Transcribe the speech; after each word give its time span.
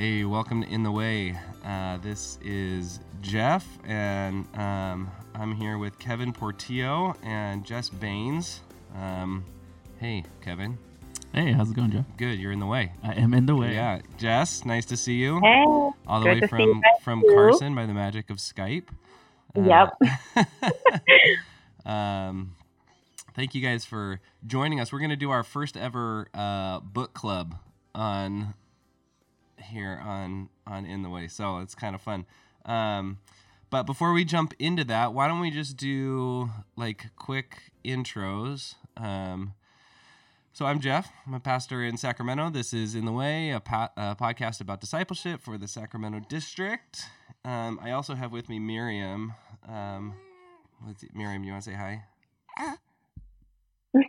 Hey, 0.00 0.24
welcome 0.24 0.62
to 0.62 0.68
In 0.70 0.82
the 0.82 0.90
Way. 0.90 1.38
Uh, 1.62 1.98
this 1.98 2.38
is 2.42 3.00
Jeff, 3.20 3.66
and 3.84 4.46
um, 4.56 5.10
I'm 5.34 5.54
here 5.54 5.76
with 5.76 5.98
Kevin 5.98 6.32
Portillo 6.32 7.14
and 7.22 7.66
Jess 7.66 7.90
Baines. 7.90 8.62
Um, 8.96 9.44
hey, 9.98 10.24
Kevin. 10.40 10.78
Hey, 11.34 11.52
how's 11.52 11.70
it 11.70 11.76
going, 11.76 11.90
Jeff? 11.90 12.06
Good. 12.16 12.38
You're 12.38 12.52
in 12.52 12.60
the 12.60 12.66
way. 12.66 12.92
I 13.02 13.12
am 13.12 13.34
in 13.34 13.44
the 13.44 13.54
way. 13.54 13.74
Yeah, 13.74 14.00
Jess. 14.16 14.64
Nice 14.64 14.86
to 14.86 14.96
see 14.96 15.16
you. 15.16 15.38
Hey, 15.42 15.64
all 15.66 15.94
the 16.06 16.20
good 16.20 16.26
way 16.28 16.40
to 16.40 16.46
see 16.46 16.48
from 16.48 16.60
you 16.60 16.74
guys 16.76 17.02
from 17.02 17.20
too. 17.20 17.34
Carson 17.34 17.74
by 17.74 17.84
the 17.84 17.92
magic 17.92 18.30
of 18.30 18.38
Skype. 18.38 18.86
Yep. 19.54 19.98
Uh, 21.84 21.86
um, 21.90 22.56
thank 23.34 23.54
you 23.54 23.60
guys 23.60 23.84
for 23.84 24.18
joining 24.46 24.80
us. 24.80 24.94
We're 24.94 25.00
going 25.00 25.10
to 25.10 25.16
do 25.16 25.30
our 25.30 25.42
first 25.42 25.76
ever 25.76 26.28
uh, 26.32 26.80
book 26.80 27.12
club 27.12 27.56
on 27.94 28.54
here 29.62 30.00
on 30.04 30.48
on 30.66 30.86
in 30.86 31.02
the 31.02 31.08
way, 31.08 31.28
so 31.28 31.58
it's 31.58 31.74
kind 31.74 31.94
of 31.94 32.00
fun. 32.00 32.26
Um, 32.64 33.18
but 33.70 33.84
before 33.84 34.12
we 34.12 34.24
jump 34.24 34.54
into 34.58 34.84
that, 34.84 35.14
why 35.14 35.28
don't 35.28 35.40
we 35.40 35.50
just 35.50 35.76
do 35.76 36.50
like 36.76 37.10
quick 37.16 37.70
intros? 37.84 38.74
Um, 38.96 39.54
so 40.52 40.66
I'm 40.66 40.80
Jeff. 40.80 41.10
I'm 41.26 41.34
a 41.34 41.40
pastor 41.40 41.82
in 41.82 41.96
Sacramento. 41.96 42.50
This 42.50 42.74
is 42.74 42.94
In 42.96 43.04
the 43.04 43.12
Way, 43.12 43.50
a, 43.50 43.60
po- 43.60 43.88
a 43.96 44.16
podcast 44.16 44.60
about 44.60 44.80
discipleship 44.80 45.40
for 45.40 45.56
the 45.56 45.68
Sacramento 45.68 46.20
district. 46.28 47.02
Um, 47.44 47.78
I 47.82 47.92
also 47.92 48.14
have 48.14 48.32
with 48.32 48.48
me 48.48 48.58
Miriam. 48.58 49.34
Um, 49.68 50.14
let's 50.84 51.00
see, 51.00 51.08
Miriam, 51.14 51.44
you 51.44 51.52
want 51.52 51.64
to 51.64 51.70
say 51.70 51.76
hi? 51.76 52.02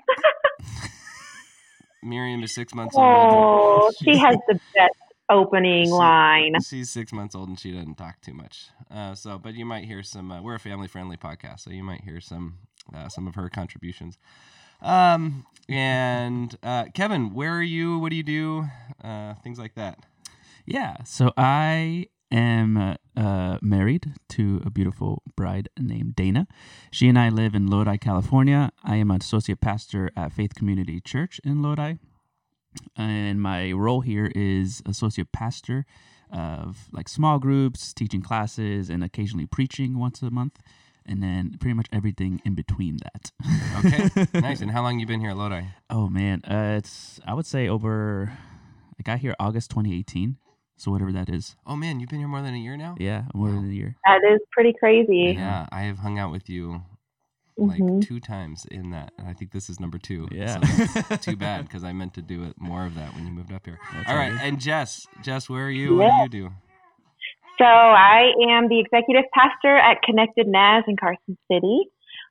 Miriam 2.04 2.44
is 2.44 2.52
six 2.52 2.74
months 2.74 2.96
old. 2.96 3.06
Oh, 3.06 3.92
she 4.04 4.18
has 4.18 4.36
the 4.48 4.56
best 4.76 4.96
opening 5.32 5.86
She- 5.86 5.92
line. 5.92 6.54
She's 6.64 6.90
six 6.90 7.12
months 7.12 7.34
old 7.34 7.50
and 7.50 7.60
she 7.60 7.72
doesn't 7.72 7.96
talk 7.96 8.22
too 8.22 8.34
much. 8.34 8.68
Uh, 8.90 9.16
so, 9.16 9.40
but 9.40 9.54
you 9.56 9.66
might 9.66 9.86
hear 9.86 10.04
some. 10.04 10.32
Uh, 10.32 10.42
we're 10.42 10.56
a 10.56 10.60
family-friendly 10.60 11.18
podcast, 11.18 11.62
so 11.62 11.70
you 11.72 11.84
might 11.84 12.02
hear 12.04 12.20
some 12.20 12.60
uh, 12.94 13.08
some 13.10 13.28
of 13.28 13.36
her 13.36 13.50
contributions. 13.50 14.18
Um, 14.82 15.46
and 15.70 16.56
uh, 16.64 16.86
Kevin, 16.94 17.34
where 17.34 17.54
are 17.54 17.62
you? 17.64 18.00
What 18.00 18.10
do 18.10 18.16
you 18.16 18.24
do? 18.24 18.66
Uh, 19.04 19.36
things 19.44 19.58
like 19.60 19.76
that. 19.76 20.00
Yeah. 20.66 21.04
So 21.04 21.32
I 21.38 22.08
am 22.32 22.78
uh, 22.78 22.96
uh, 23.16 23.58
married 23.62 24.14
to 24.30 24.62
a 24.66 24.70
beautiful 24.70 25.22
bride 25.36 25.70
named 25.78 26.16
Dana. 26.16 26.48
She 26.92 27.08
and 27.08 27.20
I 27.20 27.30
live 27.30 27.54
in 27.56 27.68
Lodi, 27.68 27.98
California. 27.98 28.72
I 28.84 28.96
am 28.96 29.12
an 29.12 29.18
associate 29.22 29.62
pastor 29.62 30.10
at 30.16 30.32
Faith 30.34 30.56
Community 30.56 31.00
Church 31.02 31.40
in 31.44 31.62
Lodi. 31.62 31.96
And 32.96 33.42
my 33.42 33.72
role 33.72 34.02
here 34.02 34.32
is 34.36 34.82
associate 34.86 35.32
pastor 35.32 35.86
of 36.32 36.88
like 36.92 37.10
small 37.10 37.40
groups, 37.40 37.94
teaching 37.94 38.22
classes, 38.22 38.90
and 38.90 39.04
occasionally 39.04 39.46
preaching 39.46 39.98
once 39.98 40.22
a 40.22 40.30
month. 40.30 40.60
And 41.06 41.22
then 41.24 41.58
pretty 41.60 41.74
much 41.74 41.88
everything 41.92 42.42
in 42.46 42.54
between 42.54 42.98
that. 42.98 43.32
Okay, 43.84 44.28
nice. 44.40 44.62
And 44.62 44.70
how 44.70 44.84
long 44.84 45.00
you 45.00 45.08
been 45.08 45.20
here 45.20 45.32
at 45.32 45.38
Lodi? 45.38 45.64
Oh 45.90 46.08
man, 46.08 46.42
uh, 46.46 46.76
it's 46.78 47.20
I 47.26 47.34
would 47.34 47.48
say 47.48 47.68
over. 47.68 48.32
I 49.00 49.02
got 49.02 49.18
here 49.18 49.34
August 49.40 49.72
2018, 49.72 50.38
so 50.78 50.92
whatever 50.92 51.12
that 51.12 51.28
is. 51.28 51.56
Oh 51.66 51.76
man, 51.76 52.00
you've 52.00 52.10
been 52.10 52.20
here 52.20 52.28
more 52.28 52.44
than 52.44 52.54
a 52.54 52.60
year 52.60 52.78
now. 52.78 52.96
Yeah, 53.00 53.24
more 53.34 53.50
than 53.50 53.68
a 53.72 53.74
year. 53.74 53.96
That 54.06 54.22
is 54.32 54.42
pretty 54.52 54.74
crazy. 54.80 55.34
Yeah, 55.36 55.66
I 55.72 55.82
have 55.84 55.98
hung 55.98 56.20
out 56.20 56.32
with 56.32 56.50
you 56.50 56.84
like 57.58 57.80
Mhm. 57.80 58.02
two 58.02 58.20
times 58.20 58.66
in 58.66 58.92
that, 58.92 59.12
and 59.18 59.28
I 59.28 59.34
think 59.34 59.52
this 59.52 59.70
is 59.70 59.80
number 59.80 59.98
two. 59.98 60.28
Yeah. 60.32 60.60
So 60.60 61.16
too 61.18 61.36
bad 61.38 61.66
because 61.68 61.84
I 61.84 61.94
meant 61.94 62.14
to 62.16 62.22
do 62.22 62.44
it 62.44 62.54
more 62.60 62.86
of 62.86 62.96
that 62.96 63.14
when 63.16 63.26
you 63.26 63.32
moved 63.32 63.52
up 63.54 63.66
here. 63.66 63.80
That's 63.94 64.10
all 64.10 64.16
all 64.16 64.20
right, 64.20 64.34
and 64.42 64.60
Jess, 64.60 65.08
Jess, 65.24 65.50
where 65.50 65.66
are 65.66 65.70
you? 65.70 65.96
What 65.98 66.04
Yeah. 66.06 66.16
do 66.16 66.22
you 66.24 66.30
do? 66.30 66.50
So 67.58 67.66
I 67.66 68.32
am 68.50 68.70
the 68.70 68.80
executive 68.80 69.26
pastor 69.34 69.76
at 69.76 70.02
Connected 70.02 70.48
Naz 70.48 70.84
in 70.88 70.98
Carson 70.98 71.38
City. 71.52 71.84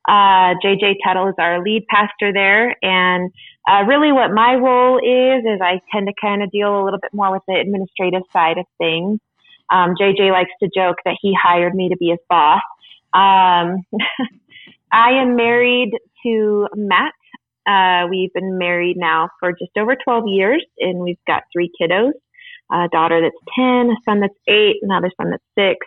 Uh, 0.08 0.54
JJ 0.64 0.97
Tuttle 1.04 1.28
is 1.28 1.34
our 1.38 1.62
lead 1.62 1.87
pastor 1.88 2.32
there, 2.32 2.75
and 2.82 3.31
uh, 3.70 3.84
really 3.87 4.10
what 4.10 4.32
my 4.32 4.54
role 4.54 4.98
is 4.98 5.44
is 5.44 5.60
I 5.62 5.81
tend 5.92 6.08
to 6.08 6.14
kind 6.20 6.42
of 6.42 6.50
deal 6.50 6.75
a 6.75 6.82
little 6.82 6.98
bit 6.98 7.12
more 7.12 7.31
with 7.31 7.42
the 7.47 7.54
administrative 7.54 8.22
side 8.32 8.58
of 8.58 8.64
things. 8.78 9.20
Um, 9.70 9.94
JJ 10.00 10.32
likes 10.32 10.50
to 10.62 10.70
joke 10.75 10.97
that 11.04 11.16
he 11.20 11.32
hired 11.41 11.75
me 11.75 11.91
to 11.91 11.97
be 11.97 12.08
his 12.08 12.19
boss. 12.28 12.62
Um, 13.14 13.84
I 14.93 15.12
am 15.23 15.37
married 15.37 15.93
to 16.25 16.69
Matt. 16.75 17.12
Uh, 17.67 18.09
we've 18.09 18.33
been 18.33 18.59
married 18.59 18.97
now 18.97 19.28
for 19.39 19.53
just 19.53 19.77
over 19.78 19.97
12 20.03 20.25
years, 20.27 20.65
and 20.78 20.99
we've 20.99 21.19
got 21.27 21.43
three 21.53 21.71
kiddos 21.81 22.12
a 22.73 22.89
daughter 22.93 23.21
that's 23.21 23.56
10, 23.56 23.91
a 23.91 23.97
son 24.05 24.21
that's 24.21 24.34
8, 24.49 24.77
another 24.83 25.11
son 25.21 25.31
that's 25.31 25.43
6. 25.59 25.87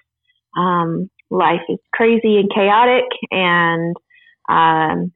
Um, 0.57 1.09
life 1.29 1.61
is 1.69 1.79
crazy 1.93 2.37
and 2.37 2.51
chaotic. 2.53 3.05
And, 3.31 3.95
um, 4.49 5.11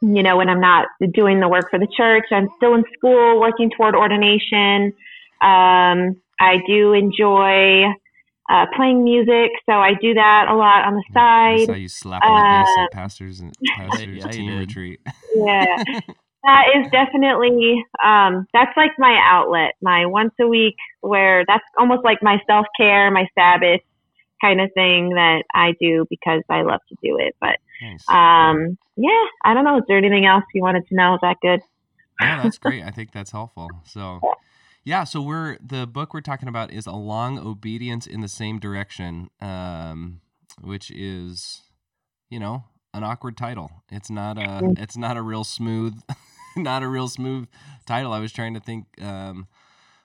you 0.00 0.22
know, 0.22 0.36
when 0.36 0.48
I'm 0.48 0.60
not 0.60 0.86
doing 1.12 1.40
the 1.40 1.48
work 1.48 1.70
for 1.70 1.78
the 1.78 1.88
church, 1.96 2.24
I'm 2.30 2.48
still 2.56 2.74
in 2.74 2.84
school 2.96 3.40
working 3.40 3.70
toward 3.76 3.94
ordination. 3.94 4.92
Um, 5.42 6.16
I 6.40 6.60
do 6.66 6.92
enjoy 6.92 7.84
uh, 8.48 8.66
playing 8.76 9.04
music, 9.04 9.50
so 9.66 9.72
I 9.72 9.94
do 10.00 10.14
that 10.14 10.46
a 10.48 10.54
lot 10.54 10.84
on 10.84 10.94
the 10.94 11.04
I 11.20 11.64
saw 11.64 11.72
side. 11.72 11.78
you 11.80 11.88
slapping 11.88 12.28
the 12.28 12.42
bass 12.42 12.68
Uh, 12.78 12.82
at 12.84 12.92
pastors 12.92 13.40
and 13.40 13.54
pastors 13.76 14.16
yeah, 14.24 14.28
team 14.30 14.58
retreat. 14.58 15.00
Yeah. 15.34 15.76
That 16.44 16.66
is 16.76 16.86
definitely 16.92 17.82
um, 18.04 18.46
that's 18.52 18.70
like 18.76 18.92
my 18.98 19.18
outlet, 19.20 19.72
my 19.82 20.06
once 20.06 20.32
a 20.40 20.46
week 20.46 20.76
where 21.00 21.44
that's 21.44 21.64
almost 21.76 22.04
like 22.04 22.18
my 22.22 22.40
self 22.46 22.66
care, 22.78 23.10
my 23.10 23.26
Sabbath 23.34 23.80
kind 24.40 24.60
of 24.60 24.70
thing 24.74 25.08
that 25.10 25.42
I 25.52 25.74
do 25.80 26.06
because 26.08 26.42
I 26.48 26.62
love 26.62 26.80
to 26.88 26.94
do 27.02 27.18
it. 27.18 27.34
But 27.40 27.58
nice. 27.82 28.04
um, 28.08 28.78
yeah, 28.96 29.24
I 29.44 29.54
don't 29.54 29.64
know. 29.64 29.78
Is 29.78 29.84
there 29.88 29.98
anything 29.98 30.24
else 30.24 30.44
you 30.54 30.62
wanted 30.62 30.86
to 30.86 30.94
know? 30.94 31.14
Is 31.14 31.20
that 31.22 31.38
good? 31.42 31.62
no, 32.20 32.42
that's 32.44 32.58
great. 32.58 32.84
I 32.84 32.90
think 32.92 33.10
that's 33.10 33.32
helpful. 33.32 33.68
So, 33.84 34.20
yeah. 34.86 35.04
So 35.04 35.20
we're 35.20 35.58
the 35.58 35.86
book 35.86 36.14
we're 36.14 36.20
talking 36.22 36.48
about 36.48 36.72
is 36.72 36.86
"A 36.86 36.92
Long 36.92 37.38
Obedience 37.38 38.06
in 38.06 38.20
the 38.22 38.28
Same 38.28 38.58
Direction," 38.58 39.28
um, 39.40 40.20
which 40.62 40.90
is, 40.92 41.62
you 42.30 42.38
know, 42.38 42.64
an 42.94 43.02
awkward 43.04 43.36
title. 43.36 43.70
It's 43.90 44.08
not 44.08 44.38
a. 44.38 44.60
It's 44.78 44.96
not 44.96 45.16
a 45.16 45.22
real 45.22 45.44
smooth, 45.44 46.00
not 46.56 46.82
a 46.84 46.88
real 46.88 47.08
smooth 47.08 47.48
title. 47.84 48.12
I 48.12 48.20
was 48.20 48.32
trying 48.32 48.54
to 48.54 48.60
think 48.60 48.86
um, 49.02 49.48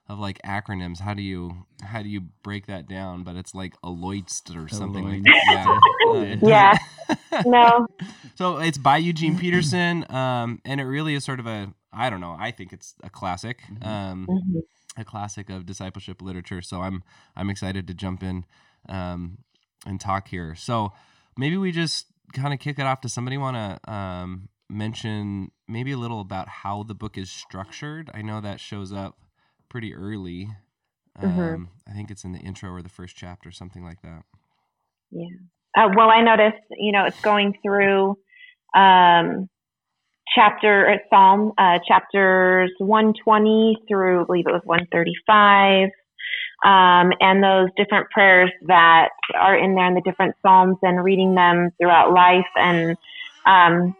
of 0.09 0.17
like 0.19 0.41
acronyms. 0.41 0.99
How 0.99 1.13
do 1.13 1.21
you 1.21 1.65
how 1.83 2.01
do 2.01 2.09
you 2.09 2.21
break 2.43 2.65
that 2.65 2.87
down? 2.89 3.23
But 3.23 3.35
it's 3.35 3.53
like 3.53 3.75
Aloyst 3.83 4.49
or 4.55 4.67
something 4.67 5.03
like 5.03 5.23
that. 5.23 5.43
Yeah. 5.51 5.79
Uh, 6.11 6.35
Yeah. 6.41 6.77
No. 7.45 7.87
so 8.35 8.57
it's 8.57 8.77
by 8.77 8.97
Eugene 8.97 9.37
Peterson, 9.37 10.05
um, 10.11 10.61
and 10.65 10.79
it 10.81 10.85
really 10.85 11.15
is 11.15 11.23
sort 11.23 11.39
of 11.39 11.47
a 11.47 11.73
I 11.93 12.09
don't 12.09 12.21
know. 12.21 12.35
I 12.39 12.51
think 12.51 12.71
it's 12.71 12.95
a 13.03 13.09
classic, 13.09 13.61
Mhm. 13.69 13.85
um, 13.85 14.27
Mhm. 14.29 14.61
a 14.97 15.03
classic 15.03 15.49
of 15.49 15.65
discipleship 15.65 16.21
literature. 16.21 16.61
So 16.61 16.81
I'm 16.81 17.03
I'm 17.35 17.49
excited 17.49 17.87
to 17.87 17.93
jump 17.93 18.23
in 18.23 18.45
um, 18.89 19.39
and 19.85 19.99
talk 19.99 20.27
here. 20.29 20.55
So 20.55 20.93
maybe 21.37 21.57
we 21.57 21.71
just 21.71 22.07
kind 22.33 22.53
of 22.53 22.59
kick 22.59 22.79
it 22.79 22.83
off. 22.85 23.01
Does 23.01 23.13
somebody 23.13 23.37
want 23.37 23.57
to 23.57 23.91
um, 23.91 24.49
mention 24.69 25.51
maybe 25.67 25.91
a 25.91 25.97
little 25.97 26.21
about 26.21 26.47
how 26.47 26.83
the 26.83 26.95
book 26.95 27.17
is 27.17 27.29
structured? 27.29 28.09
I 28.13 28.21
know 28.21 28.39
that 28.41 28.59
shows 28.61 28.93
up 28.93 29.17
pretty 29.69 29.93
early. 29.93 30.49
Um, 31.17 31.27
Mhm. 31.27 31.67
I 31.89 31.93
think 31.93 32.09
it's 32.09 32.23
in 32.23 32.31
the 32.31 32.39
intro 32.39 32.71
or 32.71 32.81
the 32.81 32.89
first 32.89 33.17
chapter, 33.17 33.51
something 33.51 33.83
like 33.83 34.01
that. 34.01 34.23
Yeah. 35.11 35.27
Uh, 35.77 35.89
well, 35.95 36.09
I 36.09 36.21
noticed, 36.21 36.63
you 36.71 36.91
know, 36.91 37.05
it's 37.05 37.19
going 37.21 37.57
through 37.63 38.17
um, 38.75 39.49
chapter 40.33 40.89
uh, 40.89 40.97
Psalm 41.09 41.53
uh, 41.57 41.79
chapters 41.87 42.71
120 42.79 43.77
through, 43.87 44.21
I 44.21 44.25
believe 44.25 44.45
it 44.47 44.51
was 44.51 44.61
135, 44.65 45.89
um, 46.63 47.11
and 47.19 47.43
those 47.43 47.69
different 47.77 48.09
prayers 48.11 48.51
that 48.67 49.09
are 49.39 49.57
in 49.57 49.75
there 49.75 49.87
in 49.87 49.95
the 49.95 50.01
different 50.01 50.35
psalms, 50.41 50.77
and 50.81 51.03
reading 51.03 51.35
them 51.35 51.69
throughout 51.79 52.13
life, 52.13 52.45
and 52.55 52.97
um, 53.45 53.95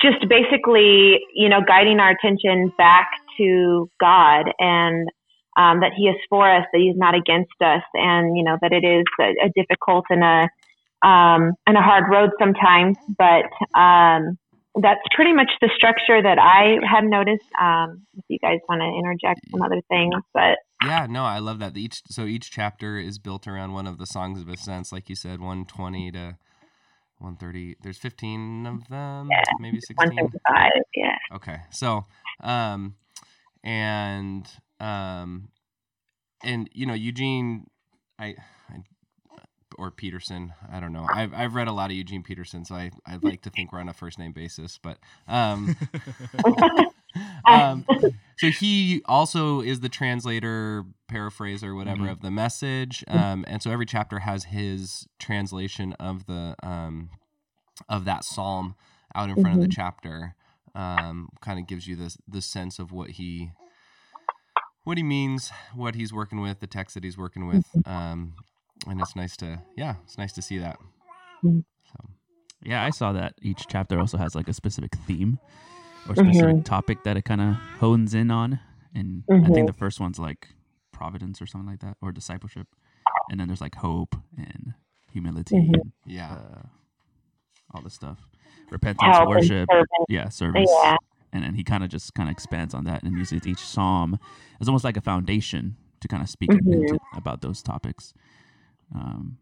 just 0.00 0.26
basically, 0.28 1.20
you 1.34 1.48
know, 1.48 1.60
guiding 1.66 2.00
our 2.00 2.10
attention 2.10 2.72
back 2.78 3.08
to 3.36 3.90
God 4.00 4.46
and 4.58 5.08
um, 5.56 5.80
that 5.80 5.92
He 5.96 6.04
is 6.04 6.16
for 6.28 6.50
us, 6.50 6.64
that 6.72 6.78
He's 6.78 6.96
not 6.96 7.14
against 7.14 7.60
us, 7.60 7.82
and 7.94 8.36
you 8.36 8.44
know 8.44 8.56
that 8.62 8.72
it 8.72 8.84
is 8.84 9.04
a, 9.20 9.46
a 9.46 9.50
difficult 9.54 10.04
and 10.08 10.24
a 10.24 10.48
um, 11.06 11.52
and 11.66 11.76
a 11.76 11.82
hard 11.82 12.04
road 12.10 12.30
sometimes, 12.38 12.96
but 13.16 13.46
um, 13.78 14.36
that's 14.82 15.00
pretty 15.14 15.32
much 15.32 15.50
the 15.60 15.70
structure 15.76 16.20
that 16.20 16.38
I 16.38 16.84
have 16.84 17.04
noticed. 17.04 17.46
Um, 17.60 18.02
if 18.16 18.24
you 18.28 18.38
guys 18.40 18.58
want 18.68 18.80
to 18.80 18.88
interject 18.98 19.40
some 19.50 19.62
other 19.62 19.80
things, 19.88 20.14
but 20.34 20.58
Yeah, 20.84 21.06
no, 21.08 21.22
I 21.24 21.38
love 21.38 21.60
that. 21.60 21.76
Each 21.76 22.02
so 22.10 22.24
each 22.24 22.50
chapter 22.50 22.98
is 22.98 23.18
built 23.20 23.46
around 23.46 23.72
one 23.72 23.86
of 23.86 23.98
the 23.98 24.06
songs 24.06 24.40
of 24.40 24.48
ascents, 24.48 24.90
like 24.90 25.08
you 25.08 25.14
said, 25.16 25.40
one 25.40 25.64
twenty 25.64 26.10
to 26.10 26.38
one 27.18 27.36
thirty. 27.36 27.76
There's 27.82 27.98
fifteen 27.98 28.66
of 28.66 28.88
them, 28.88 29.28
Yeah, 29.30 29.42
maybe 29.60 29.80
sixteen. 29.80 30.08
135, 30.16 30.70
yeah. 30.96 31.36
Okay, 31.36 31.58
so 31.70 32.06
um, 32.42 32.96
and 33.62 34.44
um, 34.80 35.50
and 36.42 36.68
you 36.72 36.84
know 36.84 36.94
Eugene, 36.94 37.66
I, 38.18 38.34
I 38.68 38.82
or 39.78 39.90
Peterson. 39.90 40.52
I 40.70 40.80
don't 40.80 40.92
know. 40.92 41.06
I've 41.10 41.32
I've 41.34 41.54
read 41.54 41.68
a 41.68 41.72
lot 41.72 41.90
of 41.90 41.96
Eugene 41.96 42.22
Peterson, 42.22 42.64
so 42.64 42.74
I 42.74 42.90
I'd 43.06 43.22
like 43.24 43.42
to 43.42 43.50
think 43.50 43.72
we're 43.72 43.80
on 43.80 43.88
a 43.88 43.92
first 43.94 44.18
name 44.18 44.32
basis. 44.32 44.78
But 44.82 44.98
um, 45.28 45.76
um, 47.48 47.84
so 48.38 48.48
he 48.50 49.02
also 49.06 49.60
is 49.60 49.80
the 49.80 49.88
translator, 49.88 50.84
paraphraser, 51.08 51.74
whatever 51.74 52.04
Mhm. 52.04 52.10
of 52.10 52.20
the 52.20 52.30
message. 52.30 53.04
Um, 53.08 53.44
and 53.48 53.62
so 53.62 53.70
every 53.70 53.86
chapter 53.86 54.20
has 54.20 54.44
his 54.44 55.06
translation 55.18 55.92
of 55.94 56.26
the 56.26 56.54
um 56.62 57.10
of 57.88 58.04
that 58.04 58.24
psalm 58.24 58.74
out 59.14 59.28
in 59.28 59.36
front 59.36 59.56
of 59.56 59.60
the 59.62 59.68
chapter. 59.68 60.34
Um, 60.74 61.30
kind 61.40 61.58
of 61.58 61.66
gives 61.66 61.86
you 61.86 61.96
this 61.96 62.18
the 62.28 62.42
sense 62.42 62.78
of 62.78 62.92
what 62.92 63.10
he 63.12 63.50
what 64.84 64.98
he 64.98 65.02
means, 65.02 65.50
what 65.74 65.94
he's 65.96 66.12
working 66.12 66.40
with, 66.40 66.60
the 66.60 66.66
text 66.66 66.94
that 66.94 67.02
he's 67.02 67.18
working 67.18 67.46
with. 67.46 67.64
Um, 67.86 68.34
and 68.86 69.00
it's 69.00 69.16
nice 69.16 69.36
to 69.38 69.60
yeah, 69.76 69.96
it's 70.04 70.18
nice 70.18 70.32
to 70.34 70.42
see 70.42 70.58
that. 70.58 70.78
Mhm. 71.44 71.64
So 71.92 72.08
Yeah, 72.62 72.84
I 72.84 72.90
saw 72.90 73.12
that 73.12 73.34
each 73.42 73.66
chapter 73.68 73.98
also 74.00 74.16
has 74.18 74.34
like 74.34 74.48
a 74.48 74.52
specific 74.52 74.94
theme 75.06 75.38
or 76.08 76.16
specific 76.16 76.56
Mhm. 76.56 76.64
topic 76.64 77.04
that 77.04 77.16
it 77.16 77.22
kind 77.24 77.40
of 77.40 77.54
hones 77.80 78.14
in 78.14 78.30
on. 78.30 78.58
And 78.94 79.24
I 79.30 79.32
Mhm. 79.34 79.54
think 79.54 79.66
the 79.66 79.72
first 79.72 80.00
one's 80.00 80.18
like 80.18 80.54
providence 80.92 81.42
or 81.42 81.46
something 81.46 81.68
like 81.68 81.80
that, 81.80 81.96
or 82.00 82.12
discipleship. 82.12 82.68
And 83.30 83.38
then 83.38 83.46
there's 83.48 83.60
like 83.60 83.74
hope 83.76 84.16
and 84.36 84.74
humility 85.12 85.56
Mhm. 85.56 85.74
and 85.74 85.92
yeah. 86.06 86.32
uh, 86.32 86.62
all 87.74 87.82
this 87.82 87.94
stuff. 87.94 88.26
Repentance, 88.70 89.16
Help 89.16 89.28
worship, 89.28 89.68
servant. 89.70 89.88
yeah, 90.08 90.28
service. 90.30 90.70
Yeah. 90.82 90.96
And 91.32 91.44
then 91.44 91.54
he 91.54 91.62
kind 91.64 91.84
of 91.84 91.90
just 91.90 92.14
kind 92.14 92.28
of 92.28 92.32
expands 92.32 92.72
on 92.72 92.84
that 92.84 93.02
and 93.02 93.16
uses 93.18 93.46
each 93.46 93.58
psalm 93.58 94.18
as 94.60 94.68
almost 94.68 94.84
like 94.84 94.96
a 94.96 95.00
foundation 95.02 95.76
to 96.00 96.08
kind 96.08 96.22
of 96.22 96.28
speak 96.30 96.50
Mhm. 96.50 96.72
into, 96.72 96.98
about 97.14 97.42
those 97.42 97.62
topics. 97.62 98.14
Um, 98.94 99.38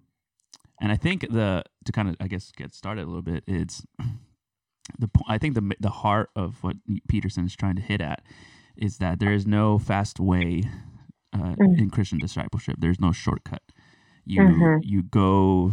and 0.81 0.91
I 0.93 0.97
think 0.97 1.23
the 1.31 1.65
to 1.85 1.93
kind 1.93 2.09
of 2.09 2.17
I 2.21 2.29
guess 2.29 2.51
get 2.53 2.75
started 2.75 3.03
a 3.03 3.07
little 3.07 3.23
bit 3.23 3.45
is 3.47 3.85
the 4.99 5.09
I 5.29 5.39
think 5.39 5.55
the 5.55 5.75
the 5.81 5.91
heart 5.91 6.31
of 6.37 6.63
what 6.63 6.77
Peterson 7.09 7.45
is 7.45 7.55
trying 7.55 7.77
to 7.77 7.83
hit 7.83 8.01
at 8.01 8.23
is 8.77 8.99
that 8.99 9.21
there 9.21 9.33
is 9.33 9.47
no 9.47 9.79
fast 9.79 10.19
way 10.21 10.65
uh, 11.33 11.55
Mm. 11.61 11.79
in 11.79 11.91
Christian 11.91 12.19
discipleship. 12.19 12.77
There's 12.79 13.01
no 13.01 13.13
shortcut. 13.13 13.63
You 14.25 14.41
Mhm. 14.43 14.79
you 14.83 15.03
go 15.03 15.73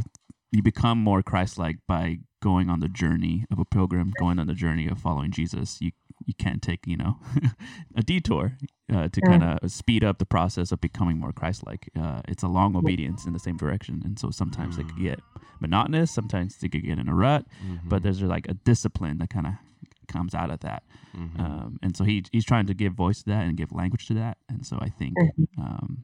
you 0.51 0.61
become 0.61 0.97
more 0.99 1.21
Christ-like 1.23 1.77
by 1.87 2.19
going 2.41 2.69
on 2.69 2.79
the 2.79 2.89
journey 2.89 3.45
of 3.51 3.59
a 3.59 3.65
pilgrim, 3.65 4.11
going 4.19 4.39
on 4.39 4.47
the 4.47 4.53
journey 4.53 4.87
of 4.87 4.99
following 4.99 5.31
Jesus. 5.31 5.79
You 5.81 5.91
you 6.25 6.33
can't 6.37 6.61
take 6.61 6.85
you 6.85 6.97
know 6.97 7.17
a 7.95 8.03
detour 8.03 8.53
uh, 8.93 9.07
to 9.07 9.21
kind 9.21 9.43
of 9.43 9.71
speed 9.71 10.03
up 10.03 10.19
the 10.19 10.25
process 10.25 10.71
of 10.71 10.79
becoming 10.81 11.17
more 11.19 11.31
Christ-like. 11.31 11.89
Uh, 11.99 12.21
it's 12.27 12.43
a 12.43 12.47
long 12.47 12.75
obedience 12.75 13.25
in 13.25 13.33
the 13.33 13.39
same 13.39 13.57
direction, 13.57 14.01
and 14.05 14.19
so 14.19 14.29
sometimes 14.31 14.77
it 14.77 14.85
could 14.87 14.97
Mm. 14.97 15.03
get 15.03 15.19
monotonous. 15.59 16.11
Sometimes 16.11 16.57
they 16.57 16.69
could 16.69 16.83
get 16.83 16.99
in 16.99 17.07
a 17.07 17.15
rut, 17.15 17.45
Mm-hmm. 17.65 17.89
but 17.89 18.03
there's 18.03 18.21
like 18.21 18.47
a 18.49 18.53
discipline 18.53 19.17
that 19.19 19.29
kind 19.29 19.47
of 19.47 19.53
comes 20.07 20.35
out 20.35 20.49
of 20.51 20.59
that. 20.59 20.83
Mhm. 21.15 21.39
Um, 21.39 21.79
and 21.81 21.95
so 21.97 22.03
he 22.03 22.23
he's 22.31 22.45
trying 22.45 22.67
to 22.67 22.73
give 22.73 22.93
voice 22.93 23.19
to 23.23 23.29
that 23.29 23.45
and 23.47 23.55
give 23.57 23.71
language 23.71 24.05
to 24.07 24.13
that. 24.15 24.37
And 24.49 24.65
so 24.65 24.77
I 24.81 24.89
think 24.89 25.13
Mm-hmm. 25.17 25.61
um, 25.61 26.03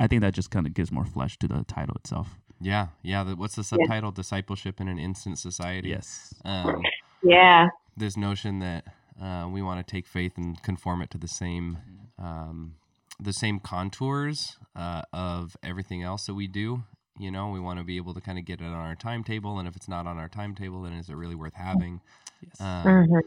I 0.00 0.06
think 0.06 0.22
that 0.22 0.32
just 0.32 0.50
kind 0.50 0.66
of 0.66 0.72
gives 0.72 0.90
more 0.90 1.04
flesh 1.04 1.36
to 1.38 1.48
the 1.48 1.64
title 1.64 1.96
itself. 1.96 2.38
Yeah, 2.64 2.88
yeah. 3.02 3.22
The, 3.24 3.36
what's 3.36 3.54
the 3.56 3.64
subtitle? 3.64 4.10
Discipleship 4.10 4.80
in 4.80 4.88
an 4.88 4.98
instant 4.98 5.38
society. 5.38 5.90
Yes. 5.90 6.34
Um, 6.44 6.82
Yeah. 7.22 7.68
this 7.96 8.16
notion 8.16 8.58
that 8.60 8.84
uh, 9.22 9.48
we 9.50 9.62
want 9.62 9.86
to 9.86 9.90
take 9.90 10.06
faith 10.06 10.32
and 10.36 10.60
conform 10.62 11.02
it 11.02 11.10
to 11.10 11.18
the 11.18 11.28
same 11.28 11.78
um, 12.18 12.74
the 13.20 13.32
same 13.32 13.60
contours 13.60 14.56
uh, 14.74 15.02
of 15.12 15.56
everything 15.62 16.02
else 16.02 16.26
that 16.26 16.34
we 16.34 16.46
do. 16.48 16.82
You 17.18 17.30
know, 17.30 17.50
we 17.50 17.60
want 17.60 17.78
to 17.78 17.84
be 17.84 17.96
able 17.96 18.12
to 18.14 18.20
kind 18.20 18.38
of 18.38 18.44
get 18.44 18.60
it 18.60 18.64
on 18.64 18.72
our 18.72 18.96
timetable, 18.96 19.58
and 19.58 19.68
if 19.68 19.76
it's 19.76 19.88
not 19.88 20.06
on 20.06 20.18
our 20.18 20.28
timetable, 20.28 20.82
then 20.82 20.94
is 20.94 21.08
it 21.08 21.14
really 21.14 21.36
worth 21.36 21.54
having? 21.54 22.00
Yes. 22.40 22.60
Um, 22.60 22.86
Mhm. 22.86 23.20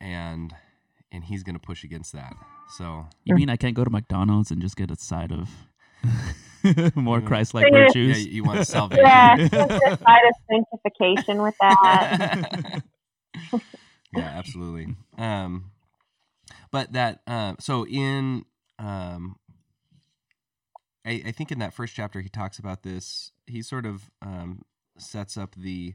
and 0.00 0.54
and 1.12 1.24
he's 1.24 1.42
going 1.42 1.54
to 1.54 1.60
push 1.60 1.82
against 1.84 2.12
that. 2.12 2.34
So 2.78 3.06
you 3.24 3.34
mean 3.34 3.50
I 3.50 3.56
can't 3.56 3.74
go 3.74 3.84
to 3.84 3.90
McDonald's 3.90 4.50
and 4.52 4.62
just 4.62 4.76
get 4.76 4.90
a 4.90 4.96
side 4.96 5.32
of 5.32 5.50
more 6.94 7.20
Christ-like 7.20 7.66
Yeah, 7.70 7.78
yeah, 7.78 7.86
virtues? 7.86 8.26
you 8.26 8.44
want 8.44 8.66
salvation. 8.66 9.04
Yeah. 9.04 9.36
Just 9.36 9.52
side 9.52 10.22
of 10.28 10.34
sanctification 10.50 11.42
with 11.42 11.54
that. 11.60 12.82
yeah, 14.14 14.32
absolutely. 14.36 14.94
Um, 15.18 15.70
but 16.70 16.92
that 16.92 17.20
uh, 17.26 17.54
so 17.58 17.86
in 17.86 18.44
um, 18.78 19.36
I, 21.04 21.22
I 21.26 21.32
think 21.32 21.50
in 21.50 21.58
that 21.58 21.74
first 21.74 21.94
chapter 21.94 22.20
he 22.20 22.28
talks 22.28 22.58
about 22.58 22.82
this. 22.82 23.32
He 23.46 23.62
sort 23.62 23.86
of 23.86 24.10
um, 24.22 24.62
sets 24.98 25.36
up 25.36 25.54
the 25.56 25.94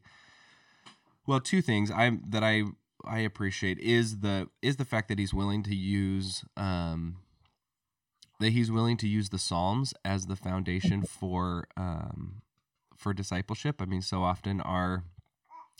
well, 1.27 1.39
two 1.39 1.61
things 1.61 1.91
I 1.91 2.17
that 2.27 2.43
I 2.43 2.63
I 3.05 3.19
appreciate 3.19 3.79
is 3.79 4.19
the 4.19 4.49
is 4.61 4.77
the 4.77 4.85
fact 4.85 5.07
that 5.09 5.19
he's 5.19 5.33
willing 5.33 5.63
to 5.63 5.75
use 5.75 6.43
um, 6.57 7.17
that 8.39 8.51
he's 8.51 8.71
willing 8.71 8.97
to 8.97 9.07
use 9.07 9.29
the 9.29 9.39
Psalms 9.39 9.93
as 10.03 10.25
the 10.25 10.35
foundation 10.35 11.03
for 11.03 11.67
um, 11.77 12.41
for 12.97 13.13
discipleship. 13.13 13.81
I 13.81 13.85
mean, 13.85 14.01
so 14.01 14.23
often 14.23 14.61
our 14.61 15.03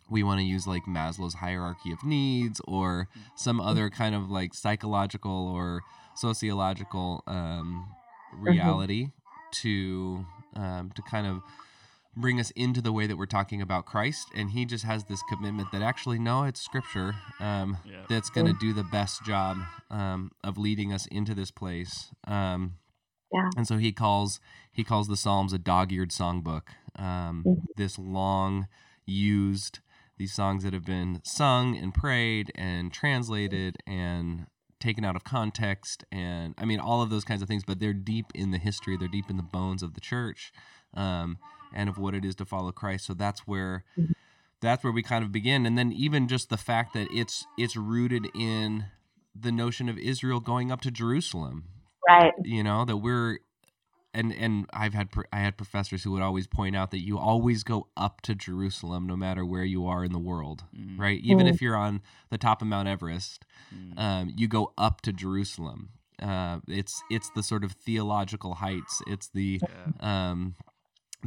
we 0.10 0.24
want 0.24 0.40
to 0.40 0.46
use 0.46 0.68
like 0.68 0.84
Maslow's 0.86 1.36
hierarchy 1.36 1.92
of 1.92 2.04
needs 2.04 2.62
or 2.66 3.08
some 3.36 3.60
other 3.60 3.90
kind 3.90 4.14
of 4.14 4.30
like 4.30 4.54
psychological 4.54 5.48
or 5.48 5.82
sociological 6.16 7.24
um, 7.28 7.88
reality 8.38 9.08
to 9.52 10.26
um, 10.56 10.92
to 10.96 11.02
kind 11.02 11.28
of 11.28 11.42
bring 12.16 12.40
us 12.40 12.52
into 12.52 12.82
the 12.82 12.92
way 12.92 13.08
that 13.08 13.18
we're 13.18 13.26
talking 13.26 13.62
about 13.62 13.86
Christ. 13.86 14.28
And 14.36 14.52
he 14.52 14.66
just 14.66 14.86
has 14.86 15.06
this 15.06 15.22
commitment 15.30 15.72
that 15.72 15.82
actually, 15.82 16.20
no, 16.20 16.44
it's 16.44 16.62
Scripture 16.62 17.16
um, 17.40 17.78
Yeah. 17.86 18.06
that's 18.10 18.30
going 18.30 18.48
to 18.48 18.54
do 18.60 18.74
the 18.74 18.84
best 18.84 19.24
job 19.26 19.58
um, 19.90 20.32
of 20.44 20.58
leading 20.58 20.94
us 20.94 21.06
into 21.08 21.34
this 21.34 21.52
place. 21.52 22.12
Um, 22.26 22.76
Yeah. 23.34 23.50
And 23.58 23.68
so 23.68 23.78
he 23.78 23.92
calls 23.92 24.40
he 24.72 24.84
calls 24.84 25.08
the 25.08 25.18
Psalms 25.18 25.52
a 25.52 25.58
dog-eared 25.58 26.12
songbook. 26.12 26.70
Um, 26.96 27.44
Mhm. 27.46 27.66
This 27.76 27.98
long 28.00 28.68
used 29.06 29.80
these 30.18 30.34
songs 30.34 30.64
that 30.64 30.74
have 30.74 30.86
been 30.86 31.22
sung 31.24 31.76
and 31.76 31.94
prayed 31.94 32.52
and 32.56 32.94
translated 32.94 33.78
and 33.86 34.48
taken 34.80 35.04
out 35.04 35.16
of 35.16 35.24
context 35.24 36.06
and 36.12 36.54
I 36.58 36.66
mean 36.66 36.80
all 36.80 37.02
of 37.02 37.10
those 37.10 37.24
kinds 37.26 37.42
of 37.42 37.48
things, 37.48 37.64
but 37.66 37.80
they're 37.80 37.94
deep 37.94 38.28
in 38.36 38.52
the 38.52 38.58
history, 38.58 38.96
they're 38.96 39.08
deep 39.08 39.30
in 39.30 39.38
the 39.38 39.44
bones 39.44 39.82
of 39.84 39.94
the 39.96 40.02
church 40.02 40.54
um, 40.94 41.38
and 41.76 41.90
of 41.90 41.98
what 41.98 42.16
it 42.16 42.24
is 42.26 42.36
to 42.36 42.46
follow 42.46 42.72
Christ. 42.72 43.06
So 43.06 43.14
that's 43.14 43.42
where 43.42 43.84
Mhm. 43.98 44.14
that's 44.62 44.84
where 44.84 44.94
we 44.94 45.04
kind 45.04 45.24
of 45.24 45.32
begin, 45.32 45.66
and 45.66 45.78
then 45.78 45.92
even 45.92 46.28
just 46.28 46.50
the 46.50 46.58
fact 46.58 46.94
that 46.94 47.08
it's 47.12 47.46
it's 47.58 47.76
rooted 47.76 48.28
in 48.36 48.86
the 49.36 49.52
notion 49.52 49.90
of 49.90 49.98
Israel 49.98 50.40
going 50.40 50.72
up 50.72 50.82
to 50.82 50.92
Jerusalem 50.92 51.66
Right. 52.08 52.34
you 52.44 52.64
know 52.64 52.86
that 52.86 52.98
we're 52.98 53.40
and 54.14 54.32
and 54.34 54.66
I've 54.72 54.94
had 54.94 55.10
I 55.34 55.40
had 55.40 55.58
professors 55.58 56.04
who 56.04 56.12
would 56.14 56.22
always 56.22 56.48
point 56.48 56.76
out 56.76 56.92
that 56.92 57.00
you 57.04 57.18
always 57.18 57.64
go 57.64 57.88
up 57.98 58.22
to 58.22 58.34
Jerusalem 58.34 59.06
no 59.08 59.18
matter 59.18 59.46
where 59.46 59.66
you 59.66 59.86
are 59.88 60.06
in 60.06 60.14
the 60.14 60.20
world 60.20 60.64
Mm, 60.74 60.98
right 61.00 61.20
even 61.22 61.46
Mm. 61.48 61.50
if 61.50 61.62
you're 61.62 61.76
on 61.76 62.02
the 62.30 62.38
top 62.38 62.62
of 62.62 62.68
Mount 62.70 62.88
Everest 62.88 63.46
mm, 63.76 64.00
um, 64.00 64.34
you 64.38 64.48
go 64.48 64.72
up 64.78 65.02
to 65.02 65.12
Jerusalem 65.12 65.90
uh, 66.22 66.60
it's 66.70 67.04
it's 67.12 67.30
the 67.36 67.44
sort 67.44 67.66
of 67.66 67.74
theological 67.74 68.56
heights 68.56 69.02
it's 69.06 69.28
the 69.28 69.60
yeah. 69.62 70.30
um, 70.32 70.56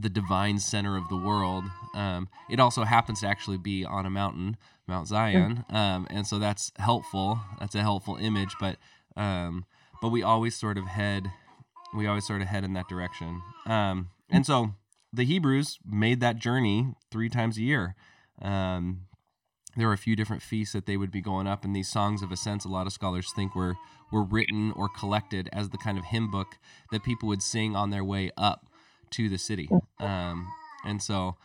the 0.00 0.08
divine 0.08 0.58
center 0.58 0.96
of 0.96 1.08
the 1.08 1.16
world. 1.16 1.64
Um, 1.94 2.28
it 2.48 2.60
also 2.60 2.84
happens 2.84 3.20
to 3.20 3.26
actually 3.26 3.58
be 3.58 3.84
on 3.84 4.06
a 4.06 4.10
mountain, 4.10 4.56
Mount 4.86 5.08
Zion, 5.08 5.64
um, 5.70 6.06
and 6.10 6.26
so 6.26 6.38
that's 6.38 6.72
helpful. 6.76 7.40
That's 7.58 7.74
a 7.74 7.82
helpful 7.82 8.16
image, 8.16 8.54
but 8.60 8.76
um, 9.16 9.64
but 10.00 10.10
we 10.10 10.22
always 10.22 10.56
sort 10.56 10.78
of 10.78 10.86
head, 10.86 11.30
we 11.94 12.06
always 12.06 12.26
sort 12.26 12.40
of 12.40 12.48
head 12.48 12.64
in 12.64 12.72
that 12.74 12.88
direction. 12.88 13.42
Um, 13.66 14.10
and 14.30 14.46
so 14.46 14.74
the 15.12 15.24
Hebrews 15.24 15.78
made 15.84 16.20
that 16.20 16.36
journey 16.36 16.94
three 17.10 17.28
times 17.28 17.58
a 17.58 17.62
year. 17.62 17.96
Um, 18.40 19.02
there 19.76 19.88
were 19.88 19.94
a 19.94 19.98
few 19.98 20.16
different 20.16 20.42
feasts 20.42 20.72
that 20.72 20.86
they 20.86 20.96
would 20.96 21.10
be 21.10 21.20
going 21.20 21.46
up, 21.46 21.64
and 21.64 21.74
these 21.74 21.88
songs 21.90 22.22
of 22.22 22.32
ascents, 22.32 22.64
a 22.64 22.68
lot 22.68 22.86
of 22.86 22.92
scholars 22.92 23.32
think 23.34 23.54
were 23.54 23.74
were 24.10 24.24
written 24.24 24.72
or 24.72 24.88
collected 24.88 25.50
as 25.52 25.68
the 25.68 25.78
kind 25.78 25.98
of 25.98 26.04
hymn 26.06 26.30
book 26.30 26.56
that 26.90 27.04
people 27.04 27.28
would 27.28 27.42
sing 27.42 27.76
on 27.76 27.90
their 27.90 28.04
way 28.04 28.30
up 28.38 28.66
to 29.12 29.28
the 29.28 29.38
city. 29.38 29.70
Um, 30.00 30.48
and 30.84 31.02
so, 31.02 31.36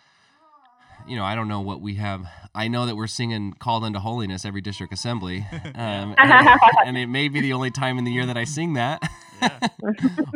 you 1.08 1.16
know, 1.16 1.24
I 1.24 1.36
don't 1.36 1.48
know 1.48 1.62
what 1.62 1.82
we 1.82 1.96
have. 1.96 2.26
I 2.56 2.68
know 2.68 2.86
that 2.86 2.96
we're 2.96 3.08
singing 3.08 3.54
"Called 3.54 3.84
Unto 3.84 4.00
Holiness" 4.00 4.46
every 4.46 4.62
district 4.62 4.94
assembly, 4.94 5.46
um, 5.76 6.16
and, 6.18 6.50
and 6.86 6.98
it 6.98 7.08
may 7.08 7.28
be 7.28 7.42
the 7.42 7.54
only 7.54 7.72
time 7.72 7.98
in 7.98 8.04
the 8.04 8.12
year 8.12 8.26
that 8.26 8.38
I 8.38 8.44
sing 8.46 8.74
that. 8.74 9.02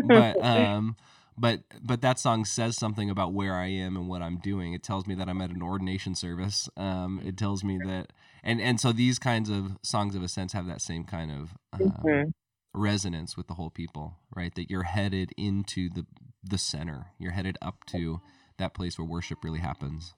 but 0.03 0.43
um, 0.43 0.95
but 1.37 1.61
but 1.81 2.01
that 2.01 2.19
song 2.19 2.43
says 2.45 2.75
something 2.77 3.09
about 3.09 3.33
where 3.33 3.53
I 3.53 3.67
am 3.67 3.95
and 3.95 4.07
what 4.07 4.21
I'm 4.21 4.37
doing. 4.37 4.73
It 4.73 4.83
tells 4.83 5.07
me 5.07 5.15
that 5.15 5.29
I'm 5.29 5.41
at 5.41 5.51
an 5.51 5.61
ordination 5.61 6.15
service. 6.15 6.67
Um, 6.75 7.21
it 7.23 7.37
tells 7.37 7.63
me 7.63 7.77
that, 7.85 8.11
and 8.43 8.59
and 8.59 8.79
so 8.79 8.91
these 8.91 9.19
kinds 9.19 9.49
of 9.49 9.77
songs 9.83 10.15
of 10.15 10.23
ascents 10.23 10.53
have 10.53 10.67
that 10.67 10.81
same 10.81 11.03
kind 11.03 11.31
of 11.31 11.53
um, 11.73 11.93
Mhm. 12.01 12.33
resonance 12.73 13.37
with 13.37 13.47
the 13.47 13.53
whole 13.53 13.69
people, 13.69 14.17
right? 14.35 14.53
That 14.55 14.69
you're 14.69 14.83
headed 14.83 15.31
into 15.37 15.89
the 15.89 16.05
the 16.49 16.57
center. 16.57 17.07
You're 17.19 17.31
headed 17.31 17.57
up 17.61 17.85
to 17.87 18.21
that 18.57 18.73
place 18.73 18.97
where 18.97 19.05
worship 19.07 19.43
really 19.43 19.59
happens. 19.59 20.13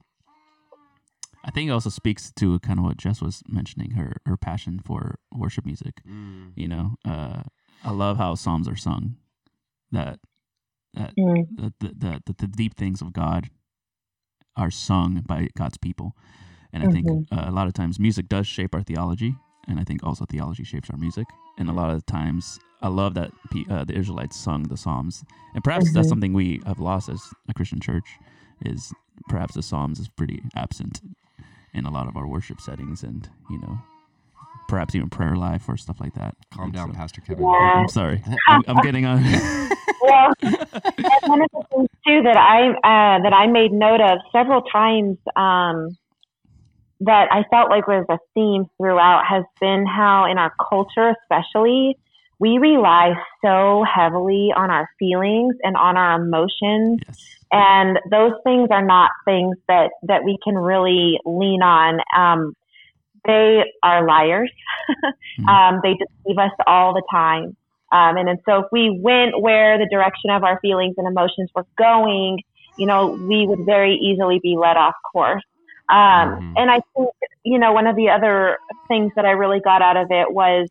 I 1.44 1.50
think 1.50 1.68
it 1.68 1.72
also 1.72 1.88
speaks 1.90 2.30
to 2.36 2.58
kind 2.60 2.78
of 2.78 2.84
what 2.84 2.98
Jess 2.98 3.22
was 3.22 3.42
mentioning 3.48 3.92
her 3.92 4.16
her 4.26 4.36
passion 4.36 4.78
for 4.84 5.18
worship 5.34 5.64
music. 5.64 6.02
Mm. 6.06 6.52
You 6.54 6.68
know, 6.68 6.96
uh, 7.04 7.42
I 7.82 7.90
love 7.92 8.18
how 8.18 8.34
psalms 8.34 8.68
are 8.68 8.76
sung. 8.76 9.16
That 9.90 10.20
that 10.94 11.14
Mm. 11.16 11.46
the, 11.56 11.72
the, 11.80 12.20
the, 12.26 12.34
the 12.36 12.46
deep 12.48 12.76
things 12.76 13.00
of 13.00 13.12
God 13.12 13.48
are 14.56 14.70
sung 14.70 15.22
by 15.26 15.48
God's 15.56 15.78
people. 15.78 16.16
And 16.72 16.82
I 16.82 16.88
think 16.90 17.06
Mhm. 17.06 17.26
uh, 17.32 17.48
a 17.48 17.52
lot 17.52 17.68
of 17.68 17.72
times 17.74 17.98
music 17.98 18.28
does 18.28 18.46
shape 18.46 18.74
our 18.74 18.82
theology. 18.82 19.36
And 19.68 19.78
I 19.80 19.84
think 19.84 20.02
also 20.02 20.24
theology 20.26 20.64
shapes 20.64 20.90
our 20.90 20.96
music. 20.98 21.26
And 21.58 21.68
a 21.68 21.72
lot 21.72 21.90
of 21.90 22.04
the 22.04 22.10
times, 22.10 22.58
I 22.82 22.88
love 22.88 23.14
that 23.14 23.30
pe- 23.50 23.64
uh, 23.70 23.84
the 23.84 23.94
Israelites 23.94 24.36
sung 24.36 24.62
the 24.64 24.76
Psalms. 24.76 25.24
And 25.54 25.62
perhaps 25.62 25.92
that's 25.92 26.06
Mhm. 26.06 26.10
something 26.10 26.32
we 26.32 26.60
have 26.66 26.80
lost 26.80 27.08
as 27.08 27.20
a 27.48 27.54
Christian 27.54 27.80
church 27.80 28.08
is 28.64 28.92
perhaps 29.28 29.54
the 29.54 29.62
Psalms 29.62 29.98
is 29.98 30.08
pretty 30.08 30.42
absent 30.56 31.00
in 31.74 31.84
a 31.84 31.90
lot 31.90 32.08
of 32.08 32.16
our 32.16 32.26
worship 32.26 32.60
settings 32.60 33.02
and, 33.02 33.28
you 33.50 33.58
know, 33.58 33.78
perhaps 34.68 34.94
even 34.94 35.10
prayer 35.10 35.36
life 35.36 35.68
or 35.68 35.76
stuff 35.76 36.00
like 36.00 36.14
that. 36.14 36.34
Calm 36.54 36.64
And 36.66 36.72
down, 36.72 36.88
so- 36.88 36.94
Pastor 36.94 37.20
Kevin. 37.20 37.44
Yeah. 37.44 37.72
I'm 37.82 37.88
sorry. 37.88 38.22
I'm, 38.48 38.62
I'm 38.66 38.76
getting 38.78 39.04
on. 39.04 39.22
well, 40.02 40.32
that's 40.42 41.28
one 41.28 41.42
of 41.42 41.48
the 41.52 41.62
things 41.70 41.88
too 42.06 42.22
that 42.22 42.36
I 42.36 42.68
uh, 42.70 43.22
that 43.22 43.32
I 43.34 43.46
made 43.48 43.72
note 43.72 44.00
of 44.00 44.18
several 44.32 44.62
times 44.62 45.18
um, 45.36 45.88
that 47.00 47.28
I 47.32 47.44
felt 47.50 47.70
like 47.70 47.86
was 47.86 48.06
a 48.08 48.18
theme 48.34 48.66
throughout 48.76 49.24
has 49.26 49.44
been 49.60 49.86
how 49.86 50.30
in 50.30 50.38
our 50.38 50.52
culture, 50.68 51.14
especially, 51.22 51.96
we 52.38 52.58
rely 52.58 53.12
so 53.44 53.84
heavily 53.84 54.50
on 54.54 54.70
our 54.70 54.88
feelings 54.98 55.56
and 55.62 55.76
on 55.76 55.96
our 55.96 56.20
emotions, 56.22 57.00
yes. 57.06 57.36
and 57.52 57.98
those 58.10 58.32
things 58.44 58.68
are 58.70 58.84
not 58.84 59.10
things 59.24 59.56
that 59.68 59.90
that 60.04 60.24
we 60.24 60.38
can 60.42 60.54
really 60.54 61.18
lean 61.24 61.62
on. 61.62 62.00
Um, 62.16 62.54
they 63.26 63.64
are 63.82 64.06
liars. 64.06 64.50
Mhm. 65.38 65.48
um, 65.48 65.80
they 65.84 65.94
deceive 65.94 66.38
us 66.38 66.50
all 66.66 66.92
the 66.92 67.02
time. 67.10 67.56
Um, 67.92 68.16
and, 68.16 68.28
and 68.28 68.38
so 68.44 68.60
if 68.60 68.66
we 68.72 68.90
went 68.90 69.40
where 69.40 69.78
the 69.78 69.88
direction 69.90 70.30
of 70.30 70.44
our 70.44 70.58
feelings 70.60 70.94
and 70.98 71.06
emotions 71.06 71.50
were 71.54 71.66
going, 71.78 72.38
you 72.76 72.86
know, 72.86 73.18
we 73.28 73.46
would 73.46 73.64
very 73.64 73.94
easily 73.94 74.40
be 74.42 74.56
led 74.56 74.76
off 74.76 74.94
course. 75.12 75.42
Um, 75.90 76.38
Mhm. 76.40 76.54
And 76.56 76.70
I 76.70 76.80
think, 76.96 77.10
you 77.44 77.58
know, 77.58 77.72
one 77.72 77.86
of 77.86 77.96
the 77.96 78.08
other 78.10 78.58
things 78.88 79.12
that 79.16 79.24
I 79.24 79.30
really 79.32 79.60
got 79.60 79.82
out 79.82 79.96
of 79.96 80.08
it 80.10 80.32
was, 80.32 80.68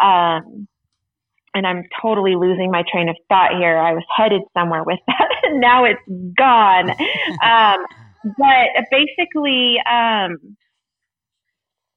um, 0.00 0.66
and 1.54 1.66
I'm 1.66 1.84
totally 2.02 2.34
losing 2.34 2.70
my 2.70 2.82
train 2.90 3.08
of 3.08 3.16
thought 3.28 3.52
here. 3.56 3.76
I 3.78 3.92
was 3.92 4.04
headed 4.16 4.42
somewhere 4.56 4.82
with 4.84 4.98
that, 5.06 5.28
and 5.44 5.60
now 5.60 5.84
it's 5.84 6.00
gone. 6.36 6.90
Um, 7.42 7.86
but 8.38 8.84
basically, 8.90 9.76
um, 9.88 10.56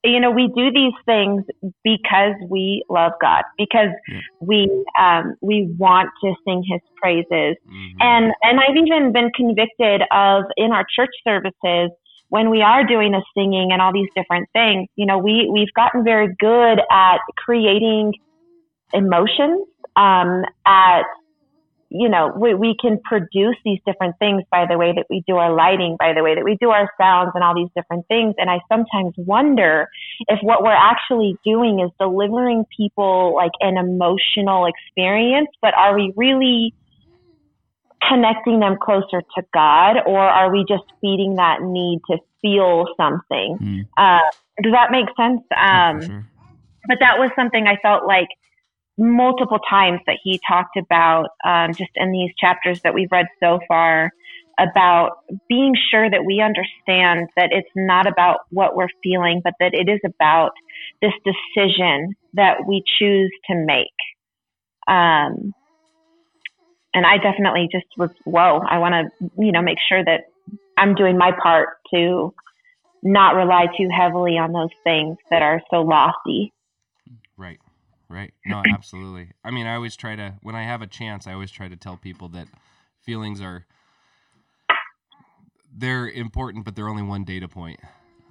you 0.04 0.20
know, 0.20 0.32
we 0.32 0.48
do 0.56 0.72
these 0.72 0.94
things 1.06 1.44
because 1.84 2.36
we 2.50 2.84
love 2.90 3.14
God, 3.22 3.44
because 3.58 3.90
Yeah. 4.08 4.20
we 4.40 4.70
um, 5.00 5.36
we 5.42 5.74
want 5.78 6.10
to 6.24 6.34
sing 6.46 6.64
His 6.70 6.82
praises, 7.02 7.58
Mhm. 7.68 7.96
and 8.00 8.34
and 8.44 8.60
I've 8.60 8.76
even 8.76 9.12
been 9.12 9.32
convicted 9.36 10.04
of 10.12 10.44
in 10.56 10.72
our 10.72 10.86
church 10.96 11.14
services 11.24 11.92
when 12.30 12.50
we 12.50 12.62
are 12.62 12.86
doing 12.86 13.12
the 13.12 13.24
singing 13.36 13.70
and 13.72 13.82
all 13.82 13.94
these 13.94 14.10
different 14.16 14.50
things. 14.54 14.88
You 14.96 15.06
know, 15.06 15.18
we 15.18 15.50
we've 15.52 15.74
gotten 15.74 16.04
very 16.04 16.36
good 16.40 16.80
at 16.92 17.20
creating 17.38 18.14
emotions, 18.94 19.68
um, 19.96 20.44
at 20.66 21.04
you 21.90 22.10
know, 22.10 22.34
we, 22.38 22.54
we 22.54 22.76
can 22.80 23.00
produce 23.00 23.56
these 23.64 23.80
different 23.86 24.16
things 24.20 24.44
by 24.52 24.66
the 24.70 24.78
way 24.78 24.92
that 24.94 25.06
we 25.10 25.24
do 25.26 25.38
our 25.38 25.54
lighting, 25.54 25.96
by 25.98 26.14
the 26.14 26.22
way 26.22 26.36
that 26.36 26.44
we 26.44 26.58
do 26.60 26.70
our 26.70 26.90
sounds 27.00 27.32
and 27.34 27.44
all 27.44 27.56
these 27.56 27.70
different 27.76 28.06
things. 28.08 28.36
And 28.38 28.50
I 28.50 28.60
sometimes 28.70 29.14
wonder 29.18 29.88
if 30.28 30.40
what 30.42 30.64
we're 30.64 30.72
actually 30.72 31.38
doing 31.46 31.80
is 31.80 31.90
delivering 32.00 32.66
people 32.76 33.34
like 33.36 33.54
an 33.62 33.78
emotional 33.78 34.66
experience, 34.66 35.48
but 35.62 35.74
are 35.76 35.96
we 35.96 36.12
really 36.18 36.74
connecting 38.08 38.60
them 38.60 38.78
closer 38.82 39.22
to 39.36 39.44
God 39.54 39.98
or 40.06 40.20
are 40.20 40.52
we 40.52 40.66
just 40.68 40.84
feeding 41.02 41.36
that 41.36 41.62
need 41.62 42.00
to 42.10 42.18
feel 42.42 42.86
something? 42.98 43.58
Mm, 43.62 43.88
Uh, 43.98 44.30
does 44.62 44.74
that 44.74 44.92
make 44.92 45.08
sense? 45.16 45.42
Um, 45.56 46.02
sure. 46.02 46.26
but 46.88 46.98
that 47.00 47.20
was 47.20 47.32
something 47.36 47.68
I 47.68 47.78
felt 47.78 48.06
like 48.08 48.28
multiple 48.98 49.60
times 49.70 50.00
that 50.08 50.18
he 50.24 50.40
talked 50.48 50.78
about 50.78 51.30
um, 51.46 51.74
just 51.74 51.92
in 51.96 52.12
these 52.12 52.32
chapters 52.40 52.82
that 52.82 52.94
we've 52.94 53.12
read 53.12 53.28
so 53.40 53.60
far 53.68 54.12
about 54.60 55.20
being 55.48 55.76
sure 55.92 56.10
that 56.10 56.26
we 56.26 56.42
understand 56.42 57.30
that 57.36 57.50
it's 57.52 57.70
not 57.76 58.08
about 58.08 58.40
what 58.50 58.76
we're 58.76 58.88
feeling, 59.04 59.42
but 59.44 59.54
that 59.60 59.74
it 59.74 59.88
is 59.88 60.00
about 60.04 60.52
this 61.02 61.14
decision 61.24 62.16
that 62.34 62.66
we 62.68 62.84
choose 62.98 63.32
to 63.50 63.56
make. 63.56 63.88
Um, 64.88 65.54
and 66.94 67.06
I 67.06 67.18
definitely 67.18 67.70
just 67.72 67.86
was, 67.98 68.10
whoa, 68.24 68.60
I 68.70 68.80
want 68.80 68.94
to, 68.94 69.30
you 69.38 69.52
know, 69.52 69.62
make 69.62 69.78
sure 69.88 70.04
that 70.04 70.22
I'm 70.78 70.96
doing 70.96 71.18
my 71.18 71.32
part 71.42 71.70
to 71.94 72.34
not 73.04 73.36
rely 73.36 73.66
too 73.78 73.88
heavily 73.96 74.38
on 74.38 74.52
those 74.52 74.70
things 74.84 75.18
that 75.30 75.42
are 75.42 75.62
so 75.70 75.82
lofty. 75.82 76.54
Right. 77.38 77.60
Right. 78.10 78.34
No, 78.46 78.64
absolutely. 78.74 79.32
I 79.44 79.52
mean, 79.52 79.68
I 79.68 79.76
always 79.76 79.96
try 79.96 80.16
to 80.16 80.36
when 80.42 80.56
I 80.56 80.64
have 80.64 80.82
a 80.82 80.88
chance, 80.88 81.28
I 81.28 81.34
always 81.34 81.52
try 81.52 81.68
to 81.68 81.76
tell 81.76 81.98
people 81.98 82.30
that 82.30 82.48
feelings 83.02 83.42
are 83.42 83.66
they're 85.76 86.10
important, 86.10 86.66
but 86.66 86.76
they're 86.76 86.90
only 86.90 87.04
one 87.04 87.24
data 87.24 87.48
point, 87.48 87.80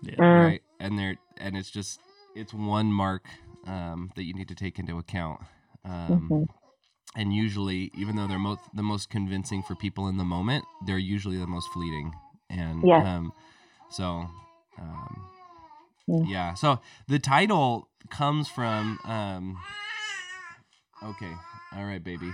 Yeah. 0.03 0.17
Mm. 0.17 0.45
right? 0.45 0.63
And 0.81 0.99
they're 0.99 1.17
and 1.39 1.57
it's 1.57 1.71
just 1.71 2.01
it's 2.35 2.53
one 2.53 2.87
mark 2.87 3.27
um, 3.67 4.11
that 4.17 4.25
you 4.25 4.35
need 4.35 4.49
to 4.49 4.55
take 4.55 4.79
into 4.79 4.99
account. 4.99 5.41
Um, 5.85 6.29
Mhm. 6.31 6.49
And 7.17 7.33
usually, 7.33 7.91
even 7.95 8.17
though 8.17 8.27
they're 8.27 8.39
most 8.39 8.61
the 8.75 8.83
most 8.83 9.09
convincing 9.11 9.63
for 9.63 9.75
people 9.75 10.07
in 10.09 10.19
the 10.19 10.25
moment, 10.25 10.65
they're 10.87 10.99
usually 10.99 11.39
the 11.39 11.47
most 11.47 11.69
fleeting. 11.73 12.13
And 12.51 12.85
Yes. 12.85 13.05
um, 13.07 13.33
so, 13.91 14.27
um, 14.79 15.23
Mm. 16.09 16.29
yeah. 16.29 16.55
So 16.55 16.79
the 17.09 17.19
title 17.19 17.89
comes 18.11 18.49
from. 18.49 18.99
Um, 19.05 19.59
okay. 21.03 21.33
All 21.75 21.85
right, 21.85 22.03
baby. 22.03 22.31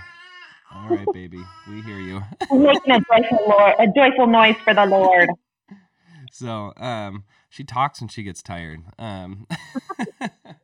All 0.75 0.89
right, 0.89 1.11
baby. 1.11 1.43
We 1.69 1.81
hear 1.81 1.97
you. 1.99 2.21
making 2.51 2.91
a 2.91 2.99
joyful 2.99 3.47
Lord, 3.47 3.73
a 3.79 3.87
joyful 3.95 4.27
noise 4.27 4.55
for 4.63 4.73
the 4.73 4.85
Lord. 4.85 5.29
So 6.31 6.73
um, 6.77 7.23
she 7.49 7.63
talks 7.63 8.01
when 8.01 8.07
she 8.09 8.23
gets 8.23 8.41
tired. 8.43 8.81
Um, 8.99 9.47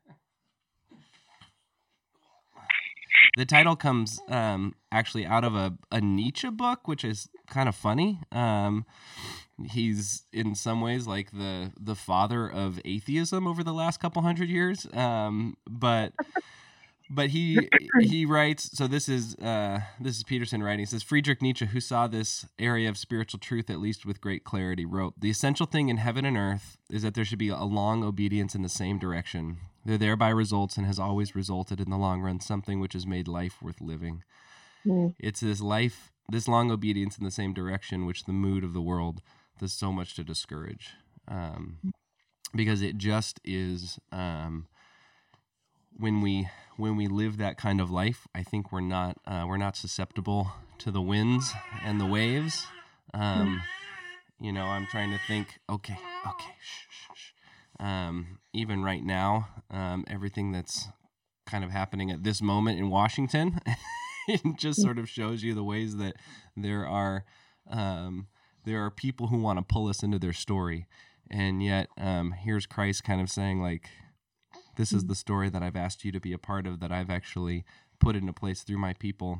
the 3.38 3.46
title 3.46 3.76
comes 3.76 4.20
um, 4.30 4.76
actually 4.92 5.26
out 5.26 5.44
of 5.44 5.56
a, 5.56 5.74
a 5.92 6.02
Nietzsche 6.02 6.50
book, 6.50 6.88
which 6.88 7.04
is 7.04 7.30
kind 7.48 7.70
of 7.70 7.76
funny. 7.76 8.20
Um, 8.32 8.86
he's 9.72 10.24
in 10.32 10.56
some 10.56 10.82
ways 10.82 11.08
like 11.08 11.32
the 11.32 11.72
the 11.80 11.96
father 11.96 12.50
of 12.50 12.80
atheism 12.86 13.48
over 13.48 13.64
the 13.64 13.74
last 13.74 14.00
couple 14.00 14.22
hundred 14.22 14.50
years. 14.50 14.88
Um, 14.94 15.58
but 15.70 16.14
but 17.10 17.30
he 17.30 17.70
he 18.00 18.26
writes 18.26 18.78
so 18.78 18.88
this 18.88 19.10
is 19.10 19.36
uh, 19.36 19.82
this 20.00 20.18
is 20.18 20.24
Peterson 20.24 20.62
writing. 20.62 20.80
He 20.80 20.86
says 20.86 21.04
Friedrich 21.04 21.42
Nietzsche, 21.42 21.66
who 21.66 21.80
saw 21.80 22.08
this 22.08 22.46
area 22.58 22.90
of 22.90 22.98
spiritual 22.98 23.40
truth 23.40 23.70
at 23.70 23.80
least 23.80 24.06
with 24.06 24.22
great 24.22 24.44
clarity, 24.44 24.86
wrote 24.86 25.20
the 25.20 25.30
essential 25.30 25.66
thing 25.66 25.90
in 25.90 25.98
heaven 25.98 26.26
and 26.26 26.38
earth 26.38 26.78
is 26.90 27.02
that 27.04 27.14
there 27.14 27.26
should 27.26 27.40
be 27.40 27.50
a 27.50 27.64
long 27.64 28.04
obedience 28.04 28.56
in 28.56 28.62
the 28.62 28.70
same 28.70 29.00
direction. 29.00 29.58
There 29.86 29.98
thereby 29.98 30.30
results 30.30 30.78
and 30.78 30.86
has 30.86 31.00
always 31.00 31.36
resulted 31.36 31.80
in 31.80 31.90
the 31.90 31.98
long 31.98 32.22
run 32.22 32.40
something 32.40 32.80
which 32.80 32.94
has 32.94 33.08
made 33.08 33.28
life 33.28 33.62
worth 33.62 33.82
living. 33.82 34.24
Mm. 34.86 35.16
It's 35.20 35.40
this 35.40 35.62
life, 35.62 36.12
this 36.30 36.48
long 36.48 36.70
obedience 36.72 37.18
in 37.18 37.24
the 37.24 37.32
same 37.32 37.54
direction, 37.54 38.06
which 38.06 38.26
the 38.26 38.34
mood 38.34 38.64
of 38.64 38.74
the 38.74 38.82
world 38.82 39.22
does 39.60 39.74
so 39.74 39.92
much 39.92 40.16
to 40.16 40.24
discourage, 40.24 40.92
um, 41.28 41.80
because 42.56 42.82
it 42.82 42.98
just 42.98 43.40
is. 43.44 44.00
Um, 44.12 44.68
when 45.98 46.22
we 46.22 46.48
when 46.78 46.96
we 46.96 47.08
live 47.08 47.38
that 47.38 47.58
kind 47.58 47.82
of 47.82 47.92
life, 47.92 48.28
I 48.34 48.44
think 48.44 48.72
we're 48.72 48.80
not 48.80 49.18
uh, 49.28 49.46
we're 49.48 49.58
not 49.58 49.76
susceptible 49.76 50.52
to 50.80 50.92
the 50.92 51.02
winds 51.02 51.52
and 51.84 52.00
the 52.00 52.06
waves. 52.06 52.66
Um, 53.14 53.62
you 54.40 54.52
know, 54.52 54.64
I'm 54.64 54.88
trying 54.88 55.12
to 55.12 55.20
think. 55.28 55.60
Okay, 55.70 55.98
okay, 56.28 56.54
shh, 56.62 56.86
shh, 56.90 57.08
shh. 57.16 57.32
Um, 57.80 58.40
even 58.54 58.84
right 58.84 59.04
now, 59.04 59.48
um, 59.72 60.04
everything 60.08 60.52
that's 60.52 60.88
kind 61.46 61.64
of 61.64 61.72
happening 61.72 62.12
at 62.12 62.24
this 62.24 62.42
moment 62.42 62.80
in 62.80 62.90
Washington, 62.90 63.60
it 64.28 64.42
just 64.58 64.82
sort 64.82 65.00
of 65.00 65.10
shows 65.10 65.44
you 65.44 65.54
the 65.54 65.64
ways 65.64 65.98
that 65.98 66.16
there 66.56 66.86
are 66.86 67.26
um, 67.70 68.28
there 68.66 68.84
are 68.84 68.92
people 68.92 69.28
who 69.28 69.40
want 69.40 69.58
to 69.60 69.66
pull 69.66 69.88
us 69.88 70.04
into 70.04 70.20
their 70.20 70.34
story, 70.34 70.88
and 71.32 71.64
yet 71.64 71.88
um, 71.98 72.34
here's 72.34 72.66
Christ 72.66 73.04
kind 73.04 73.22
of 73.22 73.30
saying 73.30 73.62
like, 73.62 73.90
"This 74.76 74.92
is 74.92 75.06
the 75.06 75.16
story 75.16 75.50
that 75.50 75.64
I've 75.64 75.76
asked 75.76 76.04
you 76.04 76.12
to 76.12 76.20
be 76.20 76.34
a 76.34 76.38
part 76.38 76.68
of. 76.68 76.80
That 76.80 76.92
I've 76.92 77.10
actually 77.10 77.64
put 78.00 78.16
into 78.16 78.34
place 78.34 78.64
through 78.64 78.80
my 78.80 78.94
people. 78.94 79.40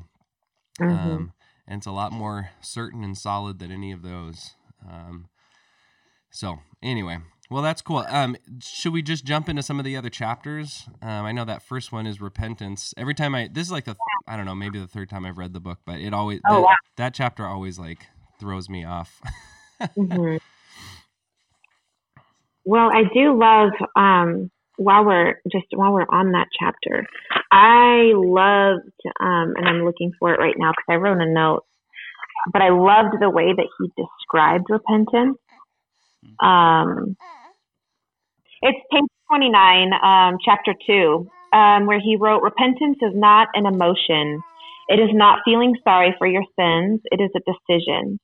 Mm-hmm. 0.80 1.10
Um, 1.10 1.32
and 1.66 1.78
it's 1.78 1.86
a 1.86 1.92
lot 1.92 2.12
more 2.12 2.50
certain 2.60 3.04
and 3.04 3.16
solid 3.16 3.58
than 3.58 3.70
any 3.70 3.92
of 3.92 4.02
those. 4.02 4.50
Um, 4.88 5.28
so 6.30 6.58
anyway, 6.82 7.18
well, 7.50 7.62
that's 7.62 7.82
cool. 7.82 8.04
Um, 8.08 8.36
should 8.62 8.92
we 8.92 9.02
just 9.02 9.24
jump 9.24 9.48
into 9.48 9.62
some 9.62 9.78
of 9.78 9.84
the 9.84 9.96
other 9.96 10.08
chapters? 10.10 10.88
Um, 11.02 11.26
I 11.26 11.32
know 11.32 11.44
that 11.44 11.62
first 11.62 11.92
one 11.92 12.06
is 12.06 12.20
repentance. 12.20 12.94
Every 12.96 13.14
time 13.14 13.34
I, 13.34 13.48
this 13.52 13.66
is 13.66 13.72
like 13.72 13.84
the, 13.84 13.96
I 14.28 14.36
don't 14.36 14.46
know, 14.46 14.54
maybe 14.54 14.78
the 14.78 14.86
third 14.86 15.10
time 15.10 15.26
I've 15.26 15.38
read 15.38 15.52
the 15.52 15.60
book, 15.60 15.80
but 15.84 16.00
it 16.00 16.14
always, 16.14 16.40
Oh, 16.48 16.56
that, 16.56 16.62
wow. 16.62 16.76
that 16.96 17.14
chapter 17.14 17.44
always 17.44 17.78
like 17.78 18.06
throws 18.38 18.68
me 18.68 18.84
off. 18.84 19.20
hmm 19.96 20.36
Well, 22.64 22.90
I 22.92 23.02
do 23.12 23.38
love 23.38 23.70
um, 23.96 24.50
while 24.76 25.04
we're 25.04 25.40
just 25.50 25.66
while 25.74 25.92
we're 25.92 26.06
on 26.10 26.32
that 26.32 26.46
chapter, 26.58 27.06
I 27.50 28.12
loved, 28.14 28.92
um, 29.18 29.54
and 29.56 29.66
I'm 29.66 29.84
looking 29.84 30.12
for 30.18 30.32
it 30.34 30.38
right 30.38 30.54
now 30.56 30.70
because 30.70 30.84
I 30.88 30.96
wrote 30.96 31.20
a 31.20 31.26
note. 31.26 31.64
But 32.52 32.62
I 32.62 32.68
loved 32.68 33.16
the 33.20 33.30
way 33.30 33.52
that 33.56 33.66
he 33.78 33.90
described 33.96 34.66
repentance. 34.68 35.38
Um, 36.42 37.16
it's 38.62 38.78
page 38.92 39.08
29, 39.32 39.92
um, 40.04 40.36
chapter 40.44 40.74
2, 40.86 41.28
um, 41.52 41.86
where 41.86 42.00
he 42.00 42.16
wrote, 42.20 42.42
Repentance 42.42 42.98
is 43.00 43.12
not 43.14 43.48
an 43.54 43.64
emotion. 43.64 44.42
It 44.88 45.00
is 45.00 45.10
not 45.12 45.38
feeling 45.44 45.74
sorry 45.82 46.14
for 46.18 46.26
your 46.26 46.44
sins. 46.58 47.00
It 47.10 47.20
is 47.20 47.30
a 47.34 47.40
decision. 47.40 48.20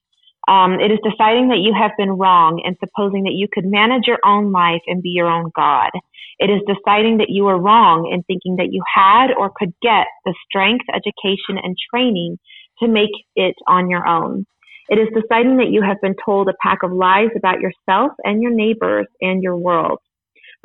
Um, 0.46 0.78
it 0.78 0.92
is 0.92 0.98
deciding 1.02 1.48
that 1.48 1.58
you 1.58 1.74
have 1.74 1.92
been 1.96 2.10
wrong 2.10 2.62
and 2.64 2.76
supposing 2.78 3.24
that 3.24 3.34
you 3.34 3.48
could 3.50 3.64
manage 3.64 4.06
your 4.06 4.18
own 4.24 4.52
life 4.52 4.82
and 4.86 5.02
be 5.02 5.08
your 5.08 5.26
own 5.26 5.50
God. 5.56 5.90
It 6.38 6.50
is 6.50 6.60
deciding 6.68 7.18
that 7.18 7.30
you 7.30 7.44
were 7.44 7.58
wrong 7.58 8.10
and 8.12 8.24
thinking 8.26 8.56
that 8.56 8.72
you 8.72 8.82
had 8.94 9.32
or 9.32 9.50
could 9.56 9.72
get 9.80 10.06
the 10.24 10.34
strength, 10.46 10.84
education, 10.92 11.58
and 11.62 11.74
training 11.90 12.38
to 12.80 12.88
make 12.88 13.10
it 13.34 13.54
on 13.66 13.88
your 13.88 14.06
own. 14.06 14.44
It 14.88 14.98
is 14.98 15.08
deciding 15.14 15.56
that 15.56 15.70
you 15.70 15.82
have 15.82 16.00
been 16.02 16.14
told 16.24 16.48
a 16.48 16.54
pack 16.62 16.82
of 16.82 16.92
lies 16.92 17.30
about 17.36 17.60
yourself 17.60 18.12
and 18.22 18.42
your 18.42 18.52
neighbors 18.52 19.06
and 19.20 19.42
your 19.42 19.56
world. 19.56 19.98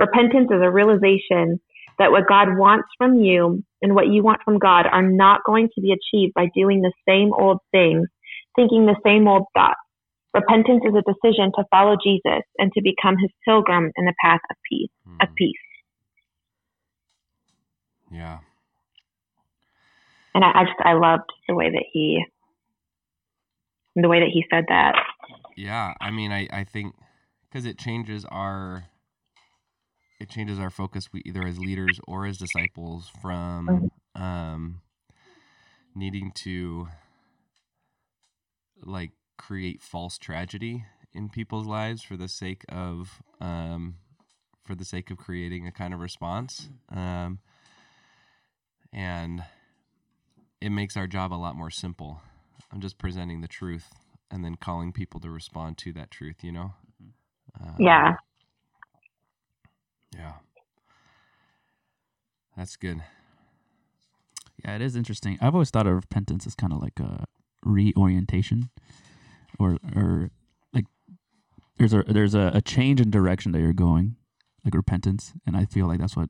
Repentance 0.02 0.50
is 0.50 0.62
a 0.64 0.72
realization 0.72 1.62
that 2.00 2.10
what 2.10 2.28
God 2.28 2.58
wants 2.58 2.88
from 2.98 3.20
you 3.20 3.64
and 3.84 3.94
what 3.94 4.08
you 4.08 4.24
want 4.24 4.42
from 4.44 4.58
God 4.58 4.88
are 4.92 5.04
not 5.04 5.42
going 5.46 5.70
to 5.76 5.82
be 5.82 5.94
achieved 5.94 6.34
by 6.34 6.48
doing 6.56 6.82
the 6.82 6.92
same 7.08 7.32
old 7.32 7.60
things, 7.72 8.08
thinking 8.56 8.88
the 8.88 9.00
same 9.06 9.28
old 9.28 9.44
thoughts. 9.56 9.80
Repentance 10.34 10.82
is 10.86 10.96
a 10.96 11.04
decision 11.06 11.52
to 11.56 11.66
follow 11.70 11.98
Jesus 12.04 12.42
and 12.58 12.72
to 12.74 12.82
become 12.82 13.16
his 13.22 13.30
pilgrim 13.46 13.92
in 13.96 14.06
the 14.06 14.16
path 14.26 14.40
of 14.50 14.58
peace. 14.68 14.90
Of 15.22 15.30
Mm, 15.30 15.36
peace. 15.36 15.54
yeah. 18.12 18.40
And 20.34 20.44
I, 20.44 20.62
I 20.62 20.64
just 20.64 20.80
I 20.84 20.94
loved 20.94 21.30
the 21.48 21.54
way 21.54 21.70
that 21.70 21.86
he 21.92 22.26
the 23.96 24.08
way 24.08 24.20
that 24.22 24.30
he 24.34 24.46
said 24.52 24.66
that. 24.70 24.96
Yeah. 25.56 25.94
I 26.02 26.10
mean, 26.10 26.32
I, 26.32 26.48
I 26.52 26.64
think 26.64 26.96
because 27.50 27.66
it 27.66 27.78
changes 27.78 28.26
our, 28.26 28.86
it 30.22 30.30
changes 30.30 30.60
our 30.60 30.70
focus 30.70 31.12
we 31.12 31.24
either 31.26 31.44
as 31.48 31.58
leaders 31.58 32.00
or 32.08 32.28
as 32.28 32.38
disciples 32.38 33.10
from 33.24 33.90
um, 34.14 34.82
needing 35.96 36.32
to 36.36 36.88
like 38.84 39.12
create 39.38 39.82
false 39.82 40.20
tragedy 40.20 40.86
in 41.12 41.28
people's 41.28 41.66
lives 41.66 42.04
for 42.04 42.16
the 42.18 42.28
sake 42.28 42.64
of 42.70 43.24
um, 43.42 43.96
for 44.64 44.76
the 44.76 44.86
sake 44.86 45.10
of 45.10 45.18
creating 45.18 45.66
a 45.66 45.72
kind 45.72 45.92
of 45.92 46.00
response. 46.00 46.70
Um, 46.96 47.40
and 48.94 49.44
it 50.62 50.70
makes 50.70 50.96
our 50.96 51.08
job 51.08 51.34
a 51.34 51.36
lot 51.36 51.56
more 51.56 51.72
simple. 51.72 52.22
I'm 52.72 52.80
just 52.80 53.00
presenting 53.00 53.42
the 53.42 53.48
truth 53.48 53.88
and 54.30 54.46
then 54.46 54.56
calling 54.56 54.94
people 54.94 55.20
to 55.22 55.32
respond 55.32 55.80
to 55.80 55.92
that 55.94 56.12
truth 56.12 56.44
you 56.44 56.52
know? 56.52 56.74
Um, 57.60 57.76
Yeah. 57.80 58.16
Yeah 60.16 60.34
that's 62.58 62.76
good 62.76 63.02
Yeah, 64.64 64.76
it 64.76 64.82
is 64.82 64.96
interesting. 64.96 65.38
I've 65.42 65.56
always 65.56 65.72
thought 65.72 65.88
of 65.88 65.96
repentance 65.96 66.46
as 66.46 66.54
kind 66.56 66.72
of 66.74 66.80
like 66.82 67.00
a 67.00 67.26
reorientation, 67.64 68.70
or 69.58 69.78
or 69.96 70.30
like 70.74 70.86
there's 71.78 71.94
a 71.94 72.04
there's 72.04 72.36
a, 72.36 72.52
a 72.54 72.62
change 72.62 73.02
in 73.02 73.10
direction 73.10 73.52
that 73.54 73.60
you're 73.62 73.74
going, 73.74 74.18
like 74.64 74.76
repentance, 74.76 75.34
and 75.48 75.58
I 75.58 75.66
feel 75.66 75.88
like 75.88 76.00
that's 76.00 76.16
what 76.16 76.30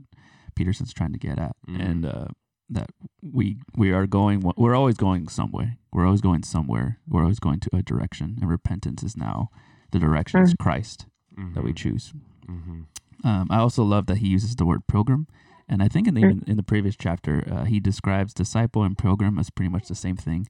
Peterson's 0.55 0.93
trying 0.93 1.11
to 1.11 1.19
get 1.19 1.39
at, 1.39 1.55
Mhm. 1.67 1.79
and 1.89 2.05
uh, 2.05 2.27
that 2.69 2.89
we 3.21 3.57
we 3.75 3.91
are 3.91 4.07
going 4.07 4.39
we're 4.55 4.75
always 4.75 4.95
going 4.95 5.27
some 5.27 5.51
way, 5.51 5.77
we're 5.91 6.05
always 6.05 6.21
going 6.21 6.43
somewhere, 6.43 6.99
we're 7.05 7.23
always 7.23 7.39
going 7.39 7.59
to 7.59 7.69
a 7.75 7.81
direction, 7.83 8.37
and 8.39 8.49
repentance 8.49 9.03
is 9.03 9.17
now 9.17 9.49
the 9.91 9.99
direction 9.99 10.41
is 10.41 10.53
Christ 10.57 11.05
that 11.53 11.63
we 11.65 11.73
choose. 11.73 12.13
mm-hmm. 12.47 12.81
Um, 13.23 13.47
I 13.49 13.57
also 13.57 13.83
love 13.83 14.05
that 14.07 14.17
he 14.17 14.27
uses 14.27 14.55
the 14.55 14.65
word 14.65 14.87
pilgrim, 14.87 15.27
and 15.69 15.81
I 15.83 15.87
think 15.87 16.07
in 16.07 16.13
the 16.15 16.21
Mm. 16.23 16.47
in 16.49 16.57
the 16.57 16.63
previous 16.63 16.95
chapter 16.95 17.43
uh, 17.51 17.65
he 17.65 17.79
describes 17.79 18.33
disciple 18.33 18.83
and 18.83 18.97
pilgrim 18.97 19.37
as 19.39 19.49
pretty 19.49 19.69
much 19.69 19.87
the 19.87 19.95
same 19.95 20.15
thing 20.17 20.47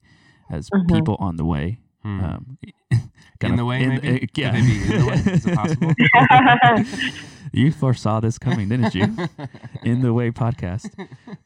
as 0.50 0.70
Mhm. 0.70 0.88
people 0.88 1.16
on 1.20 1.36
the 1.38 1.46
way. 1.46 1.80
Hmm. 2.04 2.20
Um, 2.24 2.58
in 2.92 3.00
kind 3.40 3.60
the 3.60 3.66
way, 3.66 3.84
in- 3.84 3.92
uh, 4.00 4.26
yeah, 4.36 4.56
in 4.56 4.66
the 4.66 5.06
way? 5.06 5.34
Is 5.34 5.46
it 5.46 5.56
possible? 5.56 5.94
you 7.54 7.72
foresaw 7.72 8.20
this 8.20 8.38
coming, 8.40 8.70
didn't 8.70 8.96
you? 8.96 9.06
in 9.84 10.02
the 10.02 10.14
way 10.14 10.32
podcast. 10.32 10.90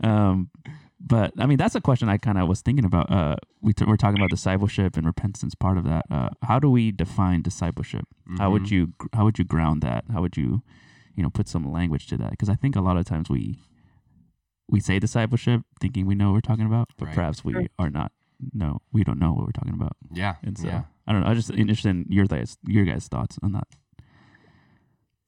Um, 0.03 0.49
but 0.99 1.33
I 1.37 1.45
mean, 1.45 1.57
that's 1.57 1.75
a 1.75 1.81
question 1.81 2.09
I 2.09 2.17
kind 2.17 2.37
of 2.37 2.47
was 2.47 2.61
thinking 2.61 2.85
about. 2.85 3.11
Uh, 3.11 3.35
we 3.61 3.73
t- 3.73 3.85
we're 3.85 3.97
talking 3.97 4.17
about 4.17 4.29
discipleship 4.29 4.97
and 4.97 5.05
repentance, 5.05 5.53
part 5.55 5.77
of 5.77 5.83
that. 5.83 6.05
Uh, 6.09 6.29
how 6.43 6.57
do 6.59 6.69
we 6.69 6.91
define 6.91 7.41
discipleship? 7.41 8.05
How 8.37 8.49
would 8.51 8.63
Mhm. 8.63 8.71
you 8.71 8.93
how 9.13 9.25
would 9.25 9.37
you 9.37 9.45
ground 9.45 9.81
that? 9.81 10.05
How 10.11 10.21
would 10.21 10.37
you, 10.37 10.63
you 11.15 11.23
know, 11.23 11.29
put 11.29 11.47
some 11.47 11.71
language 11.71 12.07
to 12.07 12.17
that? 12.17 12.31
Because 12.31 12.49
I 12.49 12.55
think 12.55 12.75
a 12.75 12.81
lot 12.81 12.97
of 12.97 13.05
times 13.05 13.29
we 13.29 13.59
we 14.69 14.79
say 14.79 14.97
discipleship 14.99 15.61
thinking 15.79 16.05
we 16.07 16.15
know 16.15 16.27
what 16.29 16.33
we're 16.35 16.41
talking 16.41 16.65
about, 16.65 16.89
but 16.97 17.05
Right. 17.07 17.15
perhaps 17.15 17.43
we 17.45 17.67
are 17.77 17.89
not. 17.89 18.11
No, 18.53 18.81
we 18.91 19.03
don't 19.03 19.19
know 19.19 19.31
what 19.31 19.45
we're 19.45 19.51
talking 19.51 19.73
about. 19.75 19.95
Yeah. 20.11 20.35
And 20.43 20.57
so 20.57 20.67
yeah. 20.67 20.83
I 21.07 21.11
don't 21.13 21.21
know. 21.21 21.27
I'm 21.27 21.35
just 21.35 21.51
interested 21.51 21.89
in 21.89 22.05
your 22.09 22.25
guys 22.25 22.57
your 22.65 22.83
guys' 22.85 23.07
thoughts 23.07 23.37
on 23.43 23.51
that, 23.53 23.67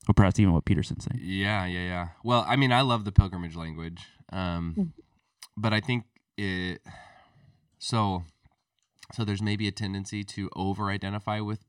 or 0.10 0.14
perhaps 0.14 0.40
even 0.40 0.54
what 0.54 0.66
Peterson's 0.66 1.04
saying. 1.06 1.20
Yeah, 1.24 1.66
yeah, 1.66 1.86
yeah. 1.86 2.08
Well, 2.24 2.46
I 2.48 2.56
mean, 2.56 2.72
I 2.72 2.82
love 2.82 3.06
the 3.06 3.12
pilgrimage 3.12 3.56
language, 3.56 4.06
um, 4.32 4.74
Mm. 4.78 4.92
but 5.56 5.74
I 5.74 5.80
think 5.82 6.06
it. 6.38 6.82
So, 7.80 8.24
so 9.14 9.24
there's 9.24 9.42
maybe 9.42 9.68
a 9.68 9.72
tendency 9.72 10.24
to 10.24 10.50
over-identify 10.56 11.42
with 11.42 11.64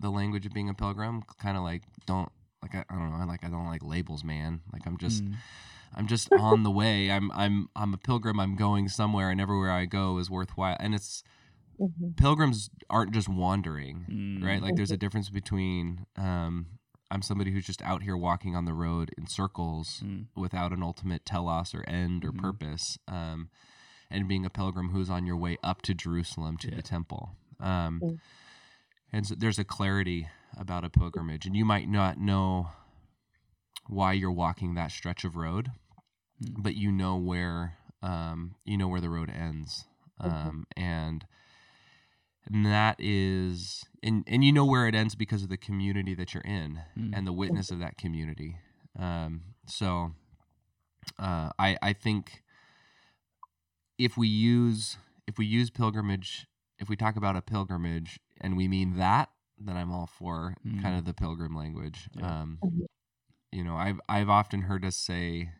the 0.00 0.10
language 0.10 0.44
of 0.46 0.52
being 0.52 0.68
a 0.68 0.74
pilgrim, 0.74 1.22
kind 1.38 1.56
of 1.56 1.62
like 1.62 1.84
don't 2.06 2.30
like 2.62 2.74
I, 2.74 2.84
I 2.88 2.94
don't 2.98 3.10
know, 3.10 3.16
I 3.16 3.24
like 3.24 3.44
I 3.44 3.48
don't 3.48 3.66
like 3.66 3.82
labels, 3.82 4.22
man. 4.24 4.60
Like 4.72 4.86
I'm 4.86 4.96
just 4.98 5.24
Mm. 5.24 5.34
I'm 5.94 6.06
just 6.06 6.30
on 6.38 6.62
the 6.62 6.70
way. 6.70 7.10
I'm 7.10 7.30
I'm 7.32 7.68
I'm 7.76 7.92
a 7.92 7.98
pilgrim. 7.98 8.40
I'm 8.40 8.56
going 8.56 8.88
somewhere, 8.88 9.30
and 9.30 9.40
everywhere 9.40 9.70
I 9.70 9.84
go 9.84 10.18
is 10.18 10.30
worthwhile. 10.30 10.76
And 10.80 10.94
it's 10.94 11.22
Mhm. 11.80 12.16
pilgrims 12.16 12.70
aren't 12.88 13.12
just 13.12 13.28
wandering 13.28 14.06
Mm. 14.08 14.44
right? 14.44 14.62
Like 14.62 14.76
there's 14.76 14.90
a 14.90 14.96
difference 14.96 15.28
between 15.30 16.06
um, 16.16 16.66
I'm 17.10 17.20
somebody 17.22 17.50
who's 17.52 17.66
just 17.66 17.82
out 17.82 18.02
here 18.02 18.16
walking 18.16 18.56
on 18.56 18.64
the 18.64 18.72
road 18.72 19.10
in 19.18 19.26
circles 19.26 20.00
Mm. 20.04 20.26
without 20.34 20.72
an 20.72 20.82
ultimate 20.82 21.24
telos 21.26 21.74
or 21.74 21.84
end 21.88 22.24
or 22.24 22.32
Mhm. 22.32 22.38
purpose, 22.40 22.96
um, 23.08 23.50
and 24.10 24.26
being 24.28 24.44
a 24.46 24.50
pilgrim 24.50 24.90
who's 24.90 25.10
on 25.10 25.26
your 25.26 25.36
way 25.36 25.58
up 25.62 25.82
to 25.82 25.94
Jerusalem 25.94 26.56
to 26.58 26.68
Yeah. 26.70 26.76
the 26.76 26.82
temple. 26.82 27.36
Um, 27.60 28.00
Mm. 28.02 28.18
and 29.12 29.26
so 29.26 29.34
there's 29.34 29.58
a 29.58 29.64
clarity 29.64 30.28
about 30.56 30.84
a 30.84 30.90
pilgrimage, 30.90 31.46
and 31.46 31.56
you 31.56 31.64
might 31.64 31.88
not 31.88 32.18
know 32.18 32.68
why 33.88 34.12
you're 34.12 34.30
walking 34.32 34.74
that 34.74 34.90
stretch 34.92 35.24
of 35.24 35.36
road, 35.36 35.70
Mm. 36.42 36.62
but 36.62 36.74
you 36.74 36.90
know 36.90 37.16
where 37.16 37.76
um, 38.02 38.56
you 38.64 38.76
know 38.76 38.88
where 38.88 39.00
the 39.00 39.10
road 39.10 39.30
ends, 39.30 39.84
um, 40.18 40.66
and 40.76 41.24
and 42.46 42.66
that 42.66 42.96
is 42.98 43.84
and 44.02 44.24
and 44.26 44.42
you 44.44 44.52
know 44.52 44.64
where 44.64 44.88
it 44.88 44.94
ends 44.94 45.14
because 45.14 45.42
of 45.44 45.48
the 45.48 45.56
community 45.56 46.14
that 46.14 46.34
you're 46.34 46.42
in 46.42 46.80
Mm. 46.96 47.16
and 47.16 47.26
the 47.26 47.32
witness 47.32 47.70
of 47.70 47.78
that 47.78 47.96
community 47.96 48.56
um 48.98 49.42
so 49.66 50.12
uh 51.20 51.50
i 51.58 51.78
i 51.80 51.92
think 51.92 52.42
if 53.98 54.16
we 54.16 54.26
use 54.28 54.96
if 55.26 55.38
we 55.38 55.46
use 55.46 55.70
pilgrimage 55.70 56.46
if 56.78 56.88
we 56.88 56.96
talk 56.96 57.16
about 57.16 57.36
a 57.36 57.42
pilgrimage 57.42 58.18
and 58.40 58.56
we 58.56 58.66
mean 58.68 58.96
that 58.96 59.30
then 59.64 59.76
i'm 59.76 59.92
all 59.92 60.06
for 60.06 60.54
Mm. 60.66 60.82
kind 60.82 60.98
of 60.98 61.04
the 61.04 61.14
pilgrim 61.14 61.54
language 61.56 62.08
Yeah. 62.14 62.42
um 62.42 62.58
Mhm. 62.64 62.86
you 63.52 63.64
know 63.64 63.76
i've 63.76 64.00
i've 64.08 64.28
often 64.28 64.62
heard 64.62 64.84
us 64.84 64.96
say 64.96 65.50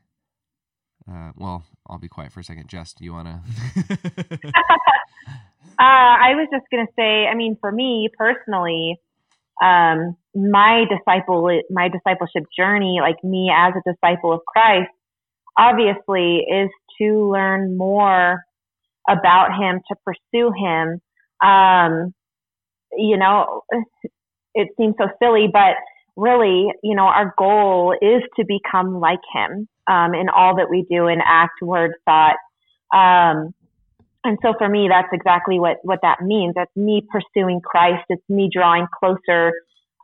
uh, 1.11 1.33
well, 1.37 1.65
I'll 1.89 1.99
be 1.99 2.09
quiet 2.09 2.31
for 2.31 2.39
a 2.39 2.45
second. 2.45 2.69
Jess, 2.69 2.93
do 2.93 3.03
you 3.05 3.13
want 3.13 3.27
to? 3.27 4.39
Uh, 5.79 6.15
I 6.23 6.35
was 6.37 6.47
just 6.53 6.65
going 6.71 6.87
to 6.87 6.93
say, 6.97 7.27
I 7.27 7.35
mean, 7.35 7.57
for 7.61 7.73
me 7.73 8.09
personally, 8.17 9.01
um, 9.61 10.17
my 10.35 10.85
disciple, 10.89 11.61
my 11.71 11.89
discipleship 11.89 12.45
journey, 12.57 12.99
like 13.01 13.17
me 13.25 13.51
as 13.53 13.73
a 13.75 13.91
disciple 13.91 14.33
of 14.33 14.41
Christ, 14.47 14.91
obviously 15.59 16.45
is 16.49 16.71
to 17.01 17.33
learn 17.33 17.77
more 17.77 18.45
about 19.09 19.59
him, 19.61 19.81
to 19.89 19.97
pursue 20.05 20.53
him. 20.53 21.01
Um, 21.45 22.15
you 22.97 23.17
know, 23.17 23.63
it 24.55 24.69
seems 24.77 24.95
so 24.99 25.09
silly, 25.23 25.49
but 25.53 25.77
really, 26.17 26.69
you 26.83 26.95
know, 26.95 27.05
our 27.05 27.35
goal 27.39 27.95
is 28.01 28.23
to 28.37 28.45
become 28.47 29.01
like 29.01 29.21
him 29.35 29.69
um, 29.89 30.15
in 30.15 30.29
all 30.29 30.57
that 30.57 30.69
we 30.71 30.87
do 30.91 31.09
in 31.09 31.21
act, 31.25 31.63
word, 31.63 31.93
thought. 32.05 32.37
Um, 32.95 33.55
and 34.25 34.39
so 34.43 34.55
for 34.57 34.69
me, 34.69 34.89
that's 34.89 35.09
exactly 35.13 35.59
what, 35.59 35.79
what 35.83 36.01
that 36.03 36.21
means. 36.23 36.55
That's 36.55 36.75
me 36.77 37.03
pursuing 37.11 37.61
Christ. 37.61 38.05
It's 38.09 38.23
me 38.29 38.49
drawing 38.53 38.87
closer 39.01 39.53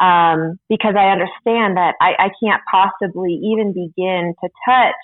um, 0.01 0.59
because 0.69 0.95
I 0.97 1.11
understand 1.11 1.77
that 1.77 1.95
I, 2.01 2.15
I 2.19 2.31
can't 2.43 2.63
possibly 2.71 3.33
even 3.33 3.73
begin 3.73 4.35
to 4.43 4.49
touch 4.69 4.95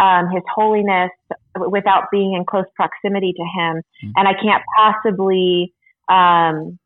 um, 0.00 0.30
His 0.32 0.42
holiness 0.52 1.10
without 1.56 2.04
being 2.10 2.34
in 2.34 2.44
close 2.44 2.64
proximity 2.74 3.32
to 3.32 3.42
Him, 3.42 3.82
mm-hmm. 3.82 4.10
and 4.16 4.28
I 4.28 4.32
can't 4.34 4.62
possibly 4.76 5.74
um, 6.08 6.78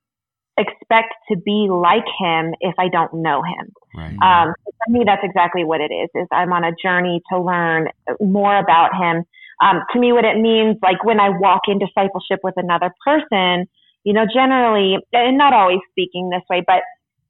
expect 0.58 1.14
to 1.30 1.36
be 1.36 1.68
like 1.70 2.04
Him 2.20 2.54
if 2.60 2.74
I 2.78 2.88
don't 2.88 3.12
know 3.14 3.42
Him. 3.42 3.72
Right. 3.94 4.16
Um, 4.22 4.54
for 4.64 4.92
me, 4.92 5.04
that's 5.04 5.22
exactly 5.24 5.64
what 5.64 5.80
it 5.80 5.92
is. 5.92 6.08
Is 6.14 6.26
I'm 6.32 6.52
on 6.52 6.64
a 6.64 6.72
journey 6.82 7.22
to 7.32 7.40
learn 7.40 7.88
more 8.20 8.56
about 8.56 8.94
Him. 8.94 9.24
Um, 9.62 9.80
to 9.92 9.98
me, 9.98 10.12
what 10.12 10.24
it 10.24 10.38
means, 10.38 10.76
like 10.82 11.04
when 11.04 11.18
I 11.20 11.30
walk 11.30 11.62
in 11.68 11.78
discipleship 11.78 12.40
with 12.42 12.54
another 12.56 12.92
person, 13.04 13.66
you 14.04 14.12
know, 14.12 14.24
generally, 14.32 14.96
and 15.12 15.38
not 15.38 15.52
always 15.52 15.80
speaking 15.90 16.30
this 16.30 16.42
way, 16.50 16.62
but 16.66 16.82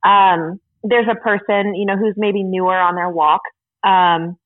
um, 0.09 0.61
there's 0.83 1.07
a 1.11 1.15
person, 1.15 1.75
you 1.75 1.87
know, 1.87 1.97
who's 1.97 2.15
maybe 2.17 2.43
newer 2.43 2.77
on 2.77 2.97
their 2.97 3.09
walk, 3.09 3.43
um, 3.85 4.37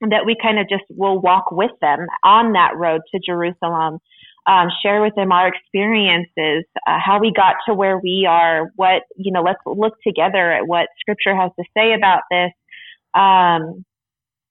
that 0.00 0.26
we 0.26 0.36
kind 0.40 0.58
of 0.58 0.68
just 0.68 0.84
will 0.90 1.20
walk 1.20 1.52
with 1.52 1.70
them 1.80 2.06
on 2.24 2.52
that 2.52 2.76
road 2.76 3.00
to 3.12 3.20
Jerusalem, 3.24 3.98
um, 4.46 4.68
share 4.82 5.02
with 5.02 5.14
them 5.14 5.32
our 5.32 5.48
experiences, 5.48 6.64
uh, 6.86 6.98
how 7.04 7.20
we 7.20 7.32
got 7.34 7.56
to 7.68 7.74
where 7.74 7.98
we 7.98 8.26
are, 8.28 8.70
what, 8.76 9.02
you 9.16 9.32
know, 9.32 9.42
let's 9.42 9.60
look 9.66 9.94
together 10.06 10.52
at 10.52 10.66
what 10.66 10.88
scripture 11.00 11.34
has 11.34 11.50
to 11.58 11.64
say 11.76 11.92
about 11.94 12.22
this. 12.30 12.50
Um, 13.14 13.84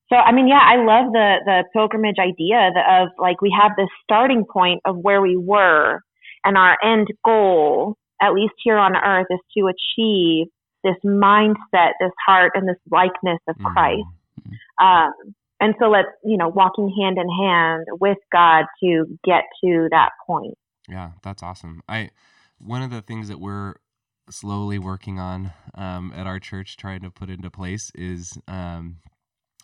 so, 0.10 0.18
I 0.18 0.32
mean, 0.34 0.48
yeah, 0.48 0.62
I 0.62 0.78
love 0.78 1.12
the, 1.14 1.38
the 1.46 1.64
pilgrimage 1.74 2.18
idea 2.20 2.72
of 2.90 3.10
like 3.18 3.42
we 3.42 3.56
have 3.60 3.72
this 3.78 3.90
starting 4.04 4.46
point 4.46 4.82
of 4.86 4.98
where 4.98 5.22
we 5.22 5.38
were 5.38 6.02
and 6.44 6.58
our 6.58 6.78
end 6.84 7.08
goal 7.24 7.98
at 8.22 8.34
least 8.34 8.54
here 8.64 8.78
on 8.78 8.96
earth, 8.96 9.28
is 9.30 9.40
to 9.58 9.68
achieve 9.68 10.48
this 10.84 10.96
mindset, 11.04 11.94
this 12.00 12.12
heart, 12.26 12.52
and 12.56 12.68
this 12.68 12.78
likeness 12.90 13.40
of 13.48 13.56
mm-hmm. 13.56 13.74
Christ. 13.74 14.04
Mm-hmm. 14.40 14.86
Um, 14.86 15.36
and 15.62 15.76
so 15.80 15.90
let's, 15.90 16.10
you 16.24 16.38
know, 16.38 16.50
walking 16.50 16.94
hand 17.00 17.18
in 17.18 17.30
hand 17.30 17.86
with 18.02 18.18
God 18.32 18.66
to 18.84 19.06
get 19.24 19.44
to 19.64 19.88
that 19.92 20.10
point. 20.28 20.58
Yeah, 20.90 21.12
that's 21.24 21.42
awesome. 21.42 21.82
I 21.88 22.10
one 22.58 22.82
of 22.82 22.92
the 22.92 23.02
things 23.02 23.30
that 23.30 23.40
we're 23.40 23.76
slowly 24.30 24.80
working 24.80 25.20
on 25.20 25.54
um, 25.76 26.12
at 26.16 26.28
our 26.28 26.40
church, 26.40 26.76
trying 26.76 27.02
to 27.02 27.10
put 27.10 27.30
into 27.30 27.50
place, 27.50 27.92
is 27.96 28.38
um, 28.48 28.98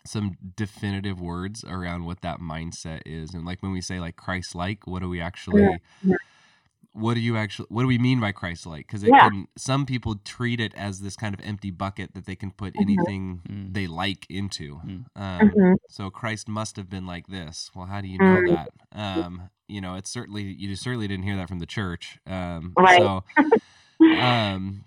some 0.06 0.36
definitive 0.56 1.20
words 1.20 1.64
around 1.64 2.06
what 2.06 2.22
that 2.22 2.38
mindset 2.40 3.02
is. 3.04 3.34
And 3.34 3.44
like 3.44 3.62
when 3.62 3.72
we 3.72 3.80
say 3.80 4.00
like 4.00 4.16
Christ-like, 4.16 4.86
what 4.86 5.02
do 5.02 5.08
we 5.08 5.20
actually? 5.20 5.78
Yeah 6.02 6.16
what 6.98 7.14
do 7.14 7.20
you 7.20 7.36
actually 7.36 7.66
what 7.70 7.82
do 7.82 7.88
we 7.88 7.98
mean 7.98 8.20
by 8.20 8.32
christ 8.32 8.66
like 8.66 8.86
because 8.86 9.02
it 9.02 9.10
yeah. 9.10 9.28
can 9.28 9.46
some 9.56 9.86
people 9.86 10.16
treat 10.24 10.60
it 10.60 10.74
as 10.74 11.00
this 11.00 11.16
kind 11.16 11.34
of 11.34 11.40
empty 11.44 11.70
bucket 11.70 12.12
that 12.14 12.26
they 12.26 12.34
can 12.34 12.50
put 12.50 12.74
mm-hmm. 12.74 12.82
anything 12.82 13.40
mm. 13.48 13.72
they 13.72 13.86
like 13.86 14.26
into 14.28 14.76
mm. 14.84 15.04
um, 15.16 15.50
mm-hmm. 15.50 15.72
so 15.88 16.10
christ 16.10 16.48
must 16.48 16.76
have 16.76 16.90
been 16.90 17.06
like 17.06 17.26
this 17.28 17.70
well 17.74 17.86
how 17.86 18.00
do 18.00 18.08
you 18.08 18.18
know 18.18 18.24
mm. 18.24 18.48
that 18.54 18.70
um, 18.92 19.50
you 19.68 19.80
know 19.80 19.94
it's 19.94 20.10
certainly 20.10 20.42
you 20.42 20.74
certainly 20.74 21.06
didn't 21.06 21.24
hear 21.24 21.36
that 21.36 21.48
from 21.48 21.58
the 21.58 21.66
church 21.66 22.18
um, 22.26 22.72
right. 22.76 23.00
so 23.00 23.24
um 24.20 24.84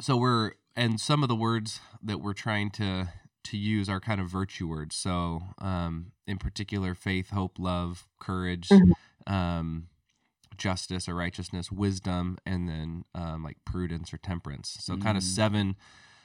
so 0.00 0.16
we're 0.16 0.52
and 0.76 1.00
some 1.00 1.22
of 1.22 1.28
the 1.28 1.36
words 1.36 1.80
that 2.02 2.18
we're 2.18 2.34
trying 2.34 2.70
to 2.70 3.08
to 3.42 3.56
use 3.56 3.88
are 3.88 4.00
kind 4.00 4.20
of 4.20 4.28
virtue 4.28 4.66
words 4.66 4.96
so 4.96 5.42
um 5.58 6.12
in 6.26 6.38
particular 6.38 6.94
faith 6.94 7.30
hope 7.30 7.58
love 7.58 8.06
courage 8.20 8.68
mm-hmm. 8.68 9.32
um 9.32 9.88
justice 10.56 11.08
or 11.08 11.14
righteousness, 11.14 11.70
wisdom, 11.70 12.38
and 12.46 12.68
then 12.68 13.04
um, 13.14 13.42
like 13.42 13.56
prudence 13.64 14.12
or 14.12 14.18
temperance. 14.18 14.76
So 14.80 14.94
mm. 14.94 15.02
kind 15.02 15.16
of 15.16 15.22
seven, 15.22 15.76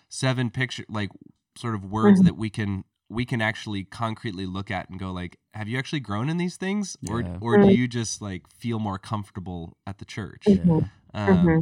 seven 0.08 0.50
picture 0.50 0.86
like 0.90 1.10
sort 1.58 1.76
of 1.76 1.84
words 1.84 2.22
mm. 2.22 2.26
that 2.26 2.38
we 2.38 2.50
can 2.50 2.84
we 3.10 3.26
can 3.26 3.42
actually 3.42 3.84
concretely 3.84 4.46
look 4.46 4.70
at 4.70 4.88
and 4.90 5.00
go 5.00 5.12
like, 5.12 5.40
have 5.54 5.68
you 5.68 5.78
actually 5.80 6.00
grown 6.00 6.30
in 6.30 6.38
these 6.38 6.58
things, 6.58 6.96
yeah. 7.02 7.12
or 7.12 7.38
or 7.42 7.58
do 7.58 7.70
you 7.70 7.88
just 7.88 8.22
like 8.22 8.48
feel 8.50 8.80
more 8.80 9.00
comfortable 9.00 9.78
at 9.88 9.98
the 9.98 10.06
church? 10.06 10.44
Mm-hmm. 10.48 10.72
Um, 10.72 10.88
mm-hmm. 11.14 11.60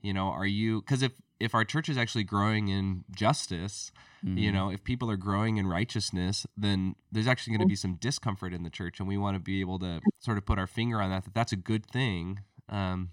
You 0.00 0.14
know, 0.14 0.28
are 0.28 0.46
you 0.46 0.80
because 0.80 1.02
if 1.02 1.12
if 1.40 1.54
our 1.54 1.64
church 1.64 1.88
is 1.88 1.96
actually 1.96 2.24
growing 2.24 2.68
in 2.68 3.04
justice, 3.14 3.92
mm-hmm. 4.24 4.38
you 4.38 4.52
know, 4.52 4.70
if 4.70 4.82
people 4.82 5.10
are 5.10 5.16
growing 5.16 5.56
in 5.56 5.66
righteousness, 5.66 6.46
then 6.56 6.96
there's 7.12 7.28
actually 7.28 7.52
going 7.56 7.66
to 7.66 7.70
be 7.70 7.76
some 7.76 7.94
discomfort 7.94 8.52
in 8.52 8.62
the 8.62 8.70
church, 8.70 8.98
and 8.98 9.08
we 9.08 9.16
want 9.16 9.36
to 9.36 9.40
be 9.40 9.60
able 9.60 9.78
to 9.78 10.00
sort 10.18 10.38
of 10.38 10.44
put 10.44 10.58
our 10.58 10.66
finger 10.66 11.00
on 11.00 11.10
that. 11.10 11.24
That 11.24 11.34
that's 11.34 11.52
a 11.52 11.56
good 11.56 11.86
thing, 11.86 12.40
um, 12.68 13.10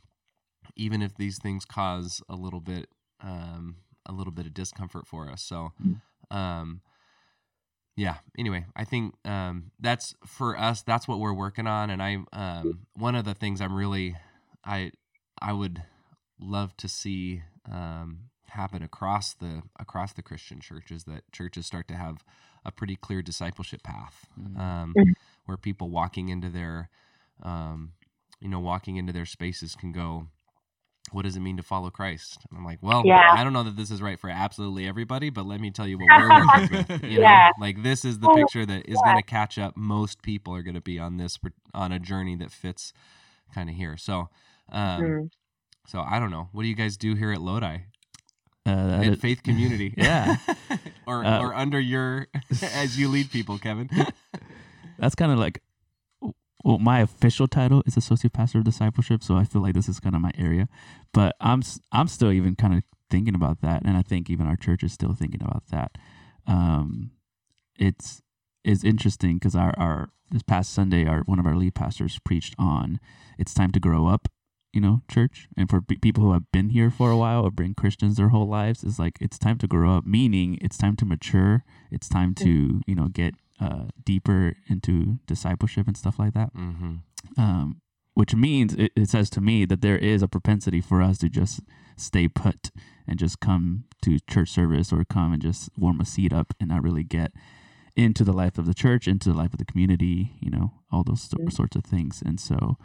even 0.75 1.01
if 1.01 1.15
these 1.15 1.37
things 1.37 1.65
cause 1.65 2.21
a 2.27 2.35
little 2.35 2.61
bit 2.61 2.89
um, 3.21 3.77
a 4.05 4.11
little 4.11 4.33
bit 4.33 4.45
of 4.45 4.53
discomfort 4.53 5.07
for 5.07 5.29
us. 5.29 5.41
So. 5.41 5.71
Mm. 5.83 6.01
Um, 6.35 6.81
yeah 7.97 8.15
anyway 8.37 8.65
i 8.75 8.83
think 8.83 9.15
um, 9.23 9.71
that's 9.79 10.15
for 10.25 10.57
us 10.59 10.81
that's 10.81 11.07
what 11.07 11.19
we're 11.19 11.33
working 11.33 11.65
on 11.67 11.89
and 11.89 12.03
i 12.03 12.17
um, 12.33 12.87
one 12.95 13.15
of 13.15 13.23
the 13.23 13.33
things 13.33 13.61
i'm 13.61 13.73
really 13.73 14.15
i 14.65 14.91
i 15.41 15.53
would 15.53 15.81
love 16.39 16.75
to 16.77 16.87
see 16.87 17.41
um, 17.71 18.29
happen 18.47 18.81
across 18.81 19.33
the 19.33 19.63
across 19.79 20.13
the 20.13 20.21
Christian 20.21 20.59
churches 20.59 21.03
that 21.05 21.29
churches 21.31 21.65
start 21.65 21.87
to 21.87 21.95
have 21.95 22.23
a 22.63 22.71
pretty 22.71 22.95
clear 22.95 23.21
discipleship 23.21 23.83
path 23.83 24.27
mm-hmm. 24.39 24.59
um, 24.59 24.93
mm-hmm. 24.97 25.11
where 25.45 25.57
people 25.57 25.89
walking 25.89 26.29
into 26.29 26.49
their 26.49 26.89
um, 27.43 27.93
you 28.39 28.47
know 28.47 28.59
walking 28.59 28.97
into 28.97 29.13
their 29.13 29.25
spaces 29.25 29.75
can 29.75 29.91
go 29.91 30.27
what 31.11 31.23
does 31.23 31.35
it 31.35 31.39
mean 31.39 31.57
to 31.57 31.63
follow 31.63 31.89
Christ? 31.89 32.45
And 32.49 32.57
I'm 32.57 32.65
like, 32.65 32.79
well, 32.81 33.03
yeah. 33.05 33.29
I 33.31 33.43
don't 33.43 33.53
know 33.53 33.63
that 33.63 33.77
this 33.77 33.91
is 33.91 34.01
right 34.01 34.19
for 34.19 34.29
absolutely 34.29 34.87
everybody, 34.87 35.29
but 35.29 35.45
let 35.45 35.59
me 35.59 35.69
tell 35.69 35.87
you 35.87 35.99
what 35.99 36.07
we're 36.09 36.29
working 36.29 36.85
with. 36.89 37.03
You 37.03 37.19
know, 37.19 37.21
yeah. 37.21 37.51
like 37.59 37.83
this 37.83 38.05
is 38.05 38.19
the 38.19 38.29
picture 38.33 38.65
that 38.65 38.89
is 38.89 38.97
yeah. 39.03 39.11
going 39.11 39.17
to 39.17 39.23
catch 39.23 39.57
up. 39.57 39.77
Most 39.77 40.21
people 40.21 40.55
are 40.55 40.63
going 40.63 40.75
to 40.75 40.81
be 40.81 40.97
on 40.97 41.17
this 41.17 41.37
on 41.73 41.91
a 41.91 41.99
journey 41.99 42.35
that 42.37 42.51
fits 42.51 42.91
kind 43.53 43.69
of 43.69 43.75
here. 43.75 43.97
So, 43.97 44.29
um, 44.71 45.01
mm. 45.01 45.29
So 45.87 46.01
I 46.01 46.19
don't 46.19 46.31
know. 46.31 46.49
What 46.51 46.63
do 46.63 46.67
you 46.67 46.75
guys 46.75 46.97
do 46.97 47.15
here 47.15 47.31
at 47.31 47.41
Lodi? 47.41 47.77
Uh, 48.67 49.01
in 49.03 49.15
faith 49.15 49.43
community, 49.43 49.93
yeah, 49.97 50.37
or 51.07 51.23
uh, 51.23 51.39
or 51.39 51.53
under 51.53 51.79
your 51.79 52.27
as 52.73 52.97
you 52.97 53.07
lead 53.09 53.29
people, 53.29 53.59
Kevin. 53.59 53.89
that's 54.97 55.13
kind 55.13 55.31
of 55.31 55.37
like 55.37 55.61
well, 56.63 56.79
my 56.79 56.99
official 57.01 57.47
title 57.47 57.83
is 57.85 57.95
associate 57.95 58.33
pastor 58.33 58.57
of 58.57 58.63
discipleship, 58.63 59.21
so 59.21 59.35
I 59.35 59.43
feel 59.43 59.61
like 59.61 59.75
this 59.75 59.87
is 59.87 59.99
kind 59.99 60.15
of 60.15 60.21
my 60.21 60.31
area. 60.35 60.67
But 61.13 61.35
I'm 61.39 61.61
I'm 61.91 62.07
still 62.07 62.31
even 62.31 62.55
kind 62.55 62.73
of 62.73 62.83
thinking 63.11 63.35
about 63.35 63.61
that, 63.61 63.83
and 63.83 63.95
I 63.95 64.01
think 64.01 64.31
even 64.31 64.47
our 64.47 64.55
church 64.55 64.81
is 64.81 64.91
still 64.91 65.13
thinking 65.13 65.43
about 65.43 65.67
that. 65.69 65.91
Um, 66.47 67.11
it's 67.77 68.23
is 68.63 68.83
interesting 68.83 69.35
because 69.35 69.55
our 69.55 69.75
our 69.77 70.09
this 70.31 70.41
past 70.41 70.73
Sunday, 70.73 71.05
our 71.05 71.21
one 71.21 71.37
of 71.37 71.45
our 71.45 71.55
lead 71.55 71.75
pastors 71.75 72.17
preached 72.25 72.55
on 72.57 72.99
it's 73.37 73.53
time 73.53 73.71
to 73.71 73.79
grow 73.79 74.07
up 74.07 74.27
you 74.75 74.81
know, 74.81 75.01
church. 75.09 75.47
And 75.57 75.69
for 75.69 75.81
people 75.81 76.23
who 76.23 76.33
have 76.33 76.51
been 76.51 76.69
here 76.69 76.91
for 76.91 77.09
a 77.09 77.17
while 77.17 77.43
or 77.43 77.49
been 77.49 77.73
Christians 77.73 78.17
their 78.17 78.29
whole 78.29 78.47
lives, 78.47 78.83
is 78.83 78.99
like 78.99 79.17
it's 79.21 79.39
time 79.39 79.57
to 79.59 79.67
grow 79.67 79.95
up, 79.95 80.05
meaning 80.05 80.59
it's 80.61 80.77
time 80.77 80.97
to 80.97 81.05
mature. 81.05 81.63
It's 81.89 82.09
time 82.09 82.35
to, 82.35 82.81
you 82.85 82.93
know, 82.93 83.07
get 83.07 83.35
uh, 83.59 83.85
deeper 84.03 84.57
into 84.67 85.19
discipleship 85.25 85.87
and 85.87 85.95
stuff 85.95 86.19
like 86.19 86.33
that. 86.33 86.53
Mm-hmm. 86.53 86.95
Um, 87.37 87.81
which 88.15 88.35
means 88.35 88.73
it, 88.73 88.91
it 88.95 89.09
says 89.09 89.29
to 89.31 89.41
me 89.41 89.65
that 89.65 89.81
there 89.81 89.97
is 89.97 90.21
a 90.21 90.27
propensity 90.27 90.81
for 90.81 91.01
us 91.01 91.17
to 91.19 91.29
just 91.29 91.61
stay 91.95 92.27
put 92.27 92.71
and 93.07 93.17
just 93.17 93.39
come 93.39 93.85
to 94.01 94.19
church 94.29 94.49
service 94.49 94.91
or 94.91 95.05
come 95.05 95.31
and 95.31 95.41
just 95.41 95.69
warm 95.77 96.01
a 96.01 96.05
seat 96.05 96.33
up 96.33 96.53
and 96.59 96.69
not 96.69 96.83
really 96.83 97.03
get 97.03 97.31
into 97.95 98.25
the 98.25 98.33
life 98.33 98.57
of 98.57 98.65
the 98.65 98.73
church, 98.73 99.07
into 99.07 99.29
the 99.29 99.37
life 99.37 99.53
of 99.53 99.59
the 99.59 99.65
community, 99.65 100.33
you 100.41 100.49
know, 100.49 100.73
all 100.91 101.03
those 101.03 101.29
sorts 101.49 101.77
of 101.77 101.85
things. 101.85 102.21
And 102.25 102.39
so, 102.39 102.77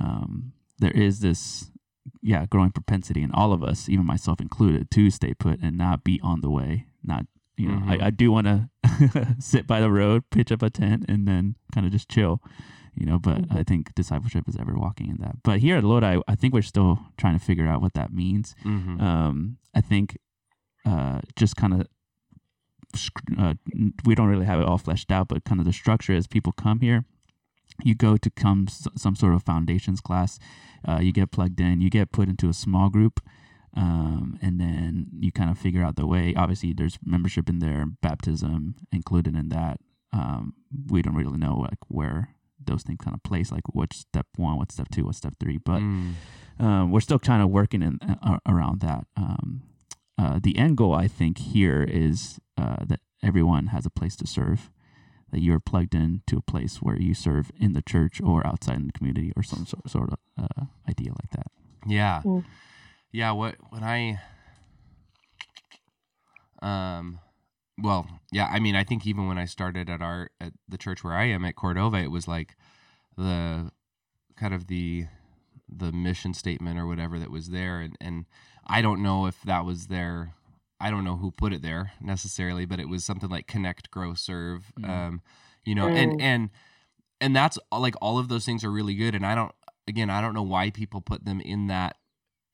um, 0.00 0.52
there 0.78 0.92
is 0.92 1.20
this 1.20 1.70
yeah 2.22 2.46
growing 2.46 2.70
propensity 2.70 3.22
in 3.22 3.32
all 3.32 3.52
of 3.52 3.62
us 3.62 3.88
even 3.88 4.06
myself 4.06 4.40
included 4.40 4.90
to 4.90 5.10
stay 5.10 5.34
put 5.34 5.60
and 5.60 5.76
not 5.76 6.04
be 6.04 6.20
on 6.22 6.40
the 6.40 6.50
way 6.50 6.86
not 7.02 7.26
you 7.56 7.68
know 7.68 7.76
mm-hmm. 7.76 7.90
I, 7.90 8.06
I 8.06 8.10
do 8.10 8.30
want 8.30 8.46
to 8.46 9.36
sit 9.38 9.66
by 9.66 9.80
the 9.80 9.90
road 9.90 10.24
pitch 10.30 10.52
up 10.52 10.62
a 10.62 10.70
tent 10.70 11.04
and 11.08 11.26
then 11.26 11.56
kind 11.72 11.86
of 11.86 11.92
just 11.92 12.08
chill 12.08 12.40
you 12.94 13.06
know 13.06 13.18
but 13.18 13.38
mm-hmm. 13.38 13.56
i 13.56 13.62
think 13.62 13.94
discipleship 13.94 14.48
is 14.48 14.56
ever 14.56 14.74
walking 14.74 15.08
in 15.08 15.16
that 15.18 15.42
but 15.42 15.60
here 15.60 15.76
at 15.76 15.84
Lodi, 15.84 16.20
I 16.28 16.34
think 16.34 16.54
we're 16.54 16.62
still 16.62 17.00
trying 17.16 17.38
to 17.38 17.44
figure 17.44 17.66
out 17.66 17.82
what 17.82 17.94
that 17.94 18.12
means 18.12 18.54
mm-hmm. 18.64 19.00
um, 19.00 19.58
i 19.74 19.80
think 19.80 20.18
uh, 20.86 21.20
just 21.34 21.56
kind 21.56 21.74
of 21.74 21.88
uh, 23.38 23.54
we 24.04 24.14
don't 24.14 24.28
really 24.28 24.46
have 24.46 24.60
it 24.60 24.66
all 24.66 24.78
fleshed 24.78 25.10
out, 25.10 25.28
but 25.28 25.44
kind 25.44 25.60
of 25.60 25.66
the 25.66 25.72
structure 25.72 26.12
is 26.12 26.26
people 26.26 26.52
come 26.52 26.80
here, 26.80 27.04
you 27.82 27.94
go 27.94 28.16
to 28.16 28.30
come 28.30 28.68
some 28.68 29.16
sort 29.16 29.34
of 29.34 29.42
foundations 29.42 30.00
class, 30.00 30.38
uh, 30.86 31.00
you 31.00 31.12
get 31.12 31.30
plugged 31.30 31.60
in, 31.60 31.80
you 31.80 31.90
get 31.90 32.12
put 32.12 32.28
into 32.28 32.48
a 32.48 32.54
small 32.54 32.88
group. 32.88 33.20
Um, 33.78 34.38
and 34.40 34.58
then 34.58 35.08
you 35.20 35.30
kind 35.30 35.50
of 35.50 35.58
figure 35.58 35.84
out 35.84 35.96
the 35.96 36.06
way. 36.06 36.34
Obviously, 36.34 36.72
there's 36.72 36.98
membership 37.04 37.46
in 37.46 37.58
there, 37.58 37.84
baptism 38.00 38.76
included 38.90 39.36
in 39.36 39.50
that. 39.50 39.80
Um, 40.14 40.54
we 40.88 41.02
don't 41.02 41.14
really 41.14 41.36
know 41.36 41.56
like 41.56 41.78
where 41.88 42.30
those 42.64 42.82
things 42.82 42.98
kind 43.02 43.14
of 43.14 43.22
place, 43.22 43.52
like 43.52 43.64
what's 43.72 43.98
step 43.98 44.26
one, 44.36 44.56
what's 44.56 44.74
step 44.74 44.88
two, 44.90 45.04
what's 45.04 45.18
step 45.18 45.34
three. 45.38 45.58
But 45.58 45.80
mm. 45.80 46.14
um, 46.58 46.90
we're 46.90 47.00
still 47.00 47.18
kind 47.18 47.42
of 47.42 47.50
working 47.50 47.82
in 47.82 47.98
uh, 48.02 48.38
around 48.48 48.80
that. 48.80 49.06
Um, 49.16 49.62
uh, 50.18 50.40
the 50.42 50.56
end 50.56 50.78
goal, 50.78 50.94
I 50.94 51.08
think, 51.08 51.38
here 51.38 51.82
is 51.82 52.38
uh, 52.56 52.84
that 52.86 53.00
everyone 53.22 53.68
has 53.68 53.84
a 53.84 53.90
place 53.90 54.16
to 54.16 54.26
serve. 54.26 54.70
That 55.32 55.42
you're 55.42 55.60
plugged 55.60 55.94
in 55.94 56.22
to 56.28 56.36
a 56.36 56.42
place 56.42 56.76
where 56.76 57.00
you 57.00 57.12
serve 57.12 57.50
in 57.58 57.72
the 57.72 57.82
church 57.82 58.20
or 58.20 58.46
outside 58.46 58.76
in 58.76 58.86
the 58.86 58.92
community 58.92 59.32
or 59.36 59.42
some 59.42 59.66
sort, 59.66 59.90
sort 59.90 60.10
of 60.12 60.18
uh, 60.38 60.64
idea 60.88 61.10
like 61.10 61.30
that. 61.32 61.50
Yeah, 61.86 62.22
mm. 62.24 62.44
yeah. 63.12 63.32
What 63.32 63.56
when 63.70 63.82
I 63.82 64.20
um 66.62 67.18
well, 67.78 68.06
yeah, 68.32 68.48
I 68.50 68.60
mean, 68.60 68.76
I 68.76 68.84
think 68.84 69.06
even 69.06 69.28
when 69.28 69.38
I 69.38 69.44
started 69.44 69.90
at 69.90 70.00
our 70.00 70.30
at 70.40 70.52
the 70.68 70.78
church 70.78 71.02
where 71.02 71.14
I 71.14 71.24
am 71.24 71.44
at 71.44 71.56
Cordova, 71.56 71.98
it 71.98 72.10
was 72.10 72.28
like 72.28 72.56
the 73.16 73.70
kind 74.36 74.54
of 74.54 74.68
the 74.68 75.06
the 75.68 75.92
mission 75.92 76.32
statement 76.34 76.78
or 76.78 76.86
whatever 76.86 77.18
that 77.18 77.30
was 77.30 77.50
there 77.50 77.80
and 77.80 77.96
and 78.00 78.26
I 78.66 78.82
don't 78.82 79.02
know 79.02 79.26
if 79.26 79.42
that 79.42 79.64
was 79.64 79.86
there 79.86 80.34
I 80.80 80.90
don't 80.90 81.04
know 81.04 81.16
who 81.16 81.30
put 81.30 81.52
it 81.52 81.62
there 81.62 81.92
necessarily, 82.00 82.66
but 82.66 82.80
it 82.80 82.88
was 82.88 83.04
something 83.04 83.30
like 83.30 83.46
connect, 83.46 83.90
grow, 83.90 84.14
serve. 84.14 84.72
Mm. 84.78 84.88
Um, 84.88 85.22
you 85.64 85.74
know, 85.74 85.86
mm. 85.86 85.96
and 85.96 86.20
and 86.20 86.50
and 87.20 87.34
that's 87.34 87.58
like 87.72 87.94
all 88.00 88.18
of 88.18 88.28
those 88.28 88.44
things 88.44 88.64
are 88.64 88.70
really 88.70 88.94
good. 88.94 89.14
And 89.14 89.24
I 89.24 89.34
don't 89.34 89.52
again, 89.88 90.10
I 90.10 90.20
don't 90.20 90.34
know 90.34 90.42
why 90.42 90.70
people 90.70 91.00
put 91.00 91.24
them 91.24 91.40
in 91.40 91.68
that 91.68 91.96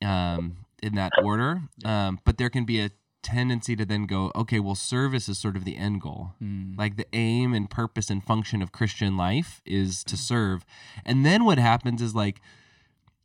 um 0.05 0.59
in 0.83 0.95
that 0.95 1.13
order. 1.23 1.63
Um, 1.85 2.21
but 2.25 2.39
there 2.39 2.51
can 2.51 2.65
be 2.65 2.81
a 2.81 2.91
tendency 3.23 3.77
to 3.77 3.85
then 3.85 4.07
go, 4.07 4.33
okay, 4.35 4.59
well, 4.59 4.75
service 4.75 5.29
is 5.29 5.39
sort 5.39 5.57
of 5.57 5.65
the 5.65 5.77
end 5.77 6.01
goal. 6.01 6.33
Mm. 6.43 6.77
Like 6.77 6.97
the 6.97 7.07
aim 7.13 7.55
and 7.55 7.71
purpose 7.71 8.11
and 8.11 8.23
function 8.23 8.63
of 8.63 8.73
Christian 8.73 9.17
life 9.17 9.63
is 9.65 10.05
to 10.05 10.17
serve. 10.17 10.65
And 11.05 11.25
then 11.25 11.45
what 11.45 11.59
happens 11.59 12.03
is 12.03 12.15
like, 12.15 12.41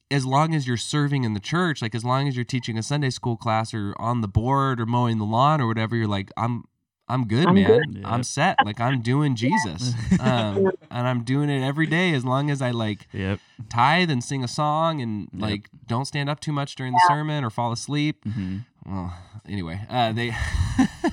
as 0.09 0.25
long 0.25 0.55
as 0.55 0.67
you're 0.67 0.77
serving 0.77 1.23
in 1.23 1.33
the 1.33 1.39
church, 1.39 1.81
like 1.81 1.93
as 1.93 2.05
long 2.05 2.27
as 2.27 2.35
you're 2.35 2.45
teaching 2.45 2.77
a 2.77 2.83
Sunday 2.83 3.09
school 3.09 3.35
class 3.35 3.73
or 3.73 3.93
on 3.99 4.21
the 4.21 4.27
board 4.27 4.79
or 4.79 4.85
mowing 4.85 5.17
the 5.17 5.25
lawn 5.25 5.59
or 5.59 5.67
whatever, 5.67 5.95
you're 5.95 6.07
like, 6.07 6.31
I'm 6.37 6.63
I'm 7.09 7.25
good, 7.25 7.47
I'm 7.47 7.55
man. 7.55 7.65
Good. 7.65 8.01
I'm 8.03 8.23
set. 8.23 8.57
Like 8.65 8.81
I'm 8.81 9.01
doing 9.01 9.35
Jesus, 9.35 9.93
um, 10.19 10.71
and 10.91 11.07
I'm 11.07 11.23
doing 11.23 11.49
it 11.49 11.65
every 11.65 11.87
day 11.87 12.13
as 12.13 12.25
long 12.25 12.49
as 12.49 12.61
I 12.61 12.71
like 12.71 13.07
yep. 13.13 13.39
tithe 13.69 14.11
and 14.11 14.21
sing 14.21 14.43
a 14.43 14.47
song 14.47 15.01
and 15.01 15.29
yep. 15.31 15.41
like 15.41 15.69
don't 15.87 16.05
stand 16.05 16.29
up 16.29 16.41
too 16.41 16.51
much 16.51 16.75
during 16.75 16.93
the 16.93 17.01
sermon 17.07 17.45
or 17.45 17.49
fall 17.49 17.71
asleep. 17.71 18.25
Mm-hmm. 18.25 18.57
Well, 18.85 19.13
anyway, 19.47 19.81
uh, 19.89 20.11
they 20.11 20.33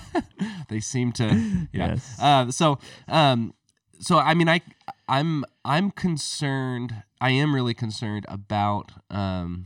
they 0.68 0.80
seem 0.80 1.12
to 1.12 1.26
yeah. 1.72 1.90
Yes. 1.90 2.16
Uh, 2.20 2.50
so 2.50 2.78
um, 3.07 3.54
so 4.00 4.18
I 4.18 4.35
mean 4.35 4.48
I 4.48 4.62
I'm 5.09 5.44
I'm 5.64 5.90
concerned. 5.92 7.02
I 7.25 7.31
am 7.31 7.55
really 7.55 7.73
concerned 7.73 8.27
about 8.29 8.93
um, 9.09 9.65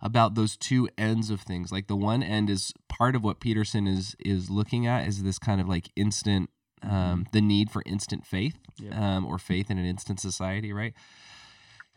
about 0.00 0.36
those 0.36 0.56
two 0.56 0.88
ends 0.96 1.28
of 1.28 1.40
things. 1.40 1.72
Like 1.72 1.88
the 1.88 1.96
one 1.96 2.22
end 2.22 2.48
is 2.48 2.72
part 2.88 3.16
of 3.16 3.24
what 3.24 3.40
Peterson 3.40 3.88
is 3.88 4.14
is 4.20 4.50
looking 4.50 4.86
at 4.86 5.08
is 5.08 5.24
this 5.24 5.40
kind 5.40 5.60
of 5.60 5.68
like 5.68 5.90
instant 5.96 6.50
um, 6.80 6.90
mm-hmm. 6.90 7.22
the 7.32 7.40
need 7.40 7.70
for 7.72 7.82
instant 7.84 8.24
faith 8.24 8.56
yep. 8.78 8.94
um, 8.96 9.26
or 9.26 9.36
faith 9.36 9.68
in 9.68 9.78
an 9.78 9.84
instant 9.84 10.20
society, 10.20 10.72
right? 10.72 10.94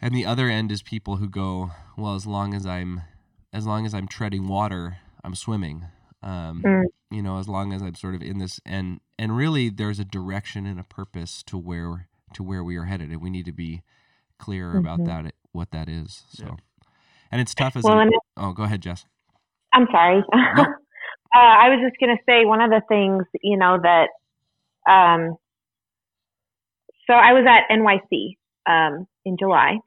And 0.01 0.15
the 0.15 0.25
other 0.25 0.49
end 0.49 0.71
is 0.71 0.81
people 0.81 1.17
who 1.17 1.29
go, 1.29 1.69
well, 1.95 2.15
as 2.15 2.25
long 2.25 2.55
as 2.55 2.65
I'm 2.65 3.01
as 3.53 3.67
long 3.67 3.85
as 3.85 3.93
I'm 3.93 4.07
treading 4.07 4.47
water, 4.47 4.97
I'm 5.23 5.35
swimming. 5.35 5.85
Um, 6.23 6.63
mm. 6.65 6.83
You 7.11 7.21
know, 7.21 7.37
as 7.37 7.47
long 7.47 7.73
as 7.73 7.83
I'm 7.83 7.93
sort 7.93 8.15
of 8.15 8.23
in 8.23 8.39
this, 8.39 8.59
and 8.65 9.01
and 9.19 9.37
really, 9.37 9.69
there's 9.69 9.99
a 9.99 10.05
direction 10.05 10.65
and 10.65 10.79
a 10.79 10.83
purpose 10.83 11.43
to 11.43 11.59
where 11.59 12.07
to 12.33 12.41
where 12.41 12.63
we 12.63 12.75
are 12.75 12.85
headed, 12.85 13.11
and 13.11 13.21
we 13.21 13.29
need 13.29 13.45
to 13.45 13.51
be 13.51 13.83
clear 14.39 14.67
mm-hmm. 14.69 14.79
about 14.79 15.05
that, 15.05 15.33
what 15.51 15.71
that 15.71 15.89
is. 15.89 16.23
So. 16.29 16.45
Yep 16.45 16.59
and 17.31 17.41
it's 17.41 17.53
tough 17.53 17.75
as 17.75 17.83
well, 17.83 17.99
a, 17.99 18.05
oh 18.37 18.53
go 18.53 18.63
ahead 18.63 18.81
jess 18.81 19.05
i'm 19.73 19.87
sorry 19.91 20.19
uh, 20.33 20.65
i 21.35 21.69
was 21.69 21.79
just 21.83 21.99
going 21.99 22.15
to 22.15 22.23
say 22.25 22.45
one 22.45 22.61
of 22.61 22.69
the 22.69 22.81
things 22.87 23.23
you 23.41 23.57
know 23.57 23.77
that 23.81 24.07
um, 24.89 25.35
so 27.07 27.13
i 27.13 27.33
was 27.33 27.45
at 27.47 27.73
nyc 27.75 28.35
um, 28.69 29.07
in 29.25 29.37
july 29.37 29.77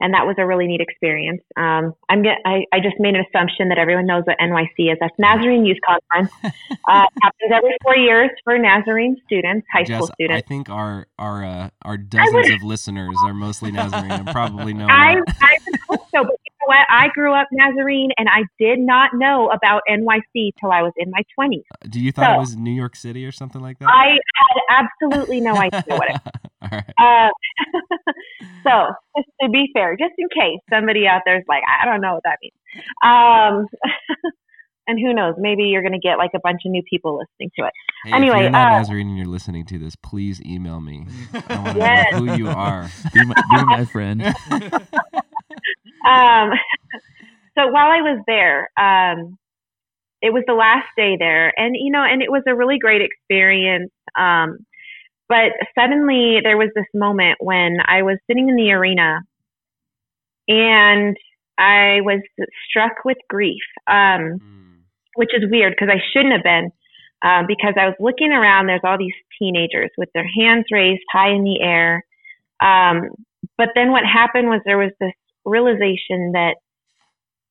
and 0.00 0.14
that 0.14 0.26
was 0.26 0.36
a 0.38 0.46
really 0.46 0.66
neat 0.66 0.80
experience. 0.80 1.42
Um, 1.56 1.94
I'm 2.08 2.22
get, 2.22 2.38
I, 2.44 2.64
I 2.72 2.80
just 2.80 2.96
made 2.98 3.14
an 3.14 3.24
assumption 3.28 3.68
that 3.68 3.78
everyone 3.78 4.06
knows 4.06 4.24
what 4.24 4.36
NYC 4.38 4.92
is. 4.92 4.98
That's 5.00 5.14
Nazarene 5.18 5.64
Youth 5.64 5.78
Conference. 5.84 6.32
uh, 6.88 7.06
happens 7.22 7.52
every 7.52 7.76
four 7.82 7.96
years 7.96 8.30
for 8.44 8.58
Nazarene 8.58 9.16
students, 9.24 9.66
high 9.72 9.84
Jess, 9.84 9.96
school 9.96 10.10
students. 10.14 10.44
I 10.44 10.48
think 10.48 10.70
our 10.70 11.06
our 11.18 11.44
uh, 11.44 11.70
our 11.82 11.96
dozens 11.96 12.50
of 12.50 12.62
listeners 12.62 13.16
are 13.24 13.34
mostly 13.34 13.70
Nazarene 13.70 14.12
and 14.12 14.28
probably 14.28 14.74
know. 14.74 14.86
I, 14.90 15.16
I 15.40 15.58
hope 15.88 16.06
so, 16.10 16.24
but 16.24 16.32
you 16.32 16.52
know 16.60 16.66
what? 16.66 16.86
I 16.88 17.08
grew 17.14 17.32
up 17.32 17.48
Nazarene, 17.52 18.10
and 18.18 18.28
I 18.28 18.44
did 18.58 18.78
not 18.78 19.10
know 19.14 19.48
about 19.50 19.82
NYC 19.88 20.52
till 20.60 20.70
I 20.70 20.82
was 20.82 20.92
in 20.96 21.10
my 21.10 21.22
20s. 21.38 21.62
Uh, 21.72 21.88
do 21.88 22.00
you 22.00 22.12
thought 22.12 22.26
so, 22.26 22.34
it 22.34 22.38
was 22.38 22.56
New 22.56 22.72
York 22.72 22.96
City 22.96 23.24
or 23.24 23.32
something 23.32 23.60
like 23.60 23.78
that? 23.78 23.88
I 23.88 24.18
had 24.36 24.86
absolutely 25.02 25.40
no 25.40 25.56
idea 25.56 25.82
what 25.86 26.10
it. 26.10 26.20
All 26.62 26.68
right. 26.72 26.84
Uh, 26.98 27.30
so, 28.64 28.92
to 29.48 29.52
be 29.52 29.70
fair, 29.72 29.96
just 29.96 30.14
in 30.18 30.28
case 30.28 30.60
somebody 30.70 31.06
out 31.06 31.22
there 31.24 31.38
is 31.38 31.44
like, 31.48 31.62
I 31.66 31.84
don't 31.84 32.00
know 32.00 32.14
what 32.14 32.22
that 32.24 32.38
means. 32.42 32.54
Um, 33.02 33.66
and 34.88 34.98
who 34.98 35.12
knows? 35.12 35.34
Maybe 35.38 35.64
you're 35.64 35.82
going 35.82 35.92
to 35.92 35.98
get 35.98 36.18
like 36.18 36.30
a 36.34 36.40
bunch 36.42 36.62
of 36.64 36.70
new 36.70 36.82
people 36.88 37.18
listening 37.18 37.50
to 37.58 37.66
it. 37.66 37.72
Hey, 38.04 38.12
anyway, 38.12 38.36
if 38.36 38.42
you're 38.42 38.50
not 38.50 38.72
uh, 38.72 38.78
Nazarene 38.78 39.08
and 39.08 39.16
you're 39.18 39.26
listening 39.26 39.64
to 39.66 39.78
this, 39.78 39.94
please 39.96 40.40
email 40.42 40.80
me. 40.80 41.06
I 41.48 41.58
want 41.58 41.72
to 41.72 41.78
yes. 41.78 42.12
know 42.12 42.18
who 42.18 42.36
you 42.36 42.48
are. 42.48 42.88
Be 43.12 43.24
my, 43.24 43.34
be 43.34 43.64
my 43.64 43.84
friend. 43.84 44.22
um, 46.06 46.50
so 47.56 47.68
while 47.68 47.90
I 47.90 48.00
was 48.02 48.22
there, 48.26 48.70
um, 48.78 49.38
it 50.20 50.32
was 50.32 50.42
the 50.46 50.54
last 50.54 50.88
day 50.96 51.16
there, 51.16 51.52
and 51.56 51.76
you 51.78 51.92
know, 51.92 52.02
and 52.02 52.22
it 52.22 52.30
was 52.30 52.42
a 52.48 52.54
really 52.54 52.78
great 52.78 53.02
experience. 53.02 53.92
Um, 54.18 54.58
but 55.28 55.52
suddenly 55.78 56.38
there 56.42 56.56
was 56.56 56.70
this 56.74 56.86
moment 56.94 57.36
when 57.40 57.76
I 57.84 58.02
was 58.02 58.18
sitting 58.26 58.48
in 58.48 58.56
the 58.56 58.72
arena 58.72 59.20
and 60.48 61.16
I 61.58 62.00
was 62.02 62.20
struck 62.68 63.04
with 63.04 63.18
grief, 63.28 63.62
um, 63.86 64.38
mm. 64.40 64.78
which 65.16 65.30
is 65.34 65.50
weird 65.50 65.74
because 65.74 65.92
I 65.92 66.00
shouldn't 66.12 66.32
have 66.32 66.42
been. 66.42 66.70
Uh, 67.20 67.42
because 67.48 67.74
I 67.76 67.86
was 67.86 67.96
looking 67.98 68.30
around, 68.30 68.66
there's 68.66 68.80
all 68.84 68.96
these 68.96 69.12
teenagers 69.38 69.90
with 69.98 70.08
their 70.14 70.26
hands 70.38 70.66
raised 70.70 71.02
high 71.12 71.30
in 71.30 71.42
the 71.42 71.60
air. 71.60 72.04
Um, 72.60 73.10
but 73.56 73.70
then 73.74 73.90
what 73.90 74.04
happened 74.04 74.48
was 74.48 74.60
there 74.64 74.78
was 74.78 74.92
this 75.00 75.12
realization 75.44 76.32
that 76.32 76.54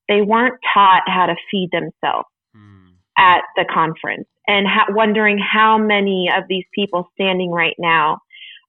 they 0.07 0.21
weren't 0.21 0.55
taught 0.73 1.03
how 1.07 1.25
to 1.25 1.35
feed 1.51 1.69
themselves 1.73 2.29
mm. 2.55 2.91
at 3.17 3.41
the 3.57 3.65
conference 3.71 4.27
and 4.47 4.65
ha- 4.65 4.87
wondering 4.89 5.37
how 5.37 5.77
many 5.77 6.29
of 6.33 6.45
these 6.47 6.65
people 6.73 7.09
standing 7.13 7.51
right 7.51 7.75
now 7.77 8.19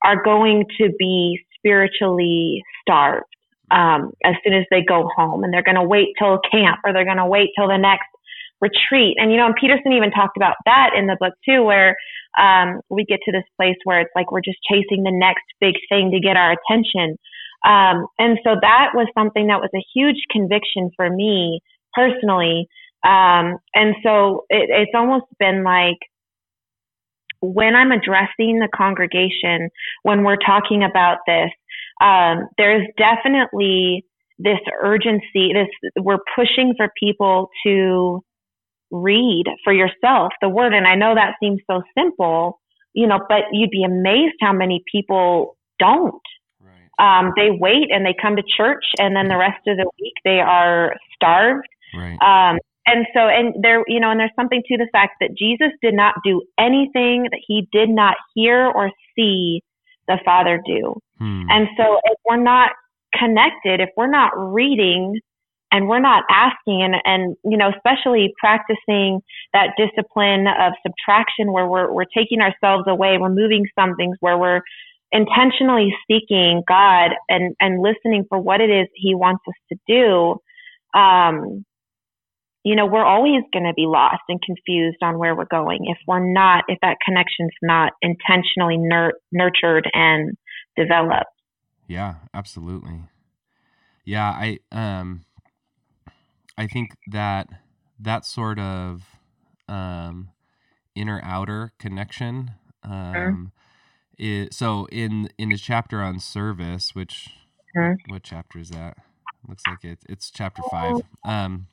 are 0.04 0.20
going 0.20 0.64
to 0.78 0.90
be 0.98 1.38
spiritually 1.56 2.62
starved 2.82 3.24
um, 3.70 4.12
as 4.24 4.35
soon 4.44 4.54
as 4.54 4.64
they 4.70 4.83
go 4.83 5.09
home 5.16 5.44
and 5.44 5.52
they're 5.52 5.62
going 5.62 5.76
to 5.76 5.87
wait 5.87 6.09
till 6.18 6.40
camp 6.50 6.81
or 6.85 6.92
they're 6.92 7.04
going 7.04 7.18
to 7.18 7.26
wait 7.26 7.50
till 7.57 7.68
the 7.68 7.78
next 7.78 8.09
retreat. 8.61 9.16
And, 9.18 9.31
you 9.31 9.37
know, 9.37 9.46
and 9.46 9.54
Peterson 9.54 9.92
even 9.92 10.11
talked 10.11 10.37
about 10.37 10.57
that 10.64 10.90
in 10.96 11.07
the 11.07 11.16
book 11.20 11.35
too, 11.48 11.62
where 11.62 11.96
um, 12.38 12.81
we 12.90 13.04
get 13.04 13.20
to 13.24 13.33
this 13.33 13.46
place 13.57 13.76
where 13.85 14.00
it's 14.00 14.11
like 14.16 14.33
we're 14.33 14.40
just 14.40 14.59
chasing 14.68 15.04
the 15.04 15.14
next 15.14 15.44
big 15.61 15.74
thing 15.88 16.11
to 16.11 16.20
get 16.20 16.37
our 16.37 16.52
attention. 16.52 17.16
Um, 17.64 18.07
and 18.18 18.38
so 18.44 18.57
that 18.61 18.90
was 18.94 19.09
something 19.16 19.48
that 19.48 19.61
was 19.61 19.70
a 19.74 19.85
huge 19.94 20.22
conviction 20.31 20.90
for 20.96 21.11
me 21.11 21.61
personally 21.94 22.68
um, 23.04 23.59
and 23.74 23.94
so 24.02 24.44
it, 24.50 24.70
it's 24.70 24.92
almost 24.94 25.26
been 25.38 25.62
like 25.62 25.98
when 27.40 27.76
I'm 27.76 27.92
addressing 27.92 28.59
the 28.59 28.68
congregation, 28.74 29.70
when 30.02 30.24
we're 30.24 30.37
talking 30.44 30.83
about 30.83 31.18
this, 31.26 31.50
um, 32.00 32.48
there's 32.56 32.87
definitely 32.96 34.04
this 34.38 34.61
urgency. 34.82 35.52
This 35.52 35.92
we're 35.96 36.18
pushing 36.37 36.74
for 36.76 36.88
people 36.98 37.50
to 37.66 38.22
read 38.90 39.44
for 39.64 39.72
yourself 39.72 40.32
the 40.40 40.48
word. 40.48 40.72
And 40.72 40.87
I 40.87 40.94
know 40.94 41.14
that 41.14 41.34
seems 41.40 41.61
so 41.70 41.82
simple, 41.96 42.61
you 42.94 43.06
know, 43.06 43.20
but 43.28 43.42
you'd 43.52 43.70
be 43.70 43.84
amazed 43.84 44.37
how 44.40 44.52
many 44.52 44.82
people 44.90 45.56
don't. 45.78 46.14
Right. 46.61 47.20
Um, 47.20 47.32
they 47.37 47.50
wait 47.50 47.90
and 47.90 48.04
they 48.04 48.14
come 48.20 48.37
to 48.37 48.42
church, 48.56 48.84
and 48.98 49.14
then 49.14 49.28
the 49.28 49.37
rest 49.37 49.61
of 49.66 49.76
the 49.76 49.90
week 50.00 50.14
they 50.24 50.40
are 50.40 50.94
starved. 51.14 51.66
Right. 51.94 52.18
Um, 52.20 52.58
and 52.87 53.06
so, 53.12 53.20
and 53.20 53.54
there, 53.62 53.84
you 53.87 54.00
know, 54.00 54.11
and 54.11 54.18
there's 54.18 54.30
something 54.34 54.62
to 54.66 54.78
the 54.78 54.88
fact 54.92 55.16
that 55.20 55.37
Jesus 55.37 55.68
did 55.82 55.94
not 55.94 56.14
do 56.24 56.42
anything 56.58 57.24
that 57.30 57.40
he 57.46 57.68
did 57.70 57.90
not 57.90 58.16
hear 58.34 58.66
or 58.66 58.90
see 59.14 59.62
the 60.06 60.18
Father 60.24 60.61
do. 60.64 60.94
Hmm. 61.18 61.42
And 61.48 61.68
so, 61.76 61.98
if 62.04 62.18
we're 62.28 62.42
not 62.42 62.70
connected, 63.18 63.81
if 63.81 63.90
we're 63.96 64.11
not 64.11 64.31
reading 64.37 65.20
and 65.70 65.88
we're 65.88 66.00
not 66.00 66.24
asking 66.31 66.83
and, 66.83 66.94
and 67.04 67.37
you 67.44 67.57
know 67.57 67.70
especially 67.74 68.33
practicing 68.38 69.20
that 69.52 69.70
discipline 69.76 70.46
of 70.46 70.72
subtraction 70.87 71.52
where 71.52 71.66
we're, 71.66 71.92
we're 71.92 72.04
taking 72.16 72.40
ourselves 72.40 72.85
away 72.87 73.16
removing 73.20 73.66
some 73.78 73.94
things 73.96 74.16
where 74.20 74.38
we're 74.38 74.61
intentionally 75.12 75.92
seeking 76.11 76.62
god 76.68 77.11
and 77.28 77.54
and 77.61 77.83
listening 77.83 78.24
for 78.28 78.38
what 78.38 78.61
it 78.61 78.70
is 78.70 78.87
he 78.94 79.14
wants 79.14 79.42
us 79.48 79.54
to 79.70 79.76
do 79.87 80.98
um 80.98 81.64
you 82.64 82.76
know 82.76 82.87
we're 82.87 83.04
always 83.04 83.42
going 83.52 83.64
to 83.64 83.74
be 83.74 83.87
lost 83.87 84.22
and 84.28 84.40
confused 84.42 84.98
on 85.02 85.18
where 85.18 85.35
we're 85.35 85.46
going 85.46 85.87
if 85.87 85.98
we're 86.07 86.33
not 86.33 86.64
if 86.68 86.78
that 86.83 86.96
connection's 87.04 87.52
not 87.62 87.92
intentionally 88.02 88.76
nur- 88.76 89.14
nurtured 89.33 89.88
and 89.94 90.37
developed 90.78 91.26
yeah 91.88 92.14
absolutely 92.34 93.00
yeah 94.04 94.30
i 94.30 94.58
um 94.72 95.24
I 96.58 96.66
think 96.66 96.96
that 97.12 97.48
that 98.00 98.26
sort 98.26 98.58
of 98.58 99.04
um, 99.68 100.30
inner 100.96 101.20
outer 101.22 101.72
connection. 101.78 102.50
Um, 102.82 103.52
is, 104.18 104.48
so 104.56 104.88
in 104.90 105.30
in 105.38 105.50
the 105.50 105.56
chapter 105.56 106.02
on 106.02 106.18
service, 106.18 106.96
which 106.96 107.28
mm-hmm. 107.76 108.12
what 108.12 108.24
chapter 108.24 108.58
is 108.58 108.70
that? 108.70 108.96
Looks 109.46 109.62
like 109.68 109.84
it. 109.84 110.00
It's 110.08 110.32
chapter 110.32 110.62
five. 110.68 110.96
Um, 111.24 111.68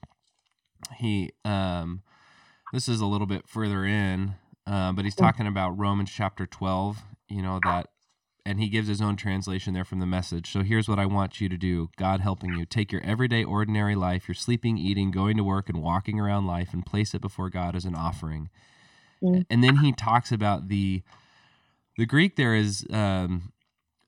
he 0.98 1.32
um, 1.44 2.04
this 2.72 2.88
is 2.88 3.02
a 3.02 3.08
little 3.08 3.28
bit 3.28 3.48
further 3.48 3.86
in, 3.86 4.36
uh, 4.68 4.92
but 4.92 5.04
he's 5.04 5.16
talking 5.16 5.48
about 5.48 5.72
Romans 5.80 6.12
chapter 6.12 6.46
twelve. 6.46 7.02
You 7.28 7.42
know 7.42 7.60
that 7.64 7.88
and 8.46 8.60
he 8.60 8.70
gives 8.70 8.88
his 8.88 9.02
own 9.02 9.16
translation 9.16 9.74
there 9.74 9.84
from 9.84 10.00
the 10.00 10.06
message. 10.06 10.52
So 10.52 10.62
here's 10.62 10.88
what 10.88 11.00
I 11.00 11.06
want 11.06 11.42
you 11.42 11.50
to 11.50 11.58
do 11.58 11.90
God 11.98 12.22
helping 12.22 12.54
you. 12.54 12.66
Take 12.66 12.92
your 12.92 13.02
everyday, 13.04 13.44
ordinary 13.44 13.96
life, 13.96 14.28
your 14.28 14.36
sleeping, 14.36 14.78
eating, 14.78 15.12
going 15.12 15.38
to 15.38 15.44
work, 15.44 15.70
and 15.70 15.82
walking 15.82 16.20
around 16.20 16.46
life, 16.46 16.74
and 16.74 16.86
place 16.86 17.14
it 17.14 17.22
before 17.22 17.50
God 17.50 17.76
as 17.76 17.86
an 17.86 17.96
offering. 17.96 18.50
Mm. 19.24 19.46
And 19.50 19.64
then 19.64 19.78
he 19.78 19.92
talks 19.92 20.32
about 20.32 20.68
the 20.68 21.02
the 21.98 22.06
Greek 22.06 22.36
there 22.36 22.54
is 22.54 22.86
um, 22.92 23.54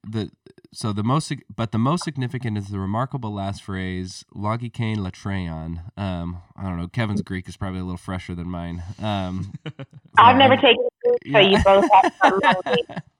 the 0.03 0.29
so 0.73 0.93
the 0.93 1.03
most 1.03 1.31
but 1.53 1.71
the 1.71 1.77
most 1.77 2.03
significant 2.03 2.57
is 2.57 2.67
the 2.67 2.79
remarkable 2.79 3.33
last 3.33 3.63
phrase 3.63 4.25
logiken 4.35 4.97
latreian 4.97 5.79
um 5.97 6.41
i 6.55 6.63
don't 6.63 6.77
know 6.77 6.87
kevin's 6.87 7.21
greek 7.21 7.47
is 7.47 7.55
probably 7.55 7.79
a 7.79 7.83
little 7.83 7.97
fresher 7.97 8.35
than 8.35 8.47
mine 8.47 8.83
um 8.99 9.53
so 9.65 9.85
i've 10.17 10.37
never 10.37 10.55
taken 10.55 10.87
so 11.05 11.15
yeah. 11.25 11.39
you 11.39 11.63
both 11.63 11.85
have 12.21 12.57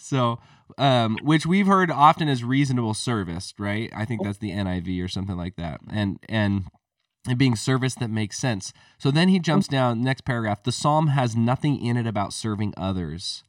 so 0.00 0.38
um, 0.76 1.18
which 1.22 1.46
we've 1.46 1.66
heard 1.66 1.90
often 1.90 2.28
as 2.28 2.44
reasonable 2.44 2.94
service, 2.94 3.54
right? 3.58 3.90
I 3.94 4.04
think 4.04 4.22
that's 4.22 4.38
the 4.38 4.50
NIV 4.50 5.02
or 5.02 5.08
something 5.08 5.36
like 5.36 5.56
that. 5.56 5.80
And 5.90 6.18
and 6.28 6.64
being 7.36 7.56
service 7.56 7.94
that 7.96 8.10
makes 8.10 8.38
sense. 8.38 8.72
So 8.98 9.10
then 9.10 9.28
he 9.28 9.38
jumps 9.38 9.68
down 9.68 10.02
next 10.02 10.24
paragraph. 10.24 10.62
The 10.62 10.72
psalm 10.72 11.08
has 11.08 11.36
nothing 11.36 11.84
in 11.84 11.96
it 11.96 12.06
about 12.06 12.32
serving 12.32 12.74
others. 12.76 13.42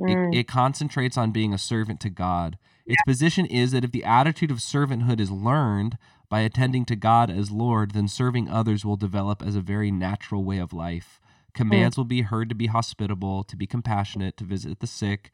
Mm. 0.00 0.34
It, 0.34 0.40
it 0.40 0.48
concentrates 0.48 1.16
on 1.16 1.32
being 1.32 1.52
a 1.52 1.58
servant 1.58 2.00
to 2.00 2.10
God. 2.10 2.58
Its 2.86 3.02
position 3.06 3.44
is 3.44 3.72
that 3.72 3.84
if 3.84 3.92
the 3.92 4.04
attitude 4.04 4.50
of 4.50 4.58
servanthood 4.58 5.20
is 5.20 5.30
learned 5.30 5.98
by 6.30 6.40
attending 6.40 6.86
to 6.86 6.96
God 6.96 7.30
as 7.30 7.50
Lord, 7.50 7.90
then 7.90 8.08
serving 8.08 8.48
others 8.48 8.84
will 8.84 8.96
develop 8.96 9.42
as 9.42 9.56
a 9.56 9.60
very 9.60 9.90
natural 9.90 10.42
way 10.42 10.58
of 10.58 10.72
life. 10.72 11.20
Commands 11.58 11.96
mm. 11.96 11.98
will 11.98 12.04
be 12.04 12.22
heard 12.22 12.48
to 12.50 12.54
be 12.54 12.68
hospitable, 12.68 13.42
to 13.42 13.56
be 13.56 13.66
compassionate, 13.66 14.36
to 14.36 14.44
visit 14.44 14.78
the 14.78 14.86
sick, 14.86 15.32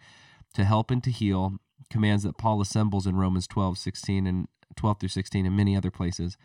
to 0.54 0.64
help 0.64 0.90
and 0.90 1.04
to 1.04 1.10
heal. 1.10 1.58
Commands 1.90 2.22
that 2.22 2.38
Paul 2.38 2.62
assembles 2.62 3.06
in 3.06 3.14
Romans 3.14 3.46
12, 3.46 3.76
16 3.76 4.26
and 4.26 4.48
12 4.74 5.00
through 5.00 5.08
16 5.10 5.44
and 5.44 5.54
many 5.54 5.76
other 5.76 5.90
places 5.90 6.38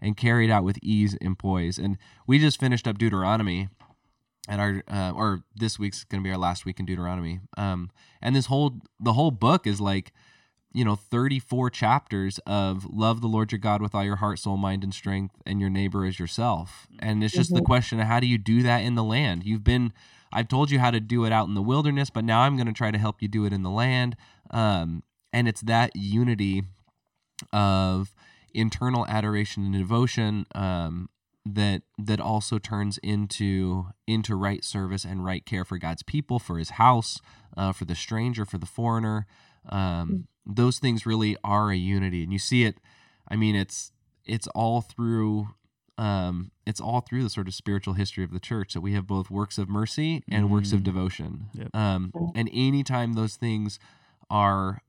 and 0.00 0.16
carried 0.16 0.50
out 0.50 0.64
with 0.64 0.78
ease 0.82 1.16
and 1.20 1.38
poise. 1.38 1.78
And 1.78 1.96
we 2.26 2.40
just 2.40 2.58
finished 2.58 2.88
up 2.88 2.98
Deuteronomy 2.98 3.68
at 4.48 4.58
our 4.58 4.82
uh, 4.88 5.12
or 5.14 5.44
this 5.54 5.78
week's 5.78 6.02
going 6.02 6.20
to 6.20 6.26
be 6.26 6.32
our 6.32 6.38
last 6.38 6.64
week 6.64 6.80
in 6.80 6.86
Deuteronomy. 6.86 7.38
Um, 7.56 7.90
and 8.20 8.34
this 8.34 8.46
whole 8.46 8.80
the 8.98 9.12
whole 9.12 9.30
book 9.30 9.64
is 9.64 9.80
like 9.80 10.12
you 10.72 10.84
know 10.84 10.94
34 10.94 11.70
chapters 11.70 12.38
of 12.46 12.86
love 12.90 13.20
the 13.20 13.26
lord 13.26 13.50
your 13.50 13.58
god 13.58 13.82
with 13.82 13.94
all 13.94 14.04
your 14.04 14.16
heart 14.16 14.38
soul 14.38 14.56
mind 14.56 14.84
and 14.84 14.94
strength 14.94 15.34
and 15.44 15.60
your 15.60 15.70
neighbor 15.70 16.04
as 16.04 16.18
yourself. 16.18 16.86
And 16.98 17.24
it's 17.24 17.34
just 17.34 17.50
mm-hmm. 17.50 17.58
the 17.58 17.64
question 17.64 18.00
of 18.00 18.06
how 18.06 18.20
do 18.20 18.26
you 18.26 18.38
do 18.38 18.62
that 18.62 18.78
in 18.78 18.94
the 18.94 19.04
land? 19.04 19.44
You've 19.44 19.64
been 19.64 19.92
i've 20.32 20.48
told 20.48 20.70
you 20.70 20.78
how 20.78 20.92
to 20.92 21.00
do 21.00 21.24
it 21.24 21.32
out 21.32 21.48
in 21.48 21.54
the 21.54 21.62
wilderness 21.62 22.08
but 22.08 22.22
now 22.24 22.42
i'm 22.42 22.54
going 22.54 22.68
to 22.68 22.72
try 22.72 22.92
to 22.92 22.98
help 22.98 23.20
you 23.20 23.28
do 23.28 23.44
it 23.44 23.52
in 23.52 23.62
the 23.62 23.70
land. 23.70 24.16
Um, 24.50 25.02
and 25.32 25.48
it's 25.48 25.60
that 25.62 25.94
unity 25.94 26.62
of 27.52 28.14
internal 28.52 29.06
adoration 29.06 29.64
and 29.64 29.74
devotion 29.74 30.46
um, 30.54 31.08
that 31.46 31.82
that 31.98 32.20
also 32.20 32.58
turns 32.58 32.98
into 32.98 33.86
into 34.06 34.36
right 34.36 34.64
service 34.64 35.04
and 35.04 35.24
right 35.24 35.44
care 35.46 35.64
for 35.64 35.78
god's 35.78 36.02
people 36.02 36.38
for 36.38 36.58
his 36.58 36.70
house 36.70 37.20
uh, 37.56 37.72
for 37.72 37.84
the 37.84 37.94
stranger 37.94 38.44
for 38.44 38.58
the 38.58 38.66
foreigner. 38.66 39.26
Um, 39.68 40.08
mm 40.08 40.24
those 40.54 40.78
things 40.78 41.06
really 41.06 41.36
are 41.44 41.70
a 41.70 41.76
unity 41.76 42.22
and 42.22 42.32
you 42.32 42.38
see 42.38 42.64
it 42.64 42.78
i 43.28 43.36
mean 43.36 43.54
it's 43.54 43.92
it's 44.24 44.46
all 44.48 44.80
through 44.80 45.48
um, 45.98 46.50
it's 46.64 46.80
all 46.80 47.02
through 47.02 47.22
the 47.22 47.28
sort 47.28 47.46
of 47.46 47.52
spiritual 47.52 47.92
history 47.92 48.24
of 48.24 48.30
the 48.32 48.40
church 48.40 48.72
that 48.72 48.80
we 48.80 48.94
have 48.94 49.06
both 49.06 49.30
works 49.30 49.58
of 49.58 49.68
mercy 49.68 50.24
and 50.30 50.46
mm. 50.46 50.50
works 50.50 50.72
of 50.72 50.80
mm. 50.80 50.84
devotion 50.84 51.50
yep. 51.52 51.68
um, 51.74 52.10
and 52.34 52.48
anytime 52.54 53.12
those 53.12 53.36
things 53.36 53.78
are 54.30 54.80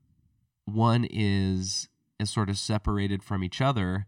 one 0.64 1.06
is 1.10 1.88
is 2.18 2.30
sort 2.30 2.48
of 2.48 2.56
separated 2.56 3.22
from 3.22 3.44
each 3.44 3.60
other 3.60 4.06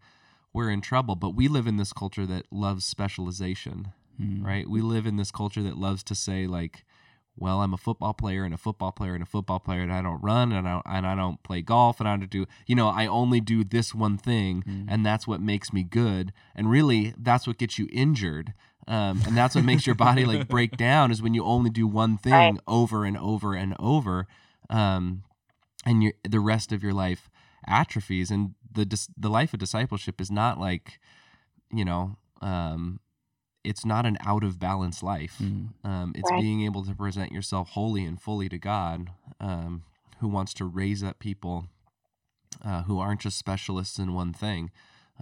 we're 0.54 0.70
in 0.70 0.80
trouble 0.80 1.14
but 1.14 1.34
we 1.34 1.46
live 1.46 1.66
in 1.66 1.76
this 1.76 1.92
culture 1.92 2.24
that 2.24 2.46
loves 2.50 2.86
specialization 2.86 3.92
mm. 4.18 4.42
right 4.42 4.70
we 4.70 4.80
live 4.80 5.06
in 5.06 5.16
this 5.16 5.30
culture 5.30 5.62
that 5.62 5.76
loves 5.76 6.02
to 6.02 6.14
say 6.14 6.46
like 6.46 6.84
well, 7.36 7.60
I'm 7.60 7.74
a 7.74 7.78
football 7.78 8.14
player 8.14 8.44
and 8.44 8.54
a 8.54 8.58
football 8.58 8.92
player 8.92 9.14
and 9.14 9.22
a 9.22 9.26
football 9.26 9.58
player, 9.58 9.80
and 9.80 9.92
I 9.92 10.02
don't 10.02 10.22
run 10.22 10.52
and 10.52 10.68
I 10.68 10.72
don't, 10.74 10.86
and 10.86 11.06
I 11.06 11.14
don't 11.14 11.42
play 11.42 11.62
golf 11.62 11.98
and 11.98 12.08
I 12.08 12.16
don't 12.16 12.30
do, 12.30 12.46
you 12.66 12.76
know, 12.76 12.88
I 12.88 13.06
only 13.06 13.40
do 13.40 13.64
this 13.64 13.94
one 13.94 14.18
thing, 14.18 14.62
mm. 14.66 14.86
and 14.88 15.04
that's 15.04 15.26
what 15.26 15.40
makes 15.40 15.72
me 15.72 15.82
good. 15.82 16.32
And 16.54 16.70
really, 16.70 17.14
that's 17.18 17.46
what 17.46 17.58
gets 17.58 17.78
you 17.78 17.88
injured. 17.92 18.54
Um, 18.86 19.22
and 19.26 19.36
that's 19.36 19.54
what 19.54 19.64
makes 19.64 19.86
your 19.86 19.94
body 19.94 20.24
like 20.24 20.46
break 20.48 20.76
down 20.76 21.10
is 21.10 21.22
when 21.22 21.34
you 21.34 21.44
only 21.44 21.70
do 21.70 21.86
one 21.86 22.18
thing 22.18 22.32
right. 22.32 22.54
over 22.68 23.04
and 23.04 23.16
over 23.16 23.54
and 23.54 23.74
over, 23.80 24.26
um, 24.70 25.24
and 25.86 26.02
you 26.02 26.12
the 26.22 26.40
rest 26.40 26.70
of 26.70 26.82
your 26.82 26.92
life 26.92 27.30
atrophies. 27.66 28.30
And 28.30 28.54
the 28.70 29.08
the 29.16 29.30
life 29.30 29.54
of 29.54 29.60
discipleship 29.60 30.20
is 30.20 30.30
not 30.30 30.60
like, 30.60 31.00
you 31.72 31.84
know, 31.84 32.16
um, 32.42 33.00
it's 33.64 33.84
not 33.84 34.06
an 34.06 34.18
out 34.24 34.44
of 34.44 34.58
balance 34.58 35.02
life. 35.02 35.36
Mm. 35.42 35.68
Um, 35.84 36.12
it's 36.14 36.30
right. 36.30 36.40
being 36.40 36.62
able 36.62 36.84
to 36.84 36.94
present 36.94 37.32
yourself 37.32 37.70
wholly 37.70 38.04
and 38.04 38.20
fully 38.20 38.48
to 38.50 38.58
God, 38.58 39.10
um, 39.40 39.84
who 40.20 40.28
wants 40.28 40.54
to 40.54 40.64
raise 40.64 41.02
up 41.02 41.18
people 41.18 41.66
uh, 42.64 42.82
who 42.82 42.98
aren't 42.98 43.20
just 43.20 43.38
specialists 43.38 43.98
in 43.98 44.14
one 44.14 44.32
thing, 44.32 44.70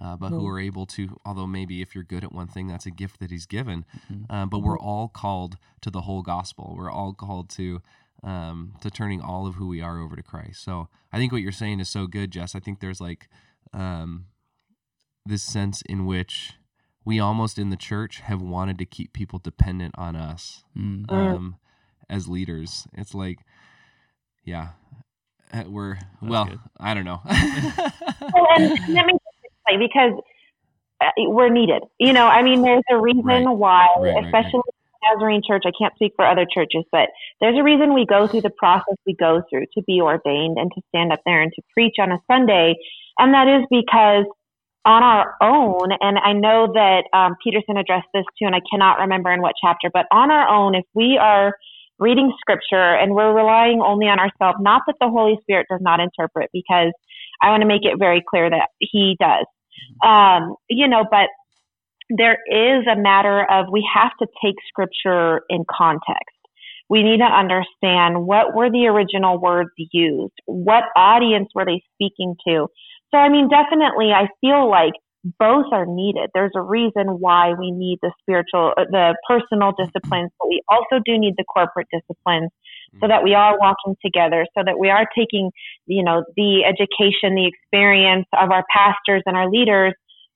uh, 0.01 0.15
but 0.15 0.31
mm. 0.31 0.39
who 0.39 0.47
are 0.47 0.59
able 0.59 0.85
to. 0.87 1.19
Although 1.25 1.47
maybe 1.47 1.81
if 1.81 1.95
you're 1.95 2.03
good 2.03 2.23
at 2.23 2.33
one 2.33 2.47
thing, 2.47 2.67
that's 2.67 2.85
a 2.85 2.91
gift 2.91 3.19
that 3.19 3.31
He's 3.31 3.45
given. 3.45 3.85
Mm-hmm. 4.11 4.31
Um, 4.31 4.49
but 4.49 4.59
we're 4.59 4.77
mm-hmm. 4.77 4.87
all 4.87 5.07
called 5.07 5.57
to 5.81 5.89
the 5.89 6.01
whole 6.01 6.21
gospel. 6.21 6.75
We're 6.77 6.91
all 6.91 7.13
called 7.13 7.49
to. 7.51 7.81
Um, 8.25 8.75
to 8.79 8.89
turning 8.89 9.19
all 9.19 9.47
of 9.47 9.55
who 9.55 9.67
we 9.67 9.81
are 9.81 9.99
over 9.99 10.15
to 10.15 10.23
Christ. 10.23 10.63
So 10.63 10.87
I 11.11 11.17
think 11.17 11.33
what 11.33 11.41
you're 11.41 11.51
saying 11.51 11.81
is 11.81 11.89
so 11.89 12.07
good, 12.07 12.31
Jess. 12.31 12.55
I 12.55 12.61
think 12.61 12.79
there's 12.79 13.01
like 13.01 13.27
um, 13.73 14.27
this 15.25 15.43
sense 15.43 15.81
in 15.89 16.05
which 16.05 16.53
we 17.05 17.19
almost 17.19 17.57
in 17.57 17.69
the 17.69 17.77
church 17.77 18.19
have 18.21 18.41
wanted 18.41 18.77
to 18.79 18.85
keep 18.85 19.13
people 19.13 19.39
dependent 19.39 19.95
on 19.97 20.15
us 20.15 20.63
mm. 20.77 21.09
um, 21.11 21.57
as 22.09 22.27
leaders. 22.27 22.87
It's 22.93 23.13
like, 23.13 23.39
yeah, 24.43 24.69
uh, 25.53 25.63
we're 25.67 25.95
That's 25.95 26.05
well. 26.21 26.45
Good. 26.45 26.59
I 26.79 26.93
don't 26.93 27.05
know. 27.05 27.21
well, 27.25 28.47
and 28.55 28.69
let 28.89 29.05
me 29.05 29.13
explain 29.43 29.79
because 29.79 30.13
uh, 31.01 31.09
we're 31.29 31.49
needed. 31.49 31.83
You 31.99 32.13
know, 32.13 32.27
I 32.27 32.41
mean, 32.41 32.61
there's 32.61 32.83
a 32.89 32.99
reason 32.99 33.23
right. 33.23 33.47
why, 33.47 33.87
right, 33.99 34.25
especially. 34.25 34.61
Right, 34.65 34.73
Nazarene 35.05 35.41
Church, 35.45 35.63
I 35.65 35.71
can't 35.77 35.93
speak 35.95 36.13
for 36.15 36.25
other 36.25 36.45
churches, 36.51 36.85
but 36.89 37.09
there's 37.41 37.57
a 37.57 37.63
reason 37.63 37.93
we 37.93 38.05
go 38.05 38.25
through 38.25 38.39
the 38.39 38.49
process 38.49 38.95
we 39.05 39.13
go 39.15 39.43
through 39.49 39.65
to 39.73 39.81
be 39.85 39.99
ordained 39.99 40.57
and 40.57 40.71
to 40.73 40.81
stand 40.87 41.11
up 41.11 41.19
there 41.25 41.41
and 41.41 41.51
to 41.57 41.61
preach 41.73 41.95
on 41.99 42.13
a 42.13 42.19
Sunday. 42.31 42.75
And 43.19 43.33
that 43.33 43.49
is 43.49 43.65
because 43.69 44.25
on 44.85 45.03
our 45.03 45.35
own, 45.41 45.89
and 46.01 46.17
I 46.17 46.33
know 46.33 46.67
that 46.73 47.03
um, 47.13 47.35
Peterson 47.43 47.77
addressed 47.77 48.07
this 48.13 48.25
too, 48.37 48.45
and 48.45 48.55
I 48.55 48.61
cannot 48.69 48.99
remember 48.99 49.31
in 49.31 49.41
what 49.41 49.53
chapter, 49.63 49.89
but 49.93 50.05
on 50.11 50.31
our 50.31 50.47
own, 50.47 50.75
if 50.75 50.85
we 50.93 51.17
are 51.21 51.53
reading 51.99 52.33
scripture 52.39 52.95
and 52.95 53.13
we're 53.13 53.33
relying 53.33 53.81
only 53.81 54.07
on 54.07 54.19
ourselves, 54.19 54.57
not 54.59 54.81
that 54.87 54.95
the 54.99 55.09
Holy 55.09 55.37
Spirit 55.43 55.67
does 55.69 55.79
not 55.81 55.99
interpret, 55.99 56.49
because 56.51 56.91
I 57.41 57.49
want 57.49 57.61
to 57.61 57.67
make 57.67 57.85
it 57.85 57.97
very 57.97 58.21
clear 58.27 58.49
that 58.49 58.69
He 58.79 59.15
does. 59.19 59.45
Um, 60.05 60.55
you 60.69 60.87
know, 60.87 61.05
but 61.09 61.29
there 62.09 62.37
is 62.47 62.85
a 62.91 62.99
matter 62.99 63.49
of 63.49 63.67
we 63.71 63.87
have 63.93 64.11
to 64.19 64.27
take 64.43 64.55
scripture 64.67 65.41
in 65.49 65.63
context. 65.69 66.35
We 66.89 67.01
need 67.01 67.19
to 67.19 67.23
understand 67.23 68.25
what 68.27 68.53
were 68.53 68.69
the 68.69 68.87
original 68.87 69.39
words 69.39 69.71
used? 69.77 70.33
What 70.45 70.83
audience 70.95 71.49
were 71.55 71.65
they 71.65 71.81
speaking 71.95 72.35
to? 72.47 72.67
So, 73.13 73.19
I 73.19 73.29
mean, 73.29 73.47
definitely, 73.47 74.11
I 74.11 74.27
feel 74.41 74.69
like 74.69 74.93
both 75.39 75.67
are 75.71 75.85
needed. 75.85 76.31
There's 76.33 76.51
a 76.55 76.61
reason 76.61 77.19
why 77.19 77.53
we 77.53 77.71
need 77.71 77.99
the 78.01 78.11
spiritual, 78.21 78.73
uh, 78.75 78.85
the 78.89 79.15
personal 79.27 79.71
disciplines, 79.77 80.31
but 80.39 80.49
we 80.49 80.61
also 80.67 81.01
do 81.05 81.17
need 81.17 81.35
the 81.37 81.45
corporate 81.45 81.87
disciplines 81.93 82.49
so 82.99 83.07
that 83.07 83.23
we 83.23 83.33
are 83.33 83.57
walking 83.59 83.95
together, 84.03 84.45
so 84.57 84.63
that 84.65 84.77
we 84.77 84.89
are 84.89 85.07
taking, 85.17 85.51
you 85.85 86.03
know, 86.03 86.23
the 86.35 86.63
education, 86.65 87.35
the 87.35 87.47
experience 87.47 88.27
of 88.33 88.51
our 88.51 88.63
pastors 88.71 89.23
and 89.25 89.37
our 89.37 89.49
leaders 89.49 89.93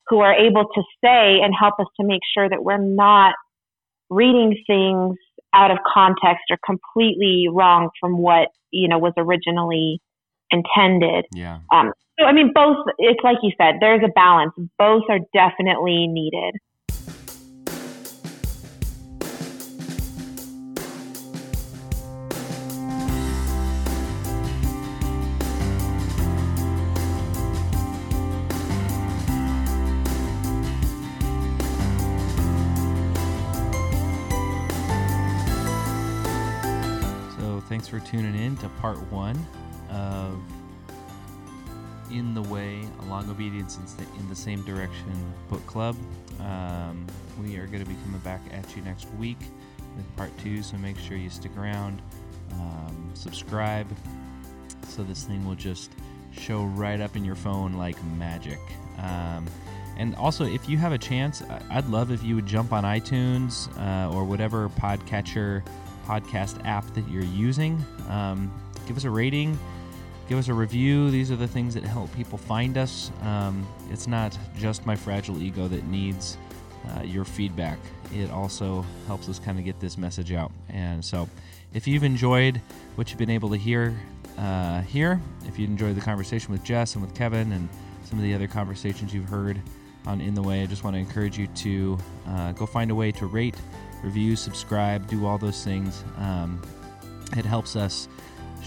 who 0.08 0.20
are 0.20 0.34
able 0.34 0.66
to 0.74 0.82
say 1.04 1.42
and 1.42 1.54
help 1.60 1.76
us 1.80 1.88
to 2.00 2.08
make 2.08 2.22
sure 2.34 2.50
that 2.50 2.64
we're 2.64 2.78
not 2.78 3.36
reading 4.10 4.56
things 4.66 5.18
out 5.54 5.72
of 5.72 5.78
context 5.92 6.46
or 6.50 6.58
completely 6.66 7.48
wrong 7.52 7.90
from 8.00 8.18
what, 8.18 8.48
you 8.72 8.88
know, 8.88 8.98
was 8.98 9.14
originally 9.18 10.00
intended. 10.52 11.26
Yeah. 11.34 11.60
Um, 11.72 11.94
so, 12.20 12.26
I 12.26 12.34
mean, 12.34 12.52
both, 12.54 12.78
it's 12.98 13.20
like 13.24 13.38
you 13.44 13.52
said, 13.58 13.76
there's 13.80 14.02
a 14.04 14.12
balance. 14.14 14.54
Both 14.80 15.04
are 15.10 15.20
definitely 15.34 16.08
needed. 16.08 16.56
So 37.38 37.62
thanks 37.70 37.88
for 37.88 38.00
tuning 38.00 38.36
in 38.36 38.58
to 38.58 38.70
part 38.82 38.98
one 39.12 39.38
of 39.90 40.40
In 42.12 42.34
the 42.34 42.42
Way, 42.44 42.82
A 43.02 43.06
Long 43.06 43.30
Obedience 43.30 43.78
in 43.78 43.86
the, 43.98 44.20
in 44.20 44.30
the 44.30 44.36
Same 44.36 44.62
Direction 44.64 45.34
book 45.50 45.66
club. 45.68 45.96
Um, 46.40 47.06
we 47.42 47.58
are 47.58 47.68
going 47.68 47.84
to 47.84 47.90
be 47.90 47.96
coming 48.04 48.20
back 48.22 48.42
at 48.52 48.76
you 48.76 48.82
next 48.82 49.08
week 49.16 49.40
with 49.96 50.16
part 50.16 50.32
two, 50.40 50.62
so 50.62 50.78
make 50.78 50.98
sure 50.98 51.18
you 51.18 51.30
stick 51.30 51.56
around, 51.58 52.02
um, 52.54 53.12
subscribe, 53.14 53.88
so 54.88 55.04
this 55.04 55.24
thing 55.24 55.46
will 55.46 55.56
just 55.56 55.92
show 56.32 56.64
right 56.64 57.02
up 57.02 57.16
in 57.16 57.26
your 57.26 57.36
phone 57.36 57.74
like 57.74 58.02
magic. 58.18 58.60
Um, 59.00 59.46
and 59.98 60.16
also, 60.16 60.46
if 60.46 60.70
you 60.70 60.78
have 60.78 60.92
a 60.92 60.98
chance, 60.98 61.42
I'd 61.72 61.88
love 61.88 62.12
if 62.12 62.24
you 62.24 62.36
would 62.36 62.46
jump 62.46 62.72
on 62.72 62.84
iTunes 62.84 63.68
uh, 63.80 64.14
or 64.16 64.24
whatever 64.24 64.70
podcatcher 64.70 65.64
podcast 66.06 66.64
app 66.66 66.86
that 66.94 67.10
you're 67.10 67.24
using. 67.24 67.84
Um, 68.08 68.54
give 68.88 68.96
us 68.96 69.06
a 69.06 69.10
rating, 69.10 69.58
give 70.28 70.38
us 70.38 70.48
a 70.48 70.54
review. 70.54 71.10
These 71.10 71.32
are 71.32 71.36
the 71.36 71.48
things 71.48 71.74
that 71.74 71.84
help 71.84 72.14
people 72.16 72.38
find 72.38 72.78
us. 72.78 73.12
Um, 73.24 73.68
it's 73.90 74.08
not 74.08 74.38
just 74.58 74.86
my 74.86 74.96
fragile 74.96 75.42
ego 75.42 75.68
that 75.68 75.86
needs 75.86 76.38
uh, 76.96 77.04
your 77.04 77.26
feedback, 77.26 77.80
it 78.14 78.32
also 78.32 78.86
helps 79.08 79.28
us 79.28 79.40
kind 79.40 79.60
of 79.60 79.66
get 79.66 79.80
this 79.80 79.98
message 79.98 80.32
out. 80.32 80.52
And 80.70 81.04
so, 81.04 81.28
if 81.74 81.88
you've 81.88 82.04
enjoyed 82.04 82.62
what 82.96 83.10
you've 83.10 83.20
been 83.20 83.30
able 83.30 83.50
to 83.50 83.58
hear 83.58 83.98
uh, 84.38 84.82
here, 84.82 85.20
if 85.48 85.60
you 85.60 85.66
enjoyed 85.66 85.96
the 85.96 86.02
conversation 86.02 86.52
with 86.52 86.64
Jess 86.64 86.96
and 86.96 87.04
with 87.04 87.14
Kevin 87.14 87.52
and 87.52 87.68
some 88.06 88.18
of 88.18 88.24
the 88.24 88.34
other 88.34 88.48
conversations 88.48 89.14
you've 89.14 89.28
heard 89.28 89.62
on 90.06 90.22
In 90.22 90.34
the 90.34 90.42
Way, 90.42 90.64
I 90.64 90.66
just 90.66 90.84
want 90.84 90.96
to 90.96 91.00
encourage 91.00 91.38
you 91.38 91.48
to 91.48 91.98
uh, 92.28 92.52
go 92.54 92.66
find 92.66 92.90
a 92.90 92.96
way 92.96 93.12
to 93.12 93.26
rate, 93.26 93.56
review, 94.02 94.36
subscribe, 94.36 95.08
do 95.08 95.26
all 95.26 95.38
those 95.38 95.64
things. 95.64 96.04
Um, 96.18 96.62
it 97.36 97.46
helps 97.46 97.76
us 97.76 98.08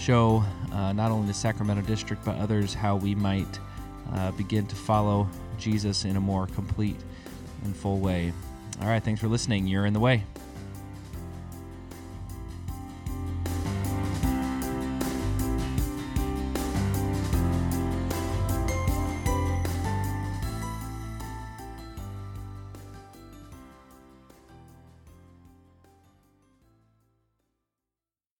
show 0.01 0.43
uh, 0.73 0.91
not 0.93 1.11
only 1.11 1.27
the 1.27 1.33
Sacramento 1.33 1.83
district 1.83 2.25
but 2.25 2.35
others 2.37 2.73
how 2.73 2.95
we 2.95 3.13
might 3.13 3.59
uh, 4.13 4.31
begin 4.31 4.65
to 4.65 4.75
follow 4.75 5.27
Jesus 5.57 6.05
in 6.05 6.17
a 6.17 6.19
more 6.19 6.47
complete 6.47 6.97
and 7.63 7.75
full 7.75 7.99
way. 7.99 8.33
All 8.81 8.87
right, 8.87 9.03
thanks 9.03 9.21
for 9.21 9.27
listening. 9.27 9.67
You're 9.67 9.85
in 9.85 9.93
the 9.93 9.99
way. 9.99 10.23